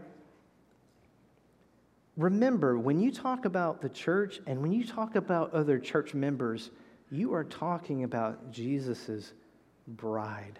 remember 2.19 2.77
when 2.77 2.99
you 2.99 3.11
talk 3.11 3.45
about 3.45 3.81
the 3.81 3.87
church 3.87 4.41
and 4.45 4.61
when 4.61 4.73
you 4.73 4.85
talk 4.85 5.15
about 5.15 5.53
other 5.53 5.79
church 5.79 6.13
members, 6.13 6.69
you 7.09 7.33
are 7.33 7.45
talking 7.45 8.03
about 8.03 8.51
Jesus' 8.51 9.33
bride. 9.87 10.59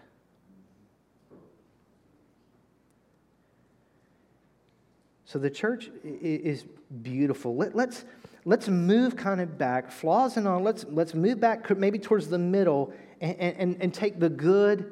So 5.26 5.38
the 5.38 5.50
church 5.50 5.92
is 6.04 6.64
beautiful. 7.02 7.56
Let, 7.56 7.70
us 7.70 7.76
let's, 7.76 8.06
let's 8.46 8.68
move 8.70 9.18
kind 9.18 9.42
of 9.42 9.58
back, 9.58 9.92
flaws 9.92 10.38
and 10.38 10.48
all. 10.48 10.62
Let's 10.62 10.86
let's 10.90 11.14
move 11.14 11.40
back 11.40 11.70
maybe 11.78 12.00
towards 12.00 12.30
the 12.30 12.40
middle 12.40 12.94
and, 13.22 13.38
and, 13.38 13.78
and 13.82 13.94
take 13.94 14.20
the 14.20 14.30
good, 14.30 14.92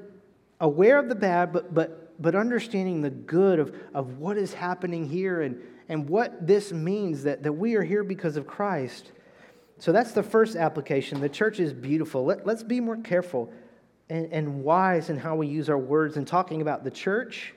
aware 0.60 1.00
of 1.00 1.08
the 1.10 1.16
bad, 1.16 1.54
but 1.54 1.74
but 1.74 2.22
but 2.22 2.36
understanding 2.36 3.02
the 3.02 3.10
good 3.10 3.58
of, 3.58 3.76
of 3.96 4.20
what 4.20 4.38
is 4.38 4.54
happening 4.54 5.08
here 5.08 5.42
and, 5.42 5.60
and 5.90 6.10
what 6.10 6.46
this 6.46 6.72
means 6.72 7.24
that, 7.24 7.44
that 7.44 7.54
we 7.54 7.76
are 7.76 7.84
here 7.84 8.04
because 8.04 8.38
of 8.38 8.46
Christ. 8.46 9.12
So 9.80 9.92
that's 9.92 10.12
the 10.12 10.24
first 10.24 10.56
application. 10.56 11.22
The 11.22 11.30
church 11.30 11.60
is 11.60 11.72
beautiful. 11.74 12.26
Let, 12.26 12.46
let's 12.46 12.64
be 12.64 12.80
more 12.80 12.98
careful 12.98 13.52
and, 14.10 14.32
and 14.32 14.64
wise 14.64 15.10
in 15.10 15.18
how 15.18 15.36
we 15.36 15.48
use 15.48 15.70
our 15.70 15.78
words 15.78 16.18
in 16.18 16.26
talking 16.26 16.62
about 16.62 16.84
the 16.84 16.92
church 16.92 17.54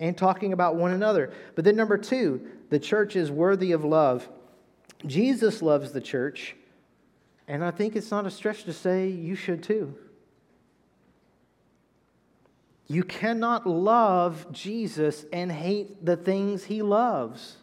and 0.00 0.16
talking 0.16 0.52
about 0.52 0.76
one 0.76 0.92
another. 0.92 1.32
But 1.54 1.64
then, 1.64 1.76
number 1.76 1.98
two, 1.98 2.46
the 2.70 2.78
church 2.78 3.16
is 3.16 3.30
worthy 3.30 3.72
of 3.72 3.84
love. 3.84 4.28
Jesus 5.06 5.62
loves 5.62 5.92
the 5.92 6.00
church, 6.00 6.56
and 7.46 7.64
I 7.64 7.70
think 7.70 7.96
it's 7.96 8.10
not 8.10 8.26
a 8.26 8.30
stretch 8.30 8.64
to 8.64 8.72
say 8.72 9.08
you 9.08 9.34
should 9.34 9.62
too. 9.62 9.96
You 12.88 13.04
cannot 13.04 13.66
love 13.66 14.50
Jesus 14.50 15.26
and 15.30 15.52
hate 15.52 16.04
the 16.04 16.16
things 16.16 16.64
he 16.64 16.80
loves. 16.80 17.56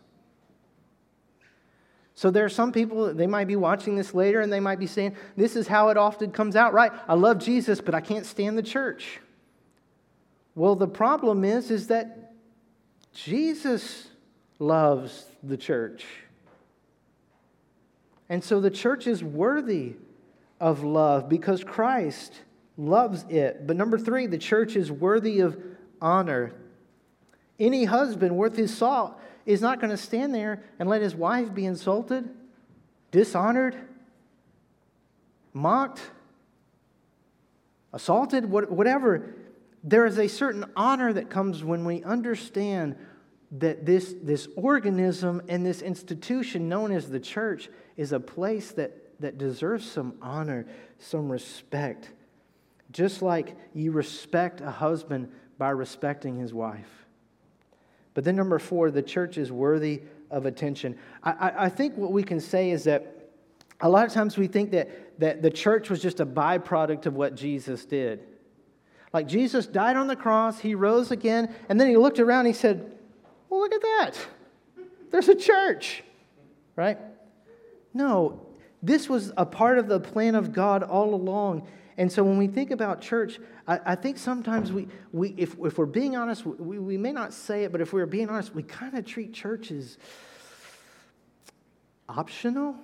So 2.14 2.32
there 2.32 2.46
are 2.46 2.50
some 2.50 2.72
people, 2.72 3.14
they 3.14 3.28
might 3.28 3.48
be 3.48 3.56
watching 3.56 3.96
this 3.96 4.14
later 4.14 4.40
and 4.40 4.54
they 4.54 4.60
might 4.60 4.80
be 4.80 4.88
saying, 4.88 5.16
This 5.36 5.56
is 5.56 5.68
how 5.68 5.90
it 5.90 5.98
often 5.98 6.32
comes 6.32 6.56
out, 6.56 6.74
right? 6.74 6.92
I 7.08 7.16
love 7.16 7.40
Jesus, 7.40 7.82
but 7.82 7.96
I 7.96 8.02
can't 8.02 8.26
stand 8.26 8.58
the 8.58 8.64
church. 8.64 9.20
Well, 10.54 10.76
the 10.76 10.88
problem 10.88 11.44
is, 11.44 11.72
is 11.72 11.88
that 11.88 12.34
Jesus 13.14 14.08
loves 14.60 15.26
the 15.44 15.58
church. 15.58 16.06
And 18.30 18.44
so 18.44 18.62
the 18.62 18.72
church 18.72 19.08
is 19.08 19.24
worthy 19.24 19.96
of 20.60 20.84
love 20.84 21.28
because 21.28 21.64
Christ 21.64 22.34
loves 22.78 23.26
it. 23.30 23.66
But 23.66 23.76
number 23.76 23.98
three, 23.98 24.28
the 24.28 24.38
church 24.38 24.76
is 24.76 24.92
worthy 24.92 25.40
of 25.40 25.62
honor. 26.02 26.54
Any 27.60 27.86
husband 27.86 28.36
worth 28.36 28.56
his 28.56 28.76
salt 28.76 29.20
is 29.46 29.62
not 29.62 29.80
going 29.80 29.92
to 29.92 29.98
stand 29.98 30.34
there 30.34 30.64
and 30.80 30.90
let 30.90 31.02
his 31.02 31.16
wife 31.16 31.54
be 31.54 31.66
insulted, 31.66 32.30
dishonored, 33.12 33.76
mocked, 35.54 36.02
assaulted, 37.94 38.46
whatever. 38.50 39.36
There 39.84 40.06
is 40.06 40.20
a 40.20 40.28
certain 40.28 40.66
honor 40.76 41.14
that 41.14 41.30
comes 41.30 41.64
when 41.64 41.86
we 41.86 42.04
understand 42.04 42.96
that 43.52 43.86
this, 43.86 44.14
this 44.22 44.48
organism 44.58 45.42
and 45.48 45.66
this 45.66 45.82
institution 45.82 46.68
known 46.68 46.92
as 46.92 47.10
the 47.10 47.20
church 47.20 47.70
is 47.96 48.12
a 48.12 48.20
place 48.20 48.72
that, 48.72 49.20
that 49.22 49.38
deserves 49.38 49.90
some 49.90 50.16
honor, 50.22 50.66
some 51.00 51.32
respect. 51.32 52.10
Just 52.96 53.22
like 53.22 53.58
you 53.74 53.92
respect 53.92 54.62
a 54.62 54.72
husband 54.72 55.30
by 55.58 55.72
respecting 55.72 56.38
his 56.38 56.54
wife. 56.54 57.06
But 58.14 58.24
then, 58.24 58.38
number 58.38 58.58
four, 58.58 58.90
the 58.90 59.02
church 59.02 59.38
is 59.38 59.52
worthy 59.52 60.04
of 60.32 60.46
attention. 60.46 60.98
I, 61.22 61.32
I, 61.32 61.66
I 61.66 61.70
think 61.70 61.98
what 61.98 62.14
we 62.14 62.24
can 62.24 62.40
say 62.40 62.72
is 62.72 62.86
that 62.86 63.32
a 63.82 63.90
lot 63.90 64.08
of 64.08 64.14
times 64.14 64.38
we 64.38 64.48
think 64.48 64.72
that, 64.72 65.20
that 65.20 65.42
the 65.42 65.50
church 65.50 65.90
was 65.90 66.02
just 66.02 66.22
a 66.22 66.26
byproduct 66.26 67.06
of 67.06 67.16
what 67.16 67.36
Jesus 67.36 67.84
did. 67.84 68.22
Like 69.12 69.28
Jesus 69.28 69.68
died 69.68 69.98
on 69.98 70.08
the 70.08 70.16
cross, 70.16 70.62
he 70.62 70.74
rose 70.74 71.12
again, 71.12 71.54
and 71.68 71.78
then 71.78 71.90
he 71.90 71.98
looked 71.98 72.22
around 72.22 72.46
and 72.46 72.48
he 72.48 72.54
said, 72.54 72.94
Well, 73.50 73.60
look 73.60 73.74
at 73.74 73.82
that. 73.82 74.14
There's 75.12 75.28
a 75.28 75.36
church, 75.36 76.02
right? 76.78 76.98
No, 77.94 78.48
this 78.82 79.10
was 79.10 79.34
a 79.36 79.46
part 79.46 79.80
of 79.80 79.90
the 79.90 80.00
plan 80.00 80.36
of 80.36 80.54
God 80.54 80.82
all 80.82 81.14
along. 81.14 81.68
And 81.98 82.12
so 82.12 82.24
when 82.24 82.38
we 82.38 82.48
think 82.48 82.72
about 82.72 83.02
church, 83.02 83.40
I, 83.68 83.80
I 83.86 83.96
think 83.96 84.18
sometimes 84.18 84.72
we, 84.72 84.88
we 85.14 85.34
if, 85.38 85.56
if 85.64 85.78
we're 85.78 85.86
being 85.86 86.16
honest, 86.16 86.46
we, 86.46 86.78
we 86.78 86.98
may 86.98 87.12
not 87.12 87.34
say 87.34 87.64
it, 87.64 87.72
but 87.72 87.80
if 87.80 87.94
we're 87.94 88.06
being 88.06 88.30
honest, 88.30 88.54
we 88.54 88.64
kind 88.64 88.98
of 88.98 89.06
treat 89.06 89.34
church 89.34 89.72
as 89.72 89.98
optional, 92.10 92.76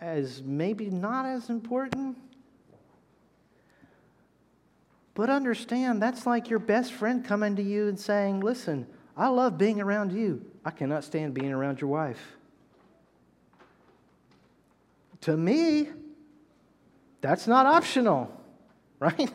as 0.00 0.42
maybe 0.42 0.88
not 0.88 1.26
as 1.26 1.50
important. 1.50 2.16
But 5.14 5.30
understand, 5.30 6.00
that's 6.00 6.26
like 6.26 6.48
your 6.48 6.60
best 6.60 6.92
friend 6.92 7.24
coming 7.24 7.56
to 7.56 7.62
you 7.62 7.88
and 7.88 7.98
saying, 7.98 8.40
Listen, 8.40 8.86
I 9.16 9.28
love 9.28 9.58
being 9.58 9.80
around 9.80 10.12
you. 10.12 10.44
I 10.64 10.70
cannot 10.70 11.02
stand 11.02 11.34
being 11.34 11.52
around 11.52 11.80
your 11.80 11.90
wife. 11.90 12.36
To 15.22 15.36
me, 15.36 15.88
that's 17.20 17.46
not 17.46 17.66
optional, 17.66 18.30
right? 18.98 19.30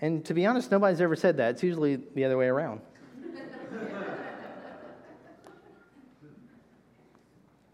And 0.00 0.24
to 0.26 0.34
be 0.34 0.46
honest, 0.46 0.70
nobody's 0.70 1.00
ever 1.00 1.16
said 1.16 1.38
that. 1.38 1.50
It's 1.50 1.62
usually 1.62 1.96
the 1.96 2.24
other 2.24 2.36
way 2.38 2.46
around. 2.46 2.80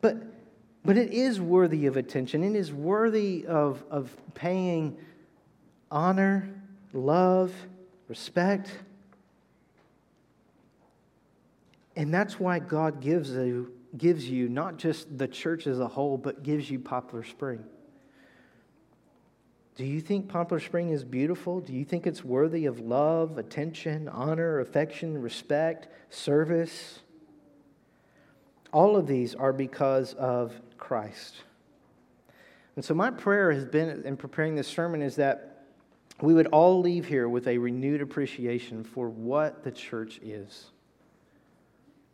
but, 0.00 0.16
but 0.84 0.96
it 0.96 1.12
is 1.12 1.38
worthy 1.40 1.84
of 1.86 1.98
attention. 1.98 2.42
It 2.42 2.56
is 2.56 2.72
worthy 2.72 3.44
of, 3.46 3.84
of 3.90 4.10
paying 4.34 4.96
honor, 5.90 6.48
love, 6.94 7.52
respect. 8.08 8.70
And 11.96 12.12
that's 12.12 12.40
why 12.40 12.58
God 12.58 13.00
gives 13.00 13.30
you 13.30 13.72
gives 13.96 14.28
you 14.28 14.48
not 14.48 14.76
just 14.76 15.18
the 15.18 15.28
church 15.28 15.66
as 15.66 15.80
a 15.80 15.88
whole, 15.88 16.16
but 16.16 16.42
gives 16.42 16.70
you 16.70 16.78
Poplar 16.78 17.24
Spring. 17.24 17.64
Do 19.76 19.84
you 19.84 20.00
think 20.00 20.28
Poplar 20.28 20.60
Spring 20.60 20.90
is 20.90 21.04
beautiful? 21.04 21.60
Do 21.60 21.72
you 21.72 21.84
think 21.84 22.06
it's 22.06 22.24
worthy 22.24 22.66
of 22.66 22.78
love, 22.78 23.38
attention, 23.38 24.08
honor, 24.08 24.60
affection, 24.60 25.20
respect, 25.20 25.88
service? 26.10 27.00
All 28.72 28.96
of 28.96 29.06
these 29.06 29.34
are 29.34 29.52
because 29.52 30.14
of 30.14 30.54
Christ. 30.78 31.34
And 32.76 32.84
so, 32.84 32.94
my 32.94 33.10
prayer 33.10 33.52
has 33.52 33.64
been 33.64 34.02
in 34.04 34.16
preparing 34.16 34.54
this 34.54 34.68
sermon 34.68 35.02
is 35.02 35.16
that 35.16 35.66
we 36.20 36.34
would 36.34 36.46
all 36.48 36.80
leave 36.80 37.06
here 37.06 37.28
with 37.28 37.48
a 37.48 37.58
renewed 37.58 38.00
appreciation 38.00 38.84
for 38.84 39.08
what 39.08 39.64
the 39.64 39.72
church 39.72 40.18
is. 40.22 40.70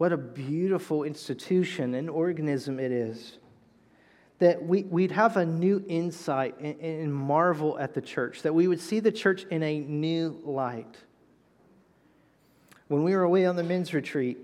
What 0.01 0.15
a 0.15 0.17
beautiful 0.17 1.05
institution 1.05 1.93
and 1.95 2.09
organism 2.09 2.81
it 2.81 2.91
is. 2.91 3.37
That 4.39 4.65
we, 4.65 4.85
we'd 4.85 5.11
have 5.11 5.37
a 5.37 5.45
new 5.45 5.85
insight 5.89 6.59
and, 6.59 6.81
and 6.81 7.15
marvel 7.15 7.79
at 7.79 7.93
the 7.93 8.01
church, 8.01 8.41
that 8.41 8.55
we 8.55 8.67
would 8.67 8.81
see 8.81 9.01
the 9.01 9.13
church 9.13 9.45
in 9.51 9.63
a 9.63 9.81
new 9.81 10.41
light. 10.43 10.97
When 12.89 13.05
we 13.05 13.15
were 13.15 13.25
away 13.25 13.45
on 13.45 13.57
the 13.57 13.63
men's 13.63 13.93
retreat, 13.93 14.39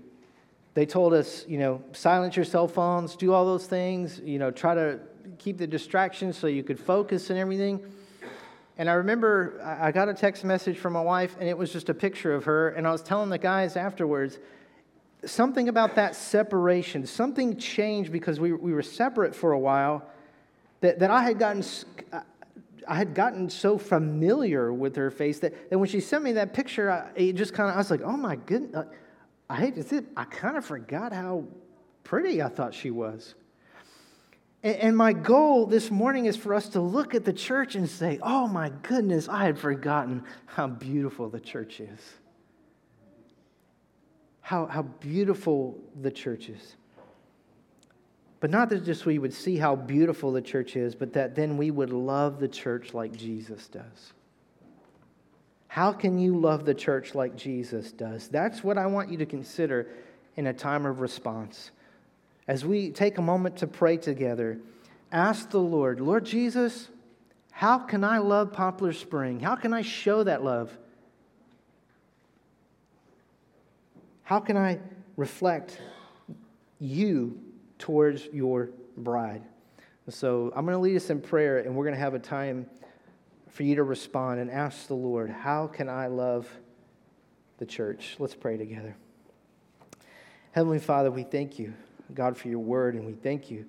they 0.75 0.85
told 0.85 1.15
us, 1.15 1.43
you 1.47 1.57
know, 1.57 1.81
silence 1.91 2.35
your 2.35 2.45
cell 2.45 2.67
phones, 2.67 3.15
do 3.15 3.33
all 3.33 3.43
those 3.43 3.65
things, 3.65 4.21
you 4.23 4.37
know, 4.37 4.51
try 4.51 4.75
to 4.75 4.99
keep 5.39 5.57
the 5.57 5.65
distractions 5.65 6.37
so 6.37 6.45
you 6.45 6.61
could 6.61 6.79
focus 6.79 7.31
and 7.31 7.39
everything. 7.39 7.83
And 8.77 8.91
I 8.91 8.93
remember 8.93 9.59
I 9.81 9.91
got 9.91 10.07
a 10.07 10.13
text 10.13 10.43
message 10.43 10.77
from 10.77 10.93
my 10.93 11.01
wife, 11.01 11.35
and 11.39 11.49
it 11.49 11.57
was 11.57 11.73
just 11.73 11.89
a 11.89 11.95
picture 11.95 12.35
of 12.35 12.43
her. 12.43 12.69
And 12.69 12.85
I 12.85 12.91
was 12.91 13.01
telling 13.01 13.31
the 13.31 13.39
guys 13.39 13.75
afterwards, 13.75 14.37
something 15.25 15.69
about 15.69 15.95
that 15.95 16.15
separation, 16.15 17.05
something 17.05 17.57
changed 17.57 18.11
because 18.11 18.39
we, 18.39 18.53
we 18.53 18.73
were 18.73 18.83
separate 18.83 19.35
for 19.35 19.51
a 19.51 19.59
while 19.59 20.05
that, 20.81 20.99
that 20.99 21.11
I 21.11 21.23
had 21.23 21.39
gotten. 21.39 21.63
Uh, 22.11 22.21
I 22.89 22.95
had 22.95 23.13
gotten 23.13 23.49
so 23.49 23.77
familiar 23.77 24.71
with 24.71 24.95
her 24.95 25.11
face 25.11 25.39
that, 25.39 25.69
that 25.69 25.77
when 25.77 25.89
she 25.89 25.99
sent 25.99 26.23
me 26.23 26.31
that 26.33 26.53
picture, 26.53 26.89
I, 26.89 27.09
it 27.15 27.33
just 27.33 27.53
kind 27.53 27.69
of, 27.69 27.75
I 27.75 27.79
was 27.79 27.91
like, 27.91 28.01
oh 28.01 28.15
my 28.15 28.37
goodness, 28.37 28.73
uh, 28.75 28.85
I 29.49 29.57
hate 29.57 29.75
to 29.75 29.83
say 29.83 29.97
it, 29.97 30.05
I 30.15 30.23
kind 30.23 30.55
of 30.55 30.63
forgot 30.63 31.11
how 31.11 31.43
pretty 32.05 32.41
I 32.41 32.47
thought 32.47 32.73
she 32.73 32.89
was. 32.89 33.35
And 34.63 34.97
my 34.97 35.13
goal 35.13 35.65
this 35.65 35.91
morning 35.91 36.25
is 36.25 36.37
for 36.37 36.53
us 36.53 36.69
to 36.69 36.81
look 36.81 37.13
at 37.13 37.25
the 37.25 37.33
church 37.33 37.75
and 37.75 37.89
say, 37.89 38.19
oh 38.23 38.47
my 38.47 38.71
goodness, 38.83 39.27
I 39.27 39.43
had 39.43 39.59
forgotten 39.59 40.23
how 40.45 40.67
beautiful 40.67 41.29
the 41.29 41.39
church 41.39 41.81
is 41.81 41.99
how, 44.47 44.65
how 44.65 44.83
beautiful 44.83 45.77
the 46.01 46.09
church 46.09 46.47
is. 46.47 46.77
But 48.39 48.49
not 48.49 48.69
that 48.69 48.85
just 48.85 49.05
we 49.05 49.19
would 49.19 49.33
see 49.33 49.57
how 49.57 49.75
beautiful 49.75 50.31
the 50.31 50.41
church 50.41 50.77
is, 50.77 50.95
but 50.95 51.11
that 51.11 51.35
then 51.35 51.57
we 51.57 51.69
would 51.69 51.91
love 51.91 52.39
the 52.39 52.47
church 52.47 52.93
like 52.93 53.13
Jesus 53.13 53.67
does. 53.67 54.13
How 55.67 55.91
can 55.91 56.17
you 56.17 56.39
love 56.39 56.63
the 56.63 56.73
church 56.73 57.13
like 57.13 57.35
Jesus 57.35 57.91
does? 57.91 58.29
That's 58.29 58.63
what 58.63 58.77
I 58.77 58.85
want 58.85 59.11
you 59.11 59.17
to 59.17 59.25
consider 59.25 59.89
in 60.37 60.47
a 60.47 60.53
time 60.53 60.85
of 60.85 61.01
response. 61.01 61.71
As 62.47 62.63
we 62.63 62.91
take 62.91 63.17
a 63.17 63.21
moment 63.21 63.57
to 63.57 63.67
pray 63.67 63.97
together, 63.97 64.59
ask 65.11 65.49
the 65.49 65.59
Lord, 65.59 65.99
Lord 65.99 66.23
Jesus, 66.23 66.87
how 67.51 67.79
can 67.79 68.05
I 68.05 68.19
love 68.19 68.53
Poplar 68.53 68.93
Spring? 68.93 69.41
How 69.41 69.57
can 69.57 69.73
I 69.73 69.81
show 69.81 70.23
that 70.23 70.41
love? 70.41 70.71
How 74.27 74.41
can 74.41 74.57
I 74.57 74.77
reflect 75.15 75.79
you 76.79 77.39
towards 77.79 78.25
your 78.33 78.71
bride? 78.97 79.41
So 80.09 80.51
I'm 80.53 80.65
going 80.65 80.75
to 80.75 80.81
lead 80.81 80.97
us 80.97 81.09
in 81.09 81.21
prayer, 81.21 81.59
and 81.59 81.73
we're 81.73 81.85
going 81.85 81.95
to 81.95 82.01
have 82.01 82.13
a 82.13 82.19
time 82.19 82.65
for 83.47 83.63
you 83.63 83.75
to 83.75 83.83
respond 83.83 84.41
and 84.41 84.51
ask 84.51 84.87
the 84.87 84.95
Lord, 84.95 85.29
How 85.29 85.65
can 85.65 85.87
I 85.87 86.07
love 86.07 86.45
the 87.57 87.65
church? 87.65 88.17
Let's 88.19 88.35
pray 88.35 88.57
together. 88.57 88.97
Heavenly 90.51 90.79
Father, 90.79 91.09
we 91.09 91.23
thank 91.23 91.57
you, 91.57 91.73
God, 92.13 92.35
for 92.35 92.49
your 92.49 92.59
word, 92.59 92.95
and 92.95 93.05
we 93.05 93.13
thank 93.13 93.49
you, 93.49 93.63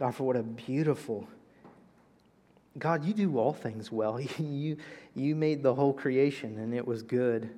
God, 0.00 0.16
for 0.16 0.24
what 0.24 0.34
a 0.34 0.42
beautiful 0.42 1.28
God, 2.76 3.04
you 3.04 3.14
do 3.14 3.38
all 3.38 3.52
things 3.52 3.92
well. 3.92 4.18
you, 4.40 4.78
you 5.14 5.36
made 5.36 5.62
the 5.62 5.76
whole 5.76 5.92
creation, 5.92 6.58
and 6.58 6.74
it 6.74 6.84
was 6.84 7.04
good. 7.04 7.50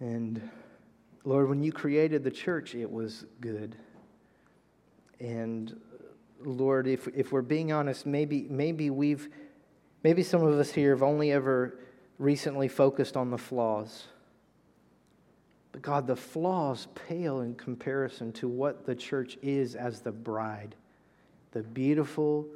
And 0.00 0.50
Lord, 1.26 1.48
when 1.48 1.60
you 1.60 1.72
created 1.72 2.22
the 2.22 2.30
church, 2.30 2.76
it 2.76 2.90
was 2.90 3.26
good. 3.40 3.74
And 5.18 5.78
Lord, 6.40 6.86
if, 6.86 7.08
if 7.08 7.32
we're 7.32 7.42
being 7.42 7.72
honest, 7.72 8.06
maybe, 8.06 8.46
maybe 8.48 8.90
we've, 8.90 9.28
maybe 10.04 10.22
some 10.22 10.44
of 10.44 10.56
us 10.56 10.70
here 10.70 10.90
have 10.90 11.02
only 11.02 11.32
ever 11.32 11.80
recently 12.20 12.68
focused 12.68 13.16
on 13.16 13.30
the 13.30 13.38
flaws. 13.38 14.04
But 15.72 15.82
God, 15.82 16.06
the 16.06 16.14
flaws 16.14 16.86
pale 16.94 17.40
in 17.40 17.56
comparison 17.56 18.30
to 18.34 18.46
what 18.46 18.86
the 18.86 18.94
church 18.94 19.36
is 19.42 19.74
as 19.74 19.98
the 19.98 20.12
bride, 20.12 20.76
the 21.50 21.64
beautiful, 21.64 22.46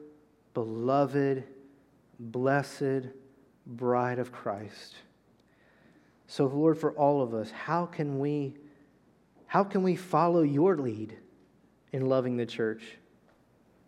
beloved, 0.54 1.42
blessed 2.20 3.08
bride 3.66 4.20
of 4.20 4.30
Christ. 4.30 4.94
So, 6.30 6.46
Lord, 6.46 6.78
for 6.78 6.92
all 6.92 7.22
of 7.22 7.34
us, 7.34 7.50
how 7.50 7.86
can 7.86 8.20
we, 8.20 8.54
how 9.46 9.64
can 9.64 9.82
we 9.82 9.96
follow 9.96 10.42
your 10.42 10.76
lead 10.76 11.16
in 11.92 12.06
loving 12.06 12.36
the 12.36 12.46
church 12.46 12.84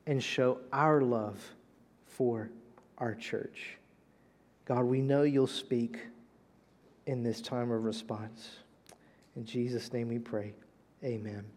and 0.08 0.20
show 0.20 0.58
our 0.72 1.02
love 1.02 1.40
for 2.04 2.50
our 2.98 3.14
church? 3.14 3.78
God, 4.64 4.86
we 4.86 5.00
know 5.00 5.22
you'll 5.22 5.46
speak 5.46 5.98
in 7.06 7.22
this 7.22 7.40
time 7.40 7.70
of 7.70 7.84
response. 7.84 8.50
In 9.36 9.44
Jesus' 9.44 9.92
name 9.92 10.08
we 10.08 10.18
pray. 10.18 10.52
Amen. 11.04 11.52